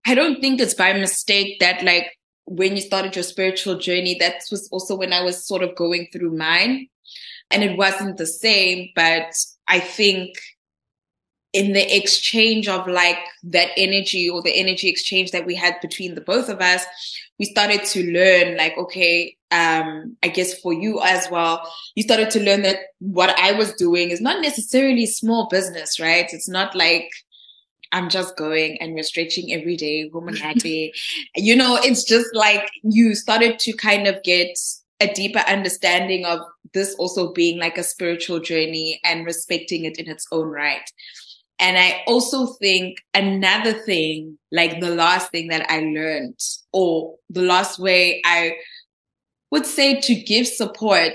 I 0.05 0.15
don't 0.15 0.41
think 0.41 0.59
it's 0.59 0.73
by 0.73 0.93
mistake 0.93 1.59
that 1.59 1.83
like 1.83 2.07
when 2.45 2.75
you 2.75 2.81
started 2.81 3.15
your 3.15 3.23
spiritual 3.23 3.77
journey, 3.77 4.17
that 4.19 4.41
was 4.51 4.67
also 4.71 4.95
when 4.95 5.13
I 5.13 5.21
was 5.21 5.47
sort 5.47 5.63
of 5.63 5.75
going 5.75 6.07
through 6.11 6.35
mine 6.35 6.87
and 7.51 7.63
it 7.63 7.77
wasn't 7.77 8.17
the 8.17 8.25
same, 8.25 8.89
but 8.95 9.33
I 9.67 9.79
think 9.79 10.35
in 11.53 11.73
the 11.73 11.95
exchange 11.95 12.67
of 12.67 12.87
like 12.87 13.19
that 13.43 13.69
energy 13.77 14.27
or 14.27 14.41
the 14.41 14.59
energy 14.59 14.89
exchange 14.89 15.31
that 15.31 15.45
we 15.45 15.53
had 15.55 15.79
between 15.81 16.15
the 16.15 16.21
both 16.21 16.49
of 16.49 16.59
us, 16.59 16.83
we 17.37 17.45
started 17.45 17.83
to 17.85 18.11
learn 18.11 18.57
like, 18.57 18.75
okay, 18.77 19.37
um, 19.51 20.17
I 20.23 20.29
guess 20.29 20.59
for 20.59 20.73
you 20.73 20.99
as 21.01 21.29
well, 21.29 21.61
you 21.93 22.01
started 22.01 22.31
to 22.31 22.43
learn 22.43 22.63
that 22.63 22.77
what 22.99 23.37
I 23.39 23.51
was 23.51 23.73
doing 23.73 24.09
is 24.09 24.19
not 24.19 24.41
necessarily 24.41 25.05
small 25.05 25.47
business, 25.47 25.99
right? 25.99 26.27
It's 26.33 26.49
not 26.49 26.75
like, 26.75 27.09
I'm 27.91 28.09
just 28.09 28.35
going 28.35 28.81
and 28.81 28.95
we're 28.95 29.03
stretching 29.03 29.53
every 29.53 29.77
day, 29.77 30.09
woman 30.11 30.35
happy. 30.47 30.91
you 31.35 31.55
know, 31.55 31.77
it's 31.81 32.03
just 32.03 32.33
like 32.33 32.67
you 32.81 33.13
started 33.13 33.59
to 33.59 33.73
kind 33.73 34.07
of 34.07 34.23
get 34.23 34.57
a 34.99 35.13
deeper 35.13 35.39
understanding 35.39 36.25
of 36.25 36.39
this 36.73 36.95
also 36.95 37.31
being 37.31 37.59
like 37.59 37.77
a 37.77 37.83
spiritual 37.83 38.39
journey 38.39 38.99
and 39.03 39.25
respecting 39.25 39.85
it 39.85 39.99
in 39.99 40.09
its 40.09 40.25
own 40.31 40.47
right. 40.47 40.89
And 41.59 41.77
I 41.77 42.03
also 42.07 42.47
think 42.47 42.97
another 43.13 43.73
thing, 43.73 44.37
like 44.51 44.79
the 44.79 44.89
last 44.89 45.31
thing 45.31 45.47
that 45.49 45.69
I 45.69 45.79
learned, 45.79 46.39
or 46.71 47.15
the 47.29 47.43
last 47.43 47.79
way 47.79 48.21
I 48.25 48.57
would 49.51 49.65
say 49.65 49.99
to 50.01 50.15
give 50.15 50.47
support, 50.47 51.13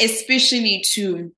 especially 0.00 0.82
to 0.92 1.32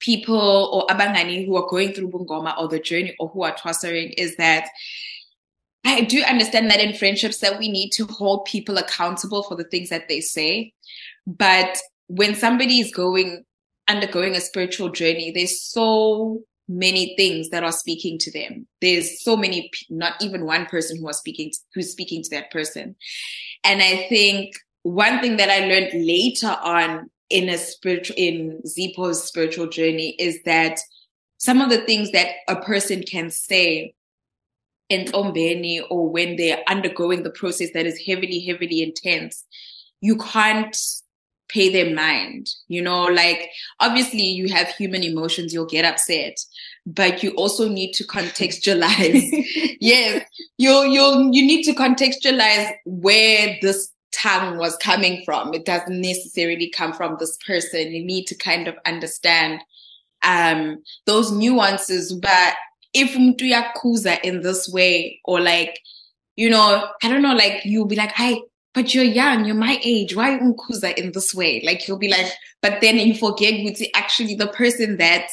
people 0.00 0.70
or 0.72 0.86
abangani 0.94 1.46
who 1.46 1.56
are 1.56 1.68
going 1.68 1.92
through 1.92 2.10
Bungoma 2.10 2.58
or 2.58 2.66
the 2.66 2.80
journey 2.80 3.14
or 3.20 3.28
who 3.28 3.42
are 3.44 3.54
twasering, 3.54 4.12
is 4.16 4.36
that 4.36 4.68
I 5.84 6.02
do 6.02 6.22
understand 6.22 6.70
that 6.70 6.80
in 6.80 6.94
friendships 6.94 7.38
that 7.38 7.58
we 7.58 7.68
need 7.68 7.90
to 7.90 8.06
hold 8.06 8.44
people 8.46 8.78
accountable 8.78 9.42
for 9.42 9.56
the 9.56 9.64
things 9.64 9.90
that 9.90 10.08
they 10.08 10.20
say. 10.20 10.72
But 11.26 11.78
when 12.06 12.34
somebody 12.34 12.80
is 12.80 12.92
going, 12.92 13.44
undergoing 13.88 14.34
a 14.34 14.40
spiritual 14.40 14.90
journey, 14.90 15.32
there's 15.34 15.60
so 15.60 16.42
many 16.68 17.14
things 17.16 17.50
that 17.50 17.64
are 17.64 17.72
speaking 17.72 18.18
to 18.18 18.30
them. 18.30 18.66
There's 18.80 19.22
so 19.22 19.36
many, 19.36 19.70
not 19.90 20.14
even 20.20 20.44
one 20.44 20.66
person 20.66 20.98
who 20.98 21.08
are 21.08 21.12
speaking, 21.12 21.50
to, 21.50 21.58
who's 21.74 21.90
speaking 21.90 22.22
to 22.22 22.30
that 22.30 22.50
person. 22.50 22.96
And 23.64 23.82
I 23.82 24.06
think 24.08 24.54
one 24.82 25.20
thing 25.20 25.36
that 25.36 25.50
I 25.50 25.66
learned 25.66 26.06
later 26.06 26.56
on 26.62 27.10
in 27.30 27.48
a 27.48 27.58
spiritual, 27.58 28.16
in 28.18 28.62
Zipho's 28.66 29.22
spiritual 29.24 29.68
journey 29.68 30.10
is 30.18 30.38
that 30.44 30.78
some 31.38 31.60
of 31.60 31.70
the 31.70 31.80
things 31.80 32.12
that 32.12 32.28
a 32.48 32.56
person 32.56 33.02
can 33.02 33.30
say 33.30 33.94
in 34.88 35.06
Ombeni 35.06 35.82
or 35.90 36.08
when 36.08 36.36
they're 36.36 36.62
undergoing 36.68 37.22
the 37.22 37.30
process 37.30 37.70
that 37.72 37.86
is 37.86 37.98
heavily, 38.06 38.40
heavily 38.40 38.82
intense, 38.82 39.44
you 40.00 40.16
can't 40.16 40.76
pay 41.52 41.70
their 41.70 41.94
mind. 41.94 42.48
You 42.68 42.82
know, 42.82 43.04
like 43.04 43.50
obviously 43.80 44.22
you 44.22 44.48
have 44.52 44.68
human 44.68 45.02
emotions, 45.02 45.52
you'll 45.52 45.66
get 45.66 45.84
upset, 45.84 46.38
but 46.86 47.22
you 47.22 47.30
also 47.32 47.68
need 47.68 47.92
to 47.94 48.04
contextualize. 48.04 49.76
yes, 49.80 50.24
you'll, 50.58 50.86
you'll, 50.86 51.32
you 51.32 51.46
need 51.46 51.64
to 51.64 51.74
contextualize 51.74 52.72
where 52.84 53.56
this 53.60 53.92
tongue 54.12 54.58
was 54.58 54.76
coming 54.76 55.22
from. 55.24 55.54
It 55.54 55.64
doesn't 55.64 56.00
necessarily 56.00 56.70
come 56.70 56.92
from 56.92 57.16
this 57.18 57.36
person. 57.46 57.92
You 57.92 58.04
need 58.04 58.26
to 58.26 58.34
kind 58.34 58.68
of 58.68 58.76
understand 58.86 59.62
um 60.22 60.82
those 61.06 61.32
nuances. 61.32 62.12
But 62.12 62.54
if 62.94 63.14
mtu 63.14 63.50
yakuza 63.52 64.20
in 64.22 64.42
this 64.42 64.68
way, 64.68 65.20
or 65.24 65.40
like, 65.40 65.80
you 66.36 66.50
know, 66.50 66.88
I 67.02 67.08
don't 67.08 67.22
know, 67.22 67.34
like 67.34 67.64
you'll 67.64 67.86
be 67.86 67.96
like, 67.96 68.12
I 68.16 68.40
but 68.74 68.94
you're 68.94 69.04
young, 69.04 69.44
you're 69.44 69.54
my 69.54 69.78
age. 69.84 70.16
Why 70.16 70.38
unkuza 70.38 70.96
in 70.96 71.12
this 71.12 71.34
way? 71.34 71.62
Like 71.64 71.86
you'll 71.86 71.98
be 71.98 72.08
like, 72.08 72.32
but 72.60 72.80
then 72.80 72.98
you 72.98 73.14
forget 73.14 73.54
Guti, 73.54 73.88
actually 73.94 74.34
the 74.34 74.48
person 74.48 74.96
that 74.98 75.28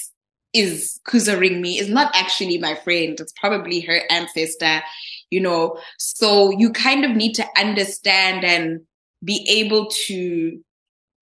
is 0.53 0.99
kuzaring 1.07 1.61
me 1.61 1.79
is 1.79 1.89
not 1.89 2.11
actually 2.15 2.57
my 2.57 2.75
friend. 2.75 3.19
It's 3.19 3.33
probably 3.33 3.81
her 3.81 4.01
ancestor, 4.09 4.81
you 5.29 5.39
know. 5.39 5.79
So 5.97 6.51
you 6.51 6.71
kind 6.71 7.05
of 7.05 7.11
need 7.11 7.33
to 7.33 7.45
understand 7.57 8.43
and 8.43 8.81
be 9.23 9.45
able 9.47 9.87
to 10.07 10.59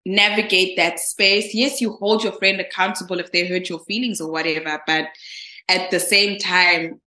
navigate 0.05 0.77
that 0.77 0.99
space. 0.99 1.53
Yes, 1.53 1.81
you 1.81 1.91
hold 1.93 2.23
your 2.23 2.33
friend 2.33 2.61
accountable 2.61 3.19
if 3.19 3.31
they 3.31 3.45
hurt 3.45 3.69
your 3.69 3.79
feelings 3.79 4.21
or 4.21 4.31
whatever, 4.31 4.81
but 4.87 5.09
at 5.67 5.91
the 5.91 5.99
same 5.99 6.39
time, 6.39 7.01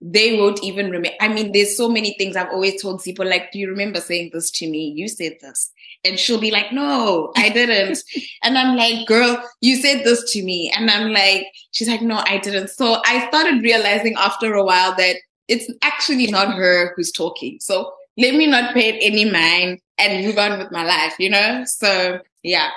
they 0.00 0.38
won't 0.38 0.62
even 0.62 0.86
remember. 0.86 1.16
I 1.20 1.28
mean, 1.28 1.52
there's 1.52 1.76
so 1.76 1.88
many 1.88 2.14
things 2.18 2.36
I've 2.36 2.50
always 2.50 2.80
told 2.82 3.02
people, 3.02 3.26
like, 3.26 3.52
do 3.52 3.58
you 3.58 3.68
remember 3.68 4.00
saying 4.00 4.30
this 4.32 4.50
to 4.52 4.68
me? 4.68 4.92
You 4.96 5.08
said 5.08 5.36
this. 5.40 5.70
And 6.04 6.18
she'll 6.18 6.40
be 6.40 6.50
like, 6.50 6.72
no, 6.72 7.32
I 7.36 7.48
didn't. 7.48 7.98
and 8.42 8.58
I'm 8.58 8.76
like, 8.76 9.06
girl, 9.06 9.42
you 9.60 9.76
said 9.76 10.04
this 10.04 10.32
to 10.32 10.42
me. 10.42 10.72
And 10.76 10.90
I'm 10.90 11.12
like, 11.12 11.46
she's 11.72 11.88
like, 11.88 12.02
no, 12.02 12.22
I 12.26 12.38
didn't. 12.38 12.68
So 12.68 13.00
I 13.04 13.26
started 13.28 13.62
realizing 13.62 14.14
after 14.18 14.54
a 14.54 14.64
while 14.64 14.94
that 14.96 15.16
it's 15.48 15.70
actually 15.82 16.26
not 16.28 16.54
her 16.54 16.92
who's 16.96 17.12
talking. 17.12 17.58
So 17.60 17.92
let 18.16 18.34
me 18.34 18.46
not 18.46 18.74
pay 18.74 18.88
it 18.88 18.98
any 19.00 19.30
mind 19.30 19.80
and 19.98 20.24
move 20.24 20.38
on 20.38 20.58
with 20.58 20.70
my 20.70 20.84
life, 20.84 21.14
you 21.18 21.30
know? 21.30 21.64
So 21.66 22.20
yeah. 22.42 22.70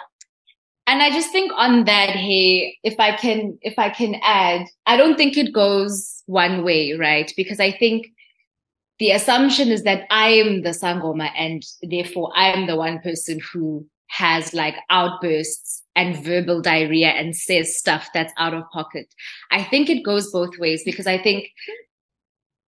And 0.88 1.02
I 1.02 1.10
just 1.12 1.32
think 1.32 1.52
on 1.56 1.84
that, 1.84 2.12
hey, 2.12 2.78
if 2.82 2.98
I 2.98 3.16
can, 3.16 3.58
if 3.62 3.78
I 3.78 3.90
can 3.90 4.16
add, 4.24 4.68
I 4.86 4.96
don't 4.96 5.18
think 5.18 5.38
it 5.38 5.54
goes 5.54 6.24
one 6.28 6.64
way, 6.64 6.94
right? 6.94 7.32
Because 7.36 7.60
I 7.60 7.72
think 7.74 8.08
the 8.98 9.12
assumption 9.12 9.68
is 9.68 9.84
that 9.84 10.08
I 10.10 10.30
am 10.30 10.62
the 10.62 10.70
Sangoma 10.70 11.30
and 11.38 11.62
therefore 11.84 12.32
I 12.36 12.54
am 12.54 12.68
the 12.68 12.78
one 12.78 13.00
person 13.00 13.40
who 13.52 13.86
has 14.10 14.54
like 14.54 14.76
outbursts 14.90 15.84
and 15.96 16.24
verbal 16.24 16.62
diarrhea 16.62 17.10
and 17.10 17.36
says 17.36 17.78
stuff 17.78 18.10
that's 18.14 18.34
out 18.38 18.54
of 18.54 18.64
pocket. 18.72 19.14
I 19.52 19.64
think 19.64 19.90
it 19.90 20.06
goes 20.06 20.32
both 20.32 20.58
ways 20.58 20.84
because 20.86 21.06
I 21.06 21.22
think 21.22 21.50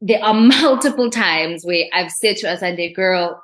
there 0.01 0.23
are 0.23 0.33
multiple 0.61 1.09
times 1.09 1.63
where 1.63 1.85
I've 1.93 2.11
said 2.11 2.37
to 2.37 2.47
Asande 2.47 2.93
girl, 2.93 3.41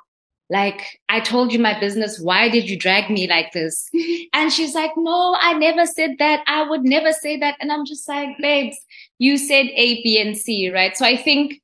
like, 0.48 1.00
I 1.08 1.20
told 1.20 1.52
you 1.52 1.58
my 1.58 1.78
business. 1.78 2.20
Why 2.20 2.48
did 2.48 2.70
you 2.70 2.78
drag 2.78 3.10
me 3.10 3.26
like 3.28 3.52
this? 3.52 3.88
And 4.32 4.52
she's 4.52 4.74
like, 4.74 4.92
no, 4.96 5.36
I 5.40 5.54
never 5.54 5.86
said 5.86 6.16
that. 6.18 6.42
I 6.46 6.68
would 6.68 6.84
never 6.84 7.12
say 7.12 7.38
that. 7.38 7.56
And 7.58 7.72
I'm 7.72 7.86
just 7.86 8.06
like, 8.06 8.36
babes, 8.38 8.76
you 9.18 9.38
said 9.38 9.66
A, 9.74 10.02
B, 10.02 10.20
and 10.20 10.36
C, 10.36 10.70
right? 10.70 10.96
So 10.96 11.06
I 11.06 11.16
think 11.16 11.62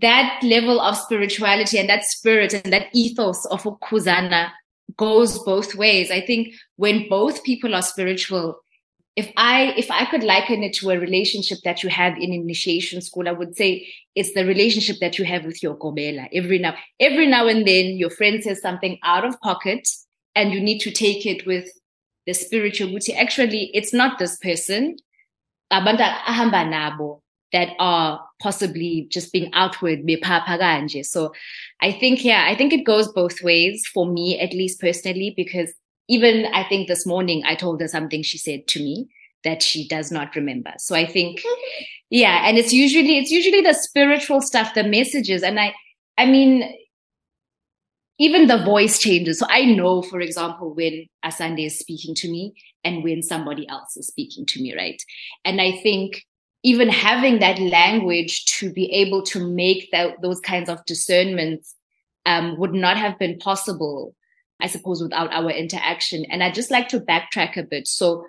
that 0.00 0.40
level 0.42 0.80
of 0.80 0.96
spirituality 0.96 1.78
and 1.78 1.88
that 1.88 2.04
spirit 2.04 2.54
and 2.54 2.72
that 2.72 2.86
ethos 2.92 3.44
of 3.46 3.64
Ukuzana 3.64 4.50
goes 4.96 5.38
both 5.40 5.74
ways. 5.74 6.10
I 6.10 6.20
think 6.20 6.54
when 6.76 7.08
both 7.08 7.42
people 7.42 7.74
are 7.74 7.82
spiritual, 7.82 8.61
if 9.14 9.30
I 9.36 9.74
if 9.76 9.90
I 9.90 10.06
could 10.06 10.24
liken 10.24 10.62
it 10.62 10.72
to 10.74 10.90
a 10.90 10.98
relationship 10.98 11.58
that 11.64 11.82
you 11.82 11.90
have 11.90 12.16
in 12.16 12.32
initiation 12.32 13.00
school, 13.02 13.28
I 13.28 13.32
would 13.32 13.56
say 13.56 13.86
it's 14.14 14.32
the 14.32 14.44
relationship 14.46 14.96
that 15.00 15.18
you 15.18 15.24
have 15.26 15.44
with 15.44 15.62
your 15.62 15.76
gobela. 15.76 16.28
Every 16.32 16.58
now 16.58 16.74
every 16.98 17.26
now 17.26 17.46
and 17.46 17.66
then 17.66 17.96
your 17.96 18.10
friend 18.10 18.42
says 18.42 18.62
something 18.62 18.98
out 19.02 19.24
of 19.24 19.38
pocket 19.40 19.86
and 20.34 20.52
you 20.52 20.60
need 20.60 20.78
to 20.80 20.90
take 20.90 21.26
it 21.26 21.46
with 21.46 21.68
the 22.26 22.32
spiritual 22.32 22.88
beauty. 22.88 23.14
Actually, 23.14 23.70
it's 23.74 23.92
not 23.92 24.18
this 24.18 24.36
person. 24.38 24.96
that 27.52 27.74
are 27.78 28.26
possibly 28.40 29.06
just 29.10 29.30
being 29.32 29.50
outward 29.52 30.00
so 31.02 31.32
i 31.82 31.92
think 31.92 32.24
yeah 32.24 32.46
i 32.48 32.54
think 32.56 32.72
it 32.72 32.84
goes 32.84 33.12
both 33.12 33.42
ways 33.42 33.86
for 33.92 34.06
me 34.06 34.40
at 34.40 34.52
least 34.54 34.80
personally 34.80 35.34
because 35.36 35.72
even 36.08 36.46
I 36.52 36.64
think 36.68 36.88
this 36.88 37.06
morning 37.06 37.42
I 37.46 37.54
told 37.54 37.80
her 37.80 37.88
something 37.88 38.22
she 38.22 38.38
said 38.38 38.66
to 38.68 38.82
me 38.82 39.08
that 39.44 39.62
she 39.62 39.88
does 39.88 40.10
not 40.10 40.36
remember. 40.36 40.72
So 40.78 40.94
I 40.94 41.06
think, 41.06 41.42
yeah, 42.10 42.46
and 42.46 42.58
it's 42.58 42.72
usually, 42.72 43.18
it's 43.18 43.30
usually 43.30 43.60
the 43.60 43.74
spiritual 43.74 44.40
stuff, 44.40 44.74
the 44.74 44.84
messages. 44.84 45.42
And 45.42 45.58
I, 45.58 45.74
I 46.18 46.26
mean, 46.26 46.74
even 48.18 48.46
the 48.46 48.64
voice 48.64 48.98
changes. 48.98 49.38
So 49.38 49.46
I 49.48 49.64
know, 49.64 50.02
for 50.02 50.20
example, 50.20 50.74
when 50.74 51.06
Asande 51.24 51.66
is 51.66 51.78
speaking 51.78 52.14
to 52.16 52.30
me 52.30 52.54
and 52.84 53.02
when 53.02 53.22
somebody 53.22 53.68
else 53.68 53.96
is 53.96 54.06
speaking 54.06 54.46
to 54.46 54.62
me, 54.62 54.76
right? 54.76 55.02
And 55.44 55.60
I 55.60 55.72
think 55.72 56.22
even 56.62 56.88
having 56.88 57.40
that 57.40 57.58
language 57.58 58.44
to 58.58 58.72
be 58.72 58.92
able 58.92 59.22
to 59.24 59.48
make 59.48 59.90
that, 59.90 60.22
those 60.22 60.40
kinds 60.40 60.68
of 60.68 60.84
discernments 60.84 61.74
um, 62.24 62.56
would 62.58 62.72
not 62.72 62.96
have 62.96 63.18
been 63.18 63.38
possible 63.38 64.14
I 64.62 64.68
suppose, 64.68 65.02
without 65.02 65.32
our 65.32 65.50
interaction. 65.50 66.24
And 66.30 66.42
I'd 66.42 66.54
just 66.54 66.70
like 66.70 66.88
to 66.88 67.00
backtrack 67.00 67.56
a 67.56 67.64
bit. 67.64 67.88
So, 67.88 68.24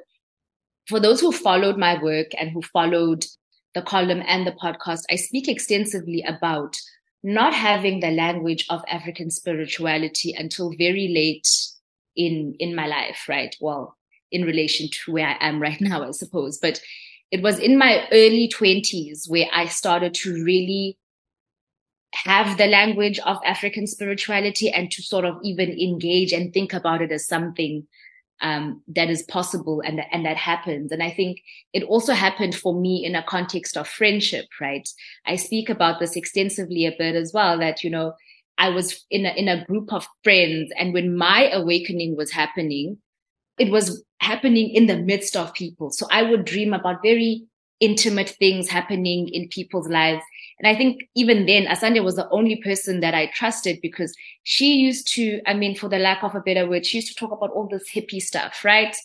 for 0.88 1.00
those 1.00 1.22
who 1.22 1.32
followed 1.32 1.78
my 1.78 2.02
work 2.02 2.28
and 2.38 2.50
who 2.52 2.62
followed 2.62 3.26
the 3.74 3.82
column 3.82 4.22
and 4.28 4.46
the 4.46 4.52
podcast, 4.52 5.04
I 5.10 5.16
speak 5.16 5.48
extensively 5.48 6.24
about 6.28 6.76
not 7.24 7.54
having 7.54 8.00
the 8.00 8.12
language 8.12 8.66
of 8.70 8.84
African 8.90 9.30
spirituality 9.30 10.34
until 10.38 10.74
very 10.78 11.08
late 11.08 11.48
in 12.16 12.56
in 12.60 12.76
my 12.76 12.88
life, 12.88 13.26
right? 13.30 13.56
Well, 13.62 13.96
in 14.32 14.44
relation 14.44 14.90
to 14.90 15.12
where 15.14 15.28
I 15.28 15.38
am 15.40 15.62
right 15.62 15.80
now, 15.82 16.04
I 16.04 16.12
suppose. 16.12 16.58
But 16.58 16.82
it 17.32 17.42
was 17.42 17.60
in 17.60 17.78
my 17.78 18.08
early 18.12 18.48
20s 18.48 19.30
where 19.30 19.48
I 19.54 19.68
started 19.68 20.14
to 20.16 20.44
really 20.44 20.98
have 22.14 22.58
the 22.58 22.68
language 22.68 23.20
of 23.20 23.38
African 23.46 23.88
spirituality 23.88 24.70
and 24.70 24.92
to 24.92 25.02
sort 25.02 25.26
of 25.26 25.38
even 25.44 25.70
engage 25.72 26.32
and 26.32 26.54
think 26.54 26.74
about 26.74 27.02
it 27.02 27.12
as 27.12 27.28
something 27.28 27.88
um, 28.42 28.82
that 28.88 29.10
is 29.10 29.24
possible 29.24 29.82
and, 29.84 30.02
and 30.12 30.26
that 30.26 30.38
happens. 30.38 30.92
And 30.92 31.02
I 31.02 31.10
think 31.10 31.42
it 31.72 31.84
also 31.84 32.14
happened 32.14 32.56
for 32.56 32.80
me 32.80 33.04
in 33.04 33.16
a 33.16 33.24
context 33.24 33.78
of 33.78 33.88
friendship, 33.88 34.46
right? 34.62 34.88
I 35.26 35.38
speak 35.38 35.70
about 35.70 36.00
this 36.00 36.16
extensively 36.16 36.86
a 36.86 36.96
bit 36.98 37.16
as 37.16 37.32
well, 37.34 37.58
that, 37.60 37.84
you 37.84 37.90
know, 37.90 38.14
I 38.58 38.70
was 38.70 39.06
in 39.10 39.26
a, 39.26 39.30
in 39.30 39.48
a 39.48 39.66
group 39.66 39.92
of 39.92 40.08
friends 40.24 40.72
and 40.78 40.94
when 40.94 41.18
my 41.18 41.50
awakening 41.52 42.16
was 42.16 42.32
happening, 42.32 42.98
it 43.58 43.72
was 43.72 44.04
happening 44.20 44.70
in 44.70 44.88
the 44.88 44.98
midst 44.98 45.36
of 45.36 45.54
people. 45.54 45.90
So 45.92 46.06
I 46.12 46.24
would 46.24 46.46
dream 46.46 46.74
about 46.74 47.02
very 47.02 47.44
intimate 47.80 48.30
things 48.30 48.70
happening 48.70 49.30
in 49.30 49.50
people's 49.50 49.90
lives 49.90 50.24
and 50.64 50.74
I 50.74 50.78
think 50.78 51.10
even 51.14 51.46
then, 51.46 51.66
Asande 51.66 52.02
was 52.02 52.16
the 52.16 52.30
only 52.30 52.56
person 52.56 53.02
that 53.02 53.14
I 53.14 53.26
trusted 53.26 53.80
because 53.82 54.16
she 54.44 54.76
used 54.76 55.12
to, 55.14 55.42
I 55.46 55.54
mean, 55.54 55.76
for 55.76 55.90
the 55.90 56.00
lack 56.00 56.24
of 56.24 56.36
a 56.36 56.40
better 56.40 56.70
word, 56.70 56.86
she 56.86 57.00
used 57.00 57.10
to 57.10 57.16
talk 57.16 57.34
about 57.34 57.52
all 57.52 57.68
this 57.68 57.92
hippie 57.94 58.22
stuff, 58.22 58.64
right? 58.64 58.96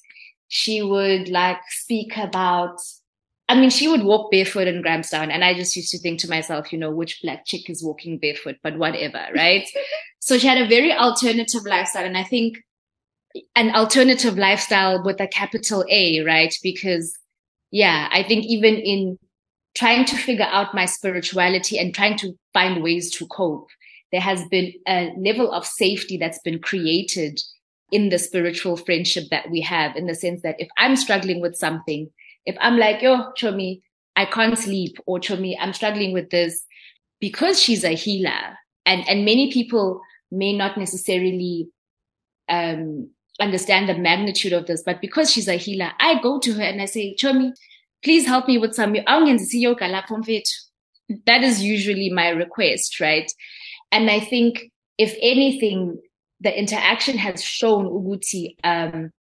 She 0.47 0.83
would 0.83 1.29
like 1.29 1.59
speak 1.71 2.17
about, 2.17 2.77
I 3.49 3.59
mean, 3.59 3.71
she 3.71 3.89
would 3.89 4.05
walk 4.05 4.31
barefoot 4.31 4.69
in 4.69 4.83
Grahamstown. 4.83 5.33
And 5.33 5.43
I 5.43 5.53
just 5.53 5.75
used 5.75 5.91
to 5.91 5.99
think 5.99 6.21
to 6.21 6.31
myself, 6.31 6.73
you 6.73 6.79
know, 6.79 6.93
which 6.93 7.21
black 7.23 7.45
chick 7.45 7.69
is 7.69 7.83
walking 7.83 8.19
barefoot, 8.19 8.59
but 8.63 8.79
whatever, 8.79 9.27
right? 9.35 9.69
so 10.21 10.39
she 10.39 10.47
had 10.47 10.63
a 10.63 10.69
very 10.69 10.93
alternative 10.93 11.63
lifestyle. 11.65 12.05
And 12.05 12.17
I 12.17 12.23
think 12.23 12.59
an 13.57 13.75
alternative 13.75 14.39
lifestyle 14.39 15.03
with 15.03 15.21
a 15.21 15.27
capital 15.27 15.85
A, 15.91 16.21
right? 16.21 16.55
Because 16.63 17.19
yeah, 17.73 18.09
I 18.13 18.23
think 18.23 18.45
even 18.45 18.77
in 18.77 19.19
trying 19.75 20.05
to 20.07 20.17
figure 20.17 20.49
out 20.51 20.75
my 20.75 20.87
spirituality 20.87 21.79
and 21.79 21.95
trying 21.95 22.17
to 22.19 22.33
find 22.53 22.83
ways 22.83 23.11
to 23.13 23.27
cope, 23.27 23.69
there 24.11 24.21
has 24.21 24.43
been 24.49 24.73
a 24.87 25.13
level 25.19 25.53
of 25.53 25.67
safety 25.67 26.17
that's 26.17 26.41
been 26.41 26.59
created 26.59 27.41
in 27.93 28.09
the 28.09 28.19
spiritual 28.19 28.77
friendship 28.77 29.25
that 29.31 29.51
we 29.51 29.61
have 29.61 29.97
in 29.97 30.07
the 30.07 30.15
sense 30.15 30.43
that 30.43 30.57
if 30.59 30.69
I'm 30.77 30.97
struggling 30.97 31.41
with 31.41 31.57
something, 31.57 32.11
if 32.45 32.57
I'm 32.61 32.79
like, 32.79 33.03
yo, 33.03 33.33
Chomi, 33.39 33.83
I 34.17 34.25
can't 34.25 34.59
sleep, 34.59 34.97
or 35.07 35.19
Chomi, 35.19 35.57
I'm 35.59 35.73
struggling 35.73 36.13
with 36.13 36.31
this, 36.31 36.65
because 37.21 37.61
she's 37.61 37.85
a 37.85 37.95
healer, 37.95 38.57
and, 38.85 39.09
and 39.09 39.25
many 39.25 39.53
people 39.53 40.01
may 40.31 40.57
not 40.57 40.77
necessarily 40.77 41.69
um, 42.49 43.11
understand 43.41 43.89
the 43.89 43.97
magnitude 43.97 44.53
of 44.53 44.67
this, 44.67 44.83
but 44.85 45.01
because 45.01 45.31
she's 45.31 45.49
a 45.49 45.57
healer, 45.57 45.93
I 46.01 46.21
go 46.21 46.39
to 46.41 46.53
her 46.55 46.63
and 46.63 46.83
I 46.83 46.87
say, 46.87 47.15
Chomi, 47.15 47.53
please 48.03 48.27
help 48.27 48.47
me 48.47 48.59
with 48.59 48.75
some 48.75 48.95
that 51.27 51.43
is 51.43 51.63
usually 51.63 52.11
my 52.11 52.29
request 52.29 53.01
right? 53.01 53.31
And 53.91 54.11
i 54.11 54.21
think 54.21 54.71
if 54.99 55.15
anything 55.23 55.99
the 56.41 56.57
interaction 56.57 57.19
has 57.19 57.43
shown 57.43 57.87
uguti 57.87 58.57
um, 58.65 59.11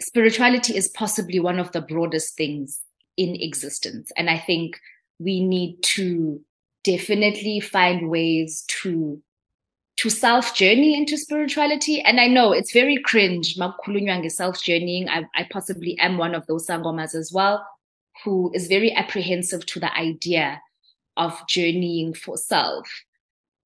spirituality 0.00 0.76
is 0.76 0.88
possibly 0.88 1.38
one 1.38 1.58
of 1.58 1.72
the 1.72 1.80
broadest 1.80 2.36
things 2.36 2.80
in 3.16 3.36
existence. 3.36 4.10
And 4.16 4.28
i 4.28 4.38
think 4.38 4.78
we 5.18 5.44
need 5.44 5.82
to 5.82 6.40
definitely 6.84 7.60
find 7.60 8.08
ways 8.10 8.64
to 8.82 9.22
to 9.98 10.10
self 10.10 10.54
journey 10.54 10.96
into 10.96 11.16
spirituality. 11.16 12.00
And 12.00 12.20
I 12.20 12.26
know 12.26 12.52
it's 12.52 12.72
very 12.72 12.98
cringe, 13.02 13.56
Makulunyang 13.56 14.24
is 14.24 14.36
self 14.36 14.62
journeying. 14.62 15.08
I, 15.08 15.24
I 15.34 15.46
possibly 15.50 15.98
am 15.98 16.18
one 16.18 16.34
of 16.34 16.46
those 16.46 16.66
sangomas 16.66 17.14
as 17.14 17.32
well, 17.32 17.66
who 18.24 18.50
is 18.54 18.66
very 18.68 18.92
apprehensive 18.92 19.66
to 19.66 19.80
the 19.80 19.96
idea 19.96 20.60
of 21.16 21.38
journeying 21.48 22.14
for 22.14 22.36
self 22.36 22.88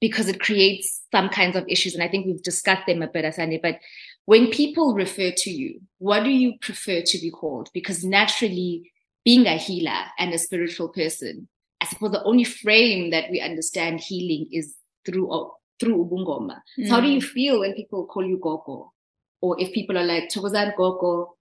because 0.00 0.28
it 0.28 0.40
creates 0.40 1.02
some 1.10 1.28
kinds 1.28 1.56
of 1.56 1.64
issues. 1.68 1.94
And 1.94 2.02
I 2.02 2.08
think 2.08 2.26
we've 2.26 2.42
discussed 2.42 2.86
them 2.86 3.02
a 3.02 3.06
bit, 3.06 3.24
Asande. 3.24 3.60
But 3.62 3.78
when 4.26 4.50
people 4.50 4.94
refer 4.94 5.30
to 5.30 5.50
you, 5.50 5.80
what 5.98 6.24
do 6.24 6.30
you 6.30 6.58
prefer 6.60 7.00
to 7.02 7.18
be 7.18 7.30
called? 7.30 7.70
Because 7.72 8.04
naturally, 8.04 8.90
being 9.24 9.46
a 9.46 9.56
healer 9.56 10.04
and 10.18 10.32
a 10.32 10.38
spiritual 10.38 10.88
person, 10.88 11.48
I 11.80 11.86
suppose 11.86 12.12
the 12.12 12.22
only 12.24 12.44
frame 12.44 13.10
that 13.10 13.30
we 13.30 13.40
understand 13.40 14.00
healing 14.00 14.48
is 14.52 14.76
through 15.04 15.30
through 15.78 16.04
Ubungoma. 16.04 16.60
Mm. 16.78 16.88
So 16.88 16.94
how 16.94 17.00
do 17.00 17.08
you 17.08 17.20
mm. 17.20 17.24
feel 17.24 17.60
when 17.60 17.74
people 17.74 18.06
call 18.06 18.24
you 18.24 18.38
Gogo? 18.38 18.92
Or 19.40 19.60
if 19.60 19.72
people 19.72 19.98
are 19.98 20.04
like, 20.04 20.28
Thokozani 20.28 20.76
Gogo, 20.76 21.36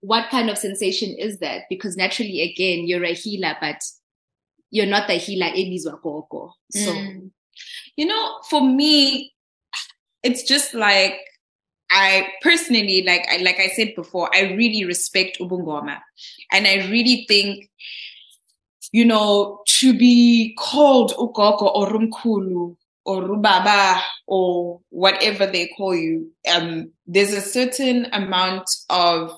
what 0.00 0.30
kind 0.30 0.50
of 0.50 0.58
sensation 0.58 1.14
is 1.18 1.38
that? 1.38 1.62
Because 1.70 1.96
naturally, 1.96 2.42
again, 2.42 2.86
you're 2.86 3.04
a 3.04 3.14
healer, 3.14 3.56
but 3.60 3.80
you're 4.70 4.86
not 4.86 5.08
the 5.08 5.14
healer, 5.14 5.46
Elizwa 5.46 6.00
Gogo. 6.02 6.52
So, 6.70 6.92
mm. 6.92 7.30
you 7.96 8.06
know, 8.06 8.40
for 8.48 8.60
me, 8.60 9.32
it's 10.22 10.42
just 10.42 10.74
like, 10.74 11.18
I 11.90 12.28
personally, 12.42 13.04
like 13.06 13.26
I, 13.30 13.36
like 13.38 13.60
I 13.60 13.68
said 13.68 13.94
before, 13.94 14.34
I 14.34 14.52
really 14.54 14.84
respect 14.84 15.38
Ubungoma. 15.38 16.00
And 16.50 16.66
I 16.66 16.88
really 16.88 17.24
think 17.28 17.70
you 18.94 19.04
know, 19.04 19.60
to 19.66 19.92
be 19.92 20.54
called 20.56 21.10
ugogo 21.18 21.62
or 21.74 21.88
rumkulu 21.90 22.76
or 23.04 23.22
rubaba 23.22 24.00
or 24.26 24.80
whatever 24.90 25.46
they 25.46 25.68
call 25.76 25.94
you, 25.94 26.30
um, 26.52 26.90
there's 27.06 27.32
a 27.32 27.40
certain 27.40 28.06
amount 28.12 28.68
of 28.88 29.30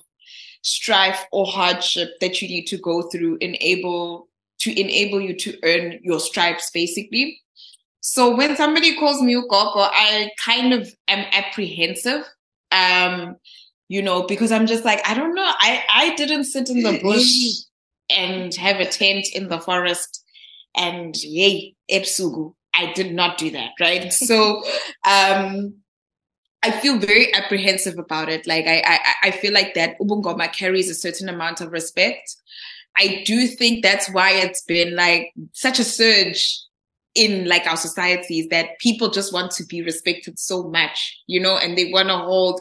strife 0.63 1.25
or 1.33 1.47
hardship 1.47 2.11
that 2.21 2.43
you 2.43 2.49
need 2.49 2.67
to 2.67 2.77
go 2.77 3.03
through 3.03 3.39
enable 3.41 4.29
to 4.59 4.81
enable 4.81 5.21
you 5.21 5.33
to 5.37 5.57
earn 5.63 5.99
your 6.03 6.19
stripes 6.19 6.71
basically. 6.73 7.41
So 8.01 8.37
when 8.37 8.57
somebody 8.57 8.97
calls 8.97 9.23
me 9.23 9.35
ugogo 9.35 9.89
i 9.93 10.31
kind 10.45 10.73
of 10.73 10.93
am 11.07 11.25
apprehensive 11.33 12.25
um 12.73 13.37
you 13.89 14.03
know 14.03 14.27
because 14.27 14.51
i'm 14.51 14.67
just 14.67 14.85
like 14.85 15.01
i 15.09 15.15
don't 15.15 15.35
know. 15.35 15.45
I 15.45 15.85
i 15.93 16.15
didn't 16.17 16.45
sit 16.45 16.69
in 16.69 16.83
the 16.83 16.99
bush 17.01 17.65
and 18.11 18.53
have 18.55 18.81
a 18.81 18.87
tent 18.87 19.27
in 19.35 19.49
the 19.49 19.61
forest 19.61 20.25
and 20.75 21.15
yay 21.17 21.77
epsugu 21.91 22.55
i 22.77 22.93
did 22.93 23.13
not 23.15 23.39
do 23.39 23.51
that 23.51 23.71
right 23.81 24.13
so 24.13 24.63
um 25.05 25.75
I 26.63 26.73
feel 26.73 26.99
very 26.99 27.33
apprehensive 27.33 27.97
about 27.97 28.29
it. 28.29 28.45
Like 28.45 28.67
I, 28.67 28.83
I, 28.85 29.29
I 29.29 29.31
feel 29.31 29.53
like 29.53 29.75
that 29.75 29.97
Ubungoma 30.01 30.53
carries 30.53 30.91
a 30.91 30.95
certain 30.95 31.29
amount 31.29 31.61
of 31.61 31.71
respect. 31.71 32.35
I 32.97 33.23
do 33.25 33.47
think 33.47 33.85
that's 33.85 34.11
why 34.11 34.33
it's 34.33 34.63
been 34.63 34.97
like 34.97 35.33
such 35.53 35.79
a 35.79 35.85
surge 35.85 36.59
in 37.15 37.47
like 37.47 37.67
our 37.67 37.77
societies 37.77 38.49
that 38.49 38.79
people 38.81 39.11
just 39.11 39.33
want 39.33 39.51
to 39.53 39.65
be 39.65 39.83
respected 39.83 40.39
so 40.39 40.65
much, 40.65 41.19
you 41.27 41.41
know, 41.41 41.57
and 41.57 41.77
they 41.77 41.93
want 41.93 42.09
to 42.09 42.17
hold 42.17 42.61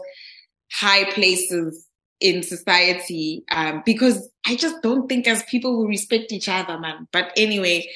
high 0.72 1.09
places 1.11 1.88
in 2.20 2.43
society 2.43 3.43
um, 3.51 3.84
because 3.86 4.30
I 4.45 4.55
just 4.55 4.82
don't 4.82 5.07
think 5.07 5.28
as 5.28 5.43
people 5.43 5.78
will 5.78 5.88
respect 5.88 6.32
each 6.32 6.47
other, 6.47 6.80
man. 6.80 7.07
But 7.11 7.32
anyway, 7.36 7.89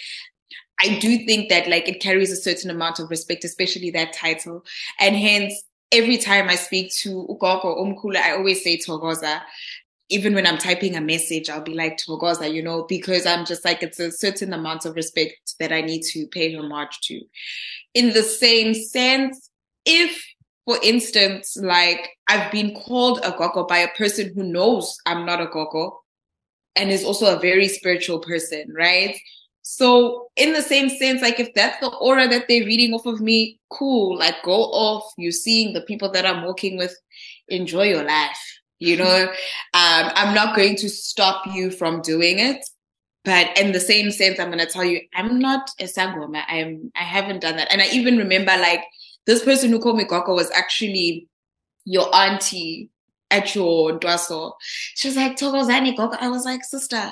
I 0.81 0.97
do 0.99 1.25
think 1.25 1.49
that 1.49 1.67
like 1.67 1.87
it 1.87 2.01
carries 2.01 2.31
a 2.31 2.35
certain 2.35 2.69
amount 2.69 2.99
of 2.99 3.09
respect, 3.09 3.43
especially 3.43 3.91
that 3.91 4.13
title, 4.13 4.63
and 4.99 5.15
hence 5.15 5.63
every 5.91 6.17
time 6.17 6.49
I 6.49 6.55
speak 6.55 6.93
to 6.97 7.27
Ukoko 7.29 7.65
or 7.65 7.85
Umkula, 7.85 8.17
I 8.17 8.31
always 8.31 8.63
say 8.63 8.77
Thokoza. 8.77 9.41
Even 10.11 10.33
when 10.33 10.47
I'm 10.47 10.57
typing 10.57 10.95
a 10.95 11.01
message, 11.01 11.49
I'll 11.49 11.61
be 11.61 11.75
like 11.75 11.97
Thokoza, 11.97 12.51
you 12.51 12.63
know, 12.63 12.83
because 12.83 13.27
I'm 13.27 13.45
just 13.45 13.63
like, 13.63 13.83
it's 13.83 13.99
a 13.99 14.11
certain 14.11 14.53
amount 14.53 14.85
of 14.85 14.95
respect 14.95 15.55
that 15.59 15.71
I 15.71 15.81
need 15.81 16.01
to 16.13 16.25
pay 16.27 16.55
homage 16.55 16.99
to. 17.03 17.21
In 17.93 18.13
the 18.13 18.23
same 18.23 18.73
sense, 18.73 19.51
if, 19.85 20.23
for 20.65 20.77
instance, 20.81 21.57
like 21.57 22.09
I've 22.27 22.51
been 22.51 22.73
called 22.73 23.19
a 23.23 23.31
Gogo 23.31 23.65
by 23.67 23.79
a 23.79 23.87
person 23.89 24.31
who 24.33 24.43
knows 24.43 24.97
I'm 25.05 25.25
not 25.27 25.41
a 25.41 25.45
Gogo 25.45 25.99
and 26.75 26.89
is 26.89 27.03
also 27.03 27.35
a 27.35 27.39
very 27.39 27.67
spiritual 27.67 28.19
person, 28.19 28.73
right? 28.75 29.15
So 29.61 30.29
in 30.35 30.53
the 30.53 30.61
same 30.61 30.89
sense, 30.89 31.21
like 31.21 31.39
if 31.39 31.53
that's 31.53 31.79
the 31.79 31.87
aura 31.87 32.27
that 32.27 32.45
they're 32.47 32.65
reading 32.65 32.93
off 32.93 33.05
of 33.05 33.21
me, 33.21 33.59
cool. 33.69 34.17
Like 34.17 34.41
go 34.43 34.53
off. 34.53 35.11
You're 35.17 35.31
seeing 35.31 35.73
the 35.73 35.81
people 35.81 36.11
that 36.11 36.25
I'm 36.25 36.45
working 36.45 36.77
with. 36.77 36.95
Enjoy 37.47 37.83
your 37.83 38.03
life. 38.03 38.59
You 38.79 38.97
know, 38.97 39.23
um, 39.73 40.11
I'm 40.15 40.33
not 40.33 40.55
going 40.55 40.75
to 40.77 40.89
stop 40.89 41.45
you 41.53 41.71
from 41.71 42.01
doing 42.01 42.39
it. 42.39 42.65
But 43.25 43.57
in 43.59 43.73
the 43.73 43.79
same 43.79 44.11
sense, 44.11 44.39
I'm 44.39 44.47
going 44.47 44.59
to 44.59 44.65
tell 44.65 44.85
you, 44.85 45.01
I'm 45.13 45.39
not 45.39 45.69
a 45.79 45.83
sangoma. 45.83 46.43
I'm, 46.47 46.91
I 46.95 47.03
haven't 47.03 47.41
done 47.41 47.57
that. 47.57 47.71
And 47.71 47.81
I 47.81 47.87
even 47.87 48.17
remember 48.17 48.55
like 48.57 48.83
this 49.25 49.43
person 49.43 49.69
who 49.69 49.79
called 49.79 49.97
me 49.97 50.05
Gogo 50.05 50.33
was 50.33 50.49
actually 50.51 51.27
your 51.85 52.13
auntie 52.15 52.89
at 53.29 53.53
your 53.53 53.99
dwaso. 53.99 54.53
She 54.95 55.09
was 55.09 55.17
like, 55.17 55.37
Thokozani 55.37 55.95
Gogo. 55.95 56.15
I 56.19 56.29
was 56.29 56.45
like, 56.45 56.63
sister. 56.63 57.11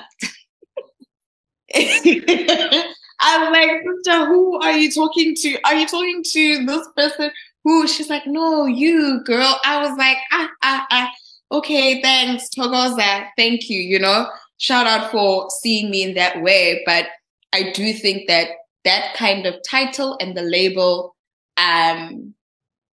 I'm 3.20 3.51
like, 3.51 3.82
sister, 3.84 4.26
who 4.26 4.59
are 4.61 4.78
you 4.78 4.91
talking 4.91 5.36
to? 5.36 5.57
Are 5.65 5.76
you 5.76 5.88
talking 5.88 6.24
to 6.24 6.65
this 6.65 6.88
person? 6.95 7.32
Who? 7.63 7.88
She's 7.88 8.09
like, 8.09 8.28
no, 8.28 8.65
you 8.65 9.22
girl. 9.24 9.59
I 9.65 9.82
was 9.82 9.97
like, 9.97 10.18
ah, 10.32 10.49
ah, 10.63 10.88
ah. 10.91 11.11
Okay, 11.51 12.01
thanks, 12.01 12.49
Thokoza. 12.49 13.28
Thank 13.38 13.70
you. 13.70 13.80
You 13.80 13.99
know, 13.99 14.28
shout 14.57 14.86
out 14.86 15.11
for 15.11 15.49
seeing 15.61 15.89
me 15.89 16.03
in 16.03 16.13
that 16.15 16.41
way. 16.41 16.84
But 16.86 17.07
I 17.53 17.72
do 17.72 17.93
think 17.93 18.28
that 18.28 18.49
that 18.86 19.13
kind 19.15 19.45
of 19.45 19.55
title 19.68 20.18
and 20.22 20.36
the 20.36 20.43
label 20.43 21.15
um, 21.57 22.34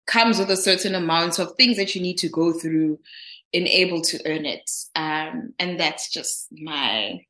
comes 0.06 0.38
with 0.38 0.50
a 0.50 0.56
certain 0.56 0.94
amount 0.94 1.38
of 1.38 1.54
things 1.56 1.76
that 1.76 1.94
you 1.94 2.00
need 2.00 2.18
to 2.18 2.28
go 2.28 2.52
through 2.52 2.98
in 3.52 3.68
able 3.68 4.00
to 4.02 4.20
earn 4.26 4.46
it. 4.46 4.68
Um, 4.96 5.54
and 5.58 5.78
that's 5.78 6.10
just 6.10 6.48
my 6.50 7.24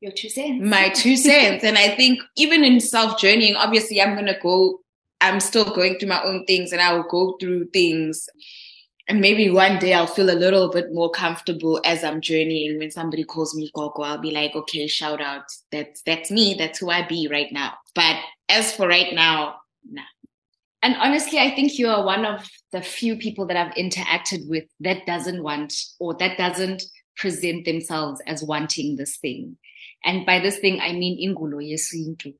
your 0.00 0.12
two 0.12 0.28
cents. 0.28 0.64
My 0.64 0.90
two 0.90 1.16
cents. 1.16 1.64
and 1.64 1.76
I 1.76 1.94
think 1.94 2.20
even 2.36 2.64
in 2.64 2.80
self 2.80 3.18
journeying, 3.18 3.56
obviously 3.56 4.00
I'm 4.00 4.14
gonna 4.14 4.38
go, 4.40 4.80
I'm 5.20 5.40
still 5.40 5.64
going 5.74 5.98
through 5.98 6.08
my 6.08 6.22
own 6.22 6.44
things 6.44 6.72
and 6.72 6.80
I 6.80 6.92
will 6.94 7.08
go 7.08 7.36
through 7.40 7.68
things. 7.72 8.28
And 9.08 9.20
maybe 9.20 9.48
one 9.48 9.78
day 9.78 9.94
I'll 9.94 10.06
feel 10.06 10.30
a 10.30 10.36
little 10.36 10.70
bit 10.70 10.92
more 10.92 11.10
comfortable 11.10 11.80
as 11.84 12.04
I'm 12.04 12.20
journeying. 12.20 12.78
When 12.78 12.90
somebody 12.90 13.24
calls 13.24 13.54
me 13.54 13.70
Gogo, 13.74 14.02
I'll 14.02 14.18
be 14.18 14.30
like, 14.30 14.54
okay, 14.54 14.86
shout 14.86 15.20
out. 15.20 15.44
That's 15.72 16.02
that's 16.02 16.30
me. 16.30 16.54
That's 16.58 16.78
who 16.78 16.90
I 16.90 17.06
be 17.06 17.26
right 17.30 17.50
now. 17.50 17.74
But 17.94 18.16
as 18.48 18.74
for 18.74 18.86
right 18.86 19.14
now, 19.14 19.56
nah. 19.90 20.02
And 20.82 20.94
honestly, 20.96 21.40
I 21.40 21.54
think 21.56 21.76
you 21.76 21.88
are 21.88 22.04
one 22.04 22.24
of 22.24 22.48
the 22.70 22.80
few 22.80 23.16
people 23.16 23.46
that 23.46 23.56
I've 23.56 23.74
interacted 23.74 24.48
with 24.48 24.64
that 24.80 25.06
doesn't 25.06 25.42
want 25.42 25.74
or 25.98 26.14
that 26.18 26.38
doesn't 26.38 26.84
present 27.16 27.64
themselves 27.64 28.20
as 28.26 28.44
wanting 28.44 28.94
this 28.94 29.16
thing. 29.16 29.56
And 30.04 30.24
by 30.24 30.40
this 30.40 30.58
thing, 30.58 30.80
I 30.80 30.92
mean 30.92 31.18
ingulo 31.18 31.62
yesintu. 31.62 32.34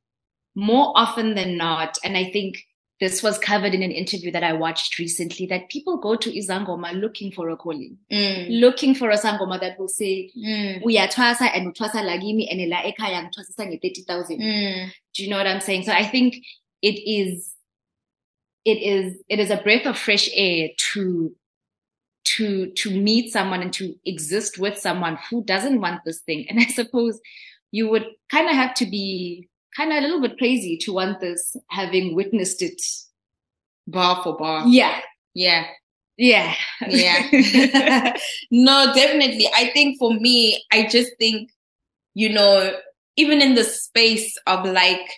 More 0.54 0.92
often 0.96 1.34
than 1.34 1.56
not, 1.56 1.98
and 2.02 2.16
I 2.16 2.30
think 2.30 2.64
this 3.00 3.22
was 3.22 3.38
covered 3.38 3.74
in 3.74 3.82
an 3.82 3.92
interview 3.92 4.32
that 4.32 4.42
I 4.42 4.52
watched 4.54 4.98
recently, 4.98 5.46
that 5.46 5.68
people 5.68 5.98
go 5.98 6.16
to 6.16 6.30
Izangoma 6.32 7.00
looking 7.00 7.30
for 7.30 7.48
a 7.48 7.56
calling, 7.56 7.96
mm. 8.10 8.60
looking 8.60 8.94
for 8.94 9.10
a 9.10 9.16
sangoma 9.16 9.60
that 9.60 9.78
will 9.78 9.88
say, 9.88 10.30
mm. 10.36 10.82
uyatwasa 10.82 11.48
and 11.54 11.72
utwasa 11.72 12.02
lagimi 12.02 12.48
and 12.50 12.60
ela 12.60 12.82
ekaya 12.82 13.22
nge 13.22 13.80
30,000. 13.80 14.40
Mm. 14.40 14.90
Do 15.14 15.22
you 15.22 15.30
know 15.30 15.36
what 15.36 15.46
I'm 15.46 15.60
saying? 15.60 15.84
So 15.84 15.92
I 15.92 16.04
think 16.04 16.38
it 16.82 17.00
is, 17.08 17.54
it 18.64 18.82
is, 18.82 19.16
it 19.28 19.38
is 19.38 19.50
a 19.50 19.58
breath 19.58 19.86
of 19.86 19.96
fresh 19.96 20.28
air 20.34 20.70
to 20.92 21.32
to 22.36 22.70
to 22.72 22.90
meet 22.90 23.32
someone 23.32 23.62
and 23.62 23.72
to 23.72 23.94
exist 24.04 24.58
with 24.58 24.78
someone 24.78 25.18
who 25.30 25.44
doesn't 25.44 25.80
want 25.80 26.00
this 26.04 26.20
thing. 26.20 26.46
And 26.48 26.58
i 26.64 26.66
suppose 26.66 27.20
you 27.70 27.88
would 27.88 28.06
kind 28.30 28.48
of 28.48 28.54
have 28.54 28.74
to 28.74 28.86
be 28.86 29.48
kind 29.76 29.92
of 29.92 29.98
a 29.98 30.00
little 30.00 30.20
bit 30.20 30.38
crazy 30.38 30.76
to 30.78 30.92
want 30.92 31.20
this 31.20 31.56
having 31.68 32.14
witnessed 32.14 32.62
it 32.62 32.80
bar 33.86 34.22
for 34.22 34.36
bar. 34.36 34.66
Yeah. 34.66 35.00
Yeah. 35.34 35.66
Yeah. 36.16 36.54
Yeah. 36.86 38.16
No 38.50 38.92
definitely. 38.94 39.48
I 39.54 39.70
think 39.70 39.98
for 39.98 40.12
me 40.12 40.62
i 40.72 40.86
just 40.86 41.12
think 41.18 41.50
you 42.14 42.30
know 42.30 42.72
even 43.16 43.42
in 43.42 43.54
the 43.54 43.64
space 43.64 44.36
of 44.46 44.64
like 44.64 45.08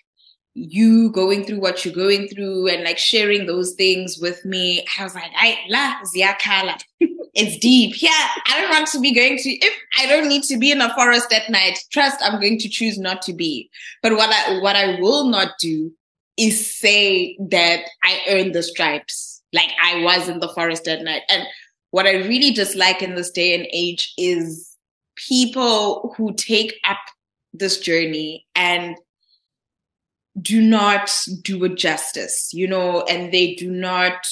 you 0.55 1.11
going 1.13 1.45
through 1.45 1.61
what 1.61 1.85
you're 1.85 1.95
going 1.95 2.29
through 2.29 2.69
and 2.69 2.83
like 2.83 2.99
sharing 2.99 3.47
those 3.47 3.73
things 3.75 4.19
with 4.19 4.45
me. 4.45 4.85
I 4.99 5.05
was 5.05 5.15
like, 5.15 5.31
I 5.37 5.59
la 5.69 5.97
ziakala. 6.05 6.81
it's 7.35 7.59
deep. 7.59 8.03
Yeah, 8.03 8.29
I 8.47 8.61
don't 8.61 8.71
want 8.71 8.89
to 8.89 9.01
be 9.01 9.15
going 9.15 9.39
to 9.39 9.51
if 9.51 9.75
I 9.97 10.07
don't 10.07 10.29
need 10.29 10.43
to 10.45 10.59
be 10.59 10.73
in 10.73 10.81
a 10.81 10.95
forest 10.95 11.33
at 11.33 11.51
night. 11.51 11.79
Trust 11.91 12.19
I'm 12.23 12.41
going 12.41 12.59
to 12.59 12.69
choose 12.69 12.99
not 12.99 13.23
to 13.23 13.33
be. 13.33 13.71
But 14.03 14.13
what 14.13 14.31
I 14.31 14.61
what 14.61 14.77
I 14.77 15.01
will 15.01 15.29
not 15.29 15.53
do 15.61 15.93
is 16.37 16.75
say 16.75 17.37
that 17.51 17.81
I 18.03 18.21
earned 18.29 18.55
the 18.55 18.63
stripes. 18.63 19.43
Like 19.53 19.71
I 19.83 20.03
was 20.03 20.29
in 20.29 20.41
the 20.41 20.49
forest 20.49 20.89
at 20.89 21.03
night. 21.03 21.23
And 21.29 21.45
what 21.91 22.07
I 22.07 22.15
really 22.15 22.53
dislike 22.53 23.03
in 23.03 23.15
this 23.15 23.31
day 23.31 23.55
and 23.55 23.67
age 23.73 24.13
is 24.17 24.77
people 25.17 26.15
who 26.17 26.33
take 26.35 26.75
up 26.89 26.99
this 27.53 27.79
journey 27.81 28.47
and 28.55 28.97
do 30.41 30.61
not 30.61 31.11
do 31.43 31.65
it 31.65 31.77
justice, 31.77 32.51
you 32.53 32.69
know, 32.69 33.03
and 33.03 33.33
they 33.33 33.55
do 33.55 33.71
not 33.71 34.27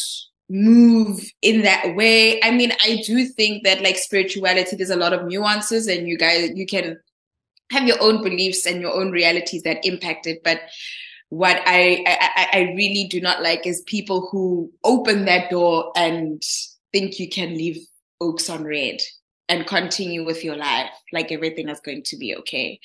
move 0.49 1.20
in 1.42 1.62
that 1.62 1.94
way. 1.96 2.42
I 2.42 2.51
mean, 2.51 2.72
I 2.82 3.03
do 3.07 3.26
think 3.26 3.64
that 3.64 3.82
like 3.82 3.96
spirituality, 3.96 4.76
there's 4.76 4.90
a 4.90 4.96
lot 4.96 5.12
of 5.12 5.26
nuances 5.26 5.86
and 5.86 6.09
you 6.09 6.16
guys, 6.16 6.51
you 6.55 6.66
can 6.66 6.99
have 7.70 7.86
your 7.86 8.01
own 8.01 8.22
beliefs 8.22 8.64
and 8.64 8.80
your 8.80 8.94
own 8.94 9.11
realities 9.11 9.62
that 9.62 9.84
impact 9.84 10.26
it. 10.26 10.42
But 10.42 10.61
what 11.28 11.61
I, 11.66 12.03
I, 12.07 12.49
I 12.53 12.61
really 12.76 13.07
do 13.11 13.20
not 13.20 13.42
like 13.42 13.66
is 13.66 13.82
people 13.86 14.28
who 14.30 14.72
open 14.84 15.26
that 15.26 15.51
door 15.51 15.92
and 15.96 16.42
think 16.92 17.18
you 17.18 17.28
can 17.28 17.55
leave 17.55 17.78
oaks 18.20 18.49
on 18.49 18.64
red 18.64 19.01
and 19.51 19.66
continue 19.66 20.24
with 20.24 20.44
your 20.44 20.57
life 20.57 20.90
like 21.12 21.32
everything 21.32 21.68
is 21.68 21.80
going 21.80 22.03
to 22.05 22.16
be 22.16 22.34
okay. 22.36 22.80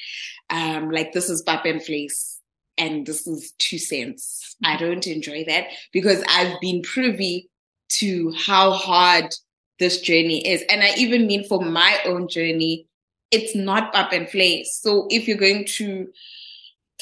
Um, 0.50 0.92
like 0.92 1.14
this 1.14 1.30
is 1.30 1.42
Bap 1.44 1.66
and 1.66 1.82
Place 1.82 2.33
and 2.78 3.06
this 3.06 3.28
is 3.28 3.54
two 3.58 3.78
cents. 3.78 4.56
I 4.64 4.78
don't 4.78 5.06
enjoy 5.06 5.46
that 5.46 5.68
because 5.92 6.24
I've 6.28 6.60
been 6.60 6.82
privy 6.82 7.50
to 7.94 8.34
how 8.36 8.72
hard 8.72 9.34
this 9.80 10.02
journey 10.02 10.48
is. 10.48 10.64
And 10.70 10.82
I 10.82 10.94
even 10.98 11.28
mean 11.28 11.48
for 11.48 11.64
my 11.64 12.00
own 12.06 12.28
journey, 12.28 12.88
it's 13.32 13.56
not 13.56 13.94
up 13.96 14.12
and 14.12 14.28
place. 14.28 14.80
So 14.82 15.08
if 15.10 15.28
you're 15.28 15.38
going 15.38 15.66
to 15.78 16.08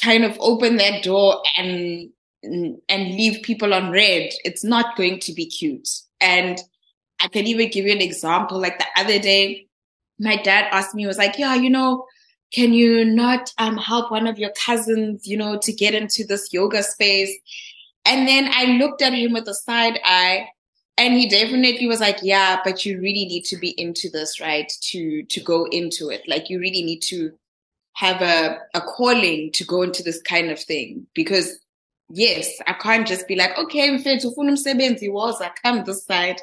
kind 0.02 0.24
of 0.24 0.36
open 0.40 0.76
that 0.76 1.02
door 1.02 1.42
and 1.56 2.10
and 2.44 3.14
leave 3.14 3.42
people 3.42 3.72
on 3.72 3.92
red, 3.92 4.30
it's 4.44 4.64
not 4.64 4.96
going 4.96 5.20
to 5.20 5.32
be 5.32 5.46
cute. 5.46 5.88
And 6.20 6.58
I 7.20 7.28
can 7.28 7.46
even 7.46 7.70
give 7.70 7.86
you 7.86 7.92
an 7.92 8.00
example. 8.00 8.58
Like 8.58 8.80
the 8.80 8.86
other 8.96 9.20
day, 9.20 9.68
my 10.18 10.36
dad 10.36 10.68
asked 10.72 10.94
me, 10.94 11.06
was 11.06 11.18
like, 11.18 11.38
yeah, 11.38 11.54
you 11.54 11.70
know, 11.70 12.04
can 12.52 12.72
you 12.72 13.04
not 13.04 13.52
um, 13.58 13.76
help 13.76 14.10
one 14.10 14.26
of 14.26 14.38
your 14.38 14.52
cousins, 14.52 15.26
you 15.26 15.36
know, 15.36 15.58
to 15.58 15.72
get 15.72 15.94
into 15.94 16.24
this 16.24 16.52
yoga 16.52 16.82
space? 16.82 17.32
And 18.04 18.26
then 18.28 18.50
I 18.52 18.64
looked 18.78 19.02
at 19.02 19.14
him 19.14 19.32
with 19.32 19.48
a 19.48 19.54
side 19.54 19.98
eye 20.04 20.48
and 20.98 21.14
he 21.14 21.28
definitely 21.28 21.86
was 21.86 22.00
like, 22.00 22.18
yeah, 22.22 22.60
but 22.64 22.84
you 22.84 22.96
really 22.96 23.24
need 23.24 23.44
to 23.46 23.56
be 23.56 23.70
into 23.80 24.10
this, 24.10 24.40
right? 24.40 24.70
To, 24.90 25.22
to 25.22 25.40
go 25.40 25.64
into 25.66 26.10
it. 26.10 26.22
Like 26.28 26.50
you 26.50 26.58
really 26.60 26.82
need 26.82 27.00
to 27.02 27.32
have 27.94 28.20
a, 28.20 28.58
a 28.74 28.80
calling 28.80 29.52
to 29.52 29.64
go 29.64 29.82
into 29.82 30.02
this 30.02 30.20
kind 30.22 30.50
of 30.50 30.58
thing 30.60 31.06
because 31.14 31.58
yes, 32.10 32.50
I 32.66 32.74
can't 32.74 33.06
just 33.06 33.26
be 33.26 33.36
like, 33.36 33.56
okay, 33.58 33.88
mfethu 33.90 34.34
umsebenzi 34.36 35.10
woza 35.10 35.50
come 35.62 35.84
this 35.84 36.04
side. 36.04 36.40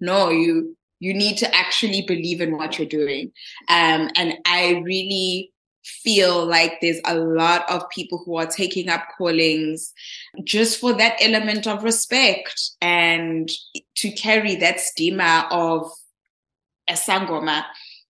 No, 0.00 0.30
you 0.30 0.76
you 0.98 1.12
need 1.12 1.36
to 1.38 1.52
actually 1.52 2.02
believe 2.02 2.40
in 2.40 2.56
what 2.56 2.78
you're 2.78 2.86
doing. 2.86 3.32
Um, 3.68 4.08
and 4.14 4.38
I 4.46 4.82
really 4.84 5.51
feel 5.84 6.46
like 6.46 6.78
there's 6.80 7.00
a 7.04 7.16
lot 7.16 7.68
of 7.70 7.88
people 7.90 8.22
who 8.24 8.36
are 8.36 8.46
taking 8.46 8.88
up 8.88 9.02
callings 9.16 9.92
just 10.44 10.80
for 10.80 10.92
that 10.92 11.16
element 11.20 11.66
of 11.66 11.82
respect 11.82 12.70
and 12.80 13.50
to 13.96 14.10
carry 14.12 14.56
that 14.56 14.80
stigma 14.80 15.46
of 15.50 15.90
a 16.88 16.94
sangoma. 16.94 17.64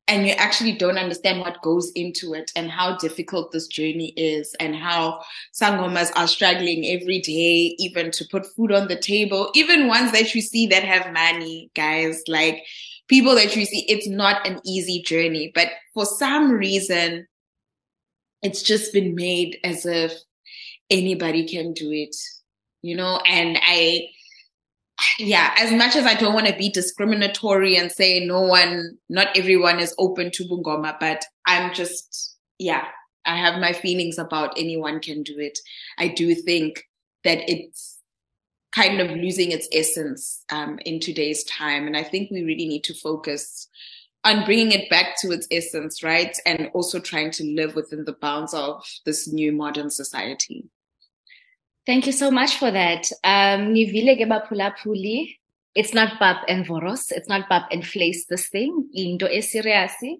And 0.08 0.26
you 0.26 0.32
actually 0.32 0.72
don't 0.72 0.98
understand 0.98 1.40
what 1.40 1.62
goes 1.62 1.92
into 1.94 2.34
it 2.34 2.50
and 2.56 2.70
how 2.70 2.96
difficult 2.96 3.52
this 3.52 3.68
journey 3.68 4.12
is 4.16 4.54
and 4.58 4.74
how 4.74 5.22
sangomas 5.54 6.10
are 6.16 6.26
struggling 6.26 6.84
every 6.86 7.20
day 7.20 7.76
even 7.78 8.10
to 8.12 8.24
put 8.30 8.44
food 8.44 8.72
on 8.72 8.88
the 8.88 8.98
table. 8.98 9.50
Even 9.54 9.86
ones 9.86 10.12
that 10.12 10.34
you 10.34 10.42
see 10.42 10.66
that 10.66 10.82
have 10.82 11.12
money 11.12 11.70
guys 11.74 12.22
like 12.26 12.64
people 13.06 13.34
that 13.34 13.54
you 13.54 13.64
see 13.64 13.86
it's 13.88 14.08
not 14.08 14.46
an 14.46 14.60
easy 14.66 15.02
journey. 15.02 15.52
But 15.54 15.68
for 15.94 16.04
some 16.04 16.50
reason 16.50 17.26
it's 18.42 18.62
just 18.62 18.92
been 18.92 19.14
made 19.14 19.58
as 19.64 19.86
if 19.86 20.12
anybody 20.90 21.46
can 21.46 21.72
do 21.72 21.90
it 21.90 22.14
you 22.82 22.96
know 22.96 23.20
and 23.26 23.58
i 23.62 24.08
yeah, 25.18 25.54
as 25.58 25.72
much 25.72 25.96
as 25.96 26.06
I 26.06 26.14
don't 26.14 26.34
want 26.34 26.46
to 26.46 26.56
be 26.56 26.70
discriminatory 26.70 27.76
and 27.76 27.90
say 27.90 28.24
no 28.24 28.40
one, 28.40 28.98
not 29.08 29.36
everyone 29.36 29.80
is 29.80 29.94
open 29.98 30.30
to 30.32 30.44
Bungoma, 30.44 30.96
but 30.98 31.24
I'm 31.46 31.74
just, 31.74 32.36
yeah, 32.58 32.84
I 33.26 33.36
have 33.36 33.60
my 33.60 33.72
feelings 33.72 34.18
about 34.18 34.54
anyone 34.56 35.00
can 35.00 35.22
do 35.22 35.38
it. 35.38 35.58
I 35.98 36.08
do 36.08 36.34
think 36.34 36.84
that 37.24 37.38
it's 37.50 37.98
kind 38.74 39.00
of 39.00 39.10
losing 39.10 39.52
its 39.52 39.68
essence 39.72 40.44
um, 40.50 40.78
in 40.84 40.98
today's 40.98 41.44
time. 41.44 41.86
And 41.86 41.96
I 41.96 42.02
think 42.02 42.30
we 42.30 42.42
really 42.42 42.66
need 42.66 42.84
to 42.84 42.94
focus 42.94 43.68
on 44.24 44.44
bringing 44.44 44.72
it 44.72 44.88
back 44.88 45.16
to 45.20 45.32
its 45.32 45.46
essence, 45.50 46.02
right? 46.02 46.36
And 46.46 46.70
also 46.74 47.00
trying 47.00 47.32
to 47.32 47.44
live 47.44 47.74
within 47.74 48.04
the 48.04 48.12
bounds 48.12 48.54
of 48.54 48.84
this 49.04 49.26
new 49.32 49.52
modern 49.52 49.90
society. 49.90 50.68
Thank 51.84 52.06
you 52.06 52.12
so 52.12 52.30
much 52.30 52.58
for 52.58 52.70
that. 52.70 53.10
Um, 53.24 53.74
it's 55.74 55.94
not 55.94 56.20
bab 56.20 56.36
and 56.48 56.66
voros. 56.66 57.10
It's 57.10 57.28
not 57.28 57.48
bab 57.48 57.62
and 57.72 57.82
place 57.82 58.26
this 58.26 58.48
thing. 58.48 58.88
Indo 58.94 59.26
esiriasi. 59.26 60.18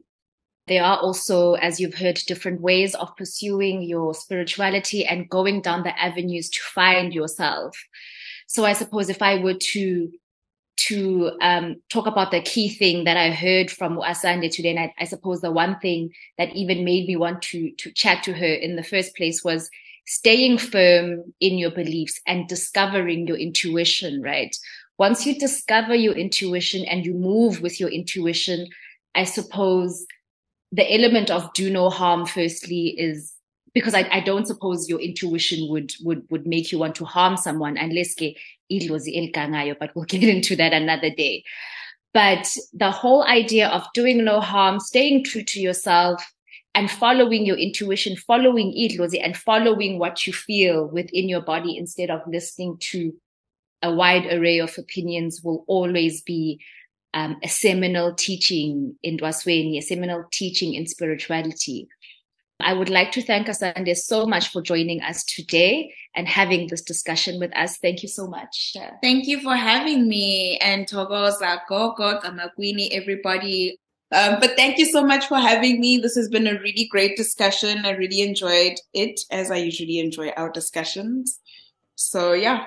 There 0.66 0.82
are 0.82 0.98
also, 0.98 1.54
as 1.54 1.80
you've 1.80 1.94
heard, 1.94 2.16
different 2.26 2.60
ways 2.60 2.94
of 2.94 3.16
pursuing 3.16 3.82
your 3.82 4.14
spirituality 4.14 5.04
and 5.04 5.28
going 5.28 5.60
down 5.60 5.82
the 5.82 6.00
avenues 6.00 6.48
to 6.50 6.60
find 6.62 7.12
yourself. 7.12 7.76
So 8.46 8.64
I 8.64 8.72
suppose 8.72 9.08
if 9.08 9.22
I 9.22 9.42
were 9.42 9.54
to 9.54 10.10
to 10.76 11.32
um, 11.40 11.76
talk 11.90 12.06
about 12.06 12.30
the 12.30 12.42
key 12.42 12.68
thing 12.68 13.04
that 13.04 13.16
I 13.16 13.30
heard 13.30 13.70
from 13.70 13.98
Asande 13.98 14.50
today, 14.50 14.70
and 14.70 14.78
I, 14.80 14.94
I 14.98 15.04
suppose 15.04 15.40
the 15.40 15.50
one 15.50 15.78
thing 15.78 16.10
that 16.38 16.54
even 16.54 16.84
made 16.84 17.06
me 17.06 17.16
want 17.16 17.42
to 17.42 17.70
to 17.72 17.92
chat 17.92 18.22
to 18.24 18.32
her 18.32 18.46
in 18.46 18.76
the 18.76 18.82
first 18.82 19.14
place 19.16 19.44
was 19.44 19.70
staying 20.06 20.58
firm 20.58 21.32
in 21.40 21.58
your 21.58 21.70
beliefs 21.70 22.20
and 22.26 22.48
discovering 22.48 23.26
your 23.26 23.36
intuition, 23.36 24.20
right? 24.22 24.54
Once 24.98 25.26
you 25.26 25.38
discover 25.38 25.94
your 25.94 26.14
intuition 26.14 26.84
and 26.84 27.06
you 27.06 27.14
move 27.14 27.60
with 27.60 27.78
your 27.78 27.88
intuition, 27.88 28.66
I 29.14 29.24
suppose 29.24 30.04
the 30.72 30.92
element 30.92 31.30
of 31.30 31.52
do 31.52 31.70
no 31.70 31.90
harm 31.90 32.26
firstly 32.26 32.88
is 32.98 33.31
because 33.74 33.94
I, 33.94 34.08
I 34.10 34.20
don't 34.20 34.46
suppose 34.46 34.88
your 34.88 35.00
intuition 35.00 35.68
would 35.70 35.92
would 36.02 36.24
would 36.30 36.46
make 36.46 36.72
you 36.72 36.78
want 36.78 36.94
to 36.96 37.04
harm 37.04 37.36
someone 37.36 37.76
unless 37.76 38.14
it 38.18 38.90
was 38.90 39.06
ke 39.06 39.78
but 39.78 39.90
we'll 39.94 40.04
get 40.08 40.22
into 40.22 40.56
that 40.56 40.72
another 40.72 41.10
day. 41.10 41.44
But 42.14 42.54
the 42.74 42.90
whole 42.90 43.24
idea 43.24 43.68
of 43.68 43.86
doing 43.94 44.24
no 44.24 44.40
harm, 44.40 44.80
staying 44.80 45.24
true 45.24 45.42
to 45.44 45.60
yourself, 45.60 46.22
and 46.74 46.90
following 46.90 47.46
your 47.46 47.56
intuition, 47.56 48.16
following 48.16 48.72
idlozi 48.72 49.20
and 49.22 49.36
following 49.36 49.98
what 49.98 50.26
you 50.26 50.32
feel 50.32 50.88
within 50.88 51.28
your 51.28 51.40
body 51.40 51.76
instead 51.76 52.10
of 52.10 52.20
listening 52.26 52.76
to 52.80 53.14
a 53.82 53.92
wide 53.92 54.26
array 54.26 54.58
of 54.58 54.76
opinions 54.78 55.42
will 55.42 55.64
always 55.66 56.22
be 56.22 56.60
um, 57.14 57.36
a 57.42 57.48
seminal 57.48 58.14
teaching 58.14 58.96
in 59.02 59.18
Dwasweni, 59.18 59.76
a 59.76 59.82
seminal 59.82 60.24
teaching 60.32 60.74
in 60.74 60.86
spirituality. 60.86 61.88
I 62.64 62.72
would 62.72 62.88
like 62.88 63.12
to 63.12 63.22
thank 63.22 63.46
Asande 63.46 63.96
so 63.96 64.26
much 64.26 64.48
for 64.48 64.62
joining 64.62 65.02
us 65.02 65.24
today 65.24 65.94
and 66.14 66.28
having 66.28 66.68
this 66.68 66.82
discussion 66.82 67.38
with 67.38 67.56
us. 67.56 67.78
Thank 67.78 68.02
you 68.02 68.08
so 68.08 68.26
much. 68.26 68.76
Thank 69.02 69.26
you 69.26 69.40
for 69.40 69.56
having 69.56 70.08
me 70.08 70.58
and 70.58 70.86
Thokoza 70.86 71.60
Gogo 71.68 72.20
Camagwini, 72.20 72.90
everybody 72.92 73.78
um, 74.12 74.36
but 74.40 74.56
thank 74.56 74.76
you 74.76 74.84
so 74.84 75.02
much 75.02 75.26
for 75.26 75.38
having 75.38 75.80
me. 75.80 75.96
This 75.96 76.14
has 76.16 76.28
been 76.28 76.46
a 76.46 76.60
really 76.60 76.86
great 76.90 77.16
discussion. 77.16 77.86
I 77.86 77.92
really 77.92 78.20
enjoyed 78.20 78.78
it, 78.92 79.20
as 79.30 79.50
I 79.50 79.56
usually 79.56 80.00
enjoy 80.00 80.28
our 80.36 80.50
discussions. 80.50 81.40
So, 81.94 82.34
yeah. 82.34 82.66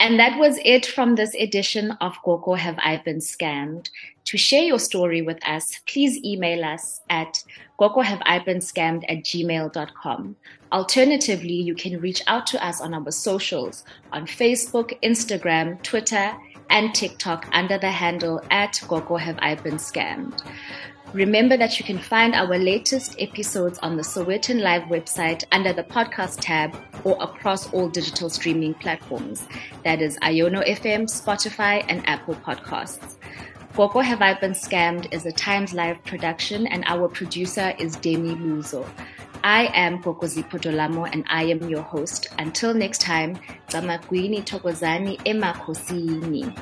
And 0.00 0.18
that 0.18 0.38
was 0.38 0.58
it 0.64 0.84
from 0.84 1.14
this 1.14 1.32
edition 1.36 1.92
of 2.00 2.16
Gogo 2.24 2.54
Have 2.54 2.76
I 2.78 3.00
Been 3.04 3.18
Scammed? 3.18 3.88
To 4.26 4.36
share 4.36 4.64
your 4.64 4.80
story 4.80 5.22
with 5.22 5.38
us, 5.46 5.80
please 5.86 6.22
email 6.24 6.64
us 6.64 7.00
at 7.08 7.44
gogohaveibeen 7.78 9.04
at 9.08 9.18
gmail.com. 9.24 10.36
Alternatively, 10.72 11.54
you 11.54 11.76
can 11.76 12.00
reach 12.00 12.22
out 12.26 12.44
to 12.48 12.64
us 12.64 12.80
on 12.80 12.92
our 12.92 13.12
socials 13.12 13.84
on 14.12 14.26
Facebook, 14.26 15.00
Instagram, 15.02 15.80
Twitter, 15.82 16.36
and 16.70 16.92
TikTok 16.92 17.46
under 17.52 17.78
the 17.78 17.90
handle 17.90 18.42
at 18.50 18.80
Gogo. 18.88 19.16
Remember 21.12 21.56
that 21.56 21.78
you 21.78 21.84
can 21.84 21.98
find 21.98 22.34
our 22.34 22.58
latest 22.58 23.14
episodes 23.20 23.78
on 23.78 23.96
the 23.96 24.02
Sowetan 24.02 24.60
Live 24.60 24.82
website 24.88 25.44
under 25.52 25.72
the 25.72 25.84
podcast 25.84 26.38
tab 26.40 26.76
or 27.04 27.16
across 27.22 27.72
all 27.72 27.88
digital 27.88 28.28
streaming 28.28 28.74
platforms. 28.74 29.46
That 29.84 30.02
is 30.02 30.18
Iono 30.18 30.66
FM, 30.66 31.04
Spotify, 31.04 31.84
and 31.88 32.06
Apple 32.08 32.34
Podcasts. 32.34 33.14
Gogo 33.76 34.00
Have 34.00 34.22
I 34.22 34.32
Been 34.32 34.52
Scammed 34.52 35.12
is 35.12 35.26
a 35.26 35.32
TimesLIVE 35.32 36.02
production, 36.04 36.66
and 36.66 36.82
our 36.86 37.08
producer 37.08 37.74
is 37.78 37.94
Demi 37.96 38.30
Luzo. 38.30 38.88
I 39.44 39.66
am 39.74 40.00
Gogo 40.00 40.26
Zipho 40.26 40.58
Dolamo 40.58 41.06
and 41.12 41.26
I 41.28 41.42
am 41.44 41.68
your 41.68 41.82
host. 41.82 42.28
Until 42.38 42.72
next 42.72 43.02
time, 43.02 43.38
Camagwini 43.68 44.42
Thokozani 44.46 45.18
Emakosini. 45.26 46.56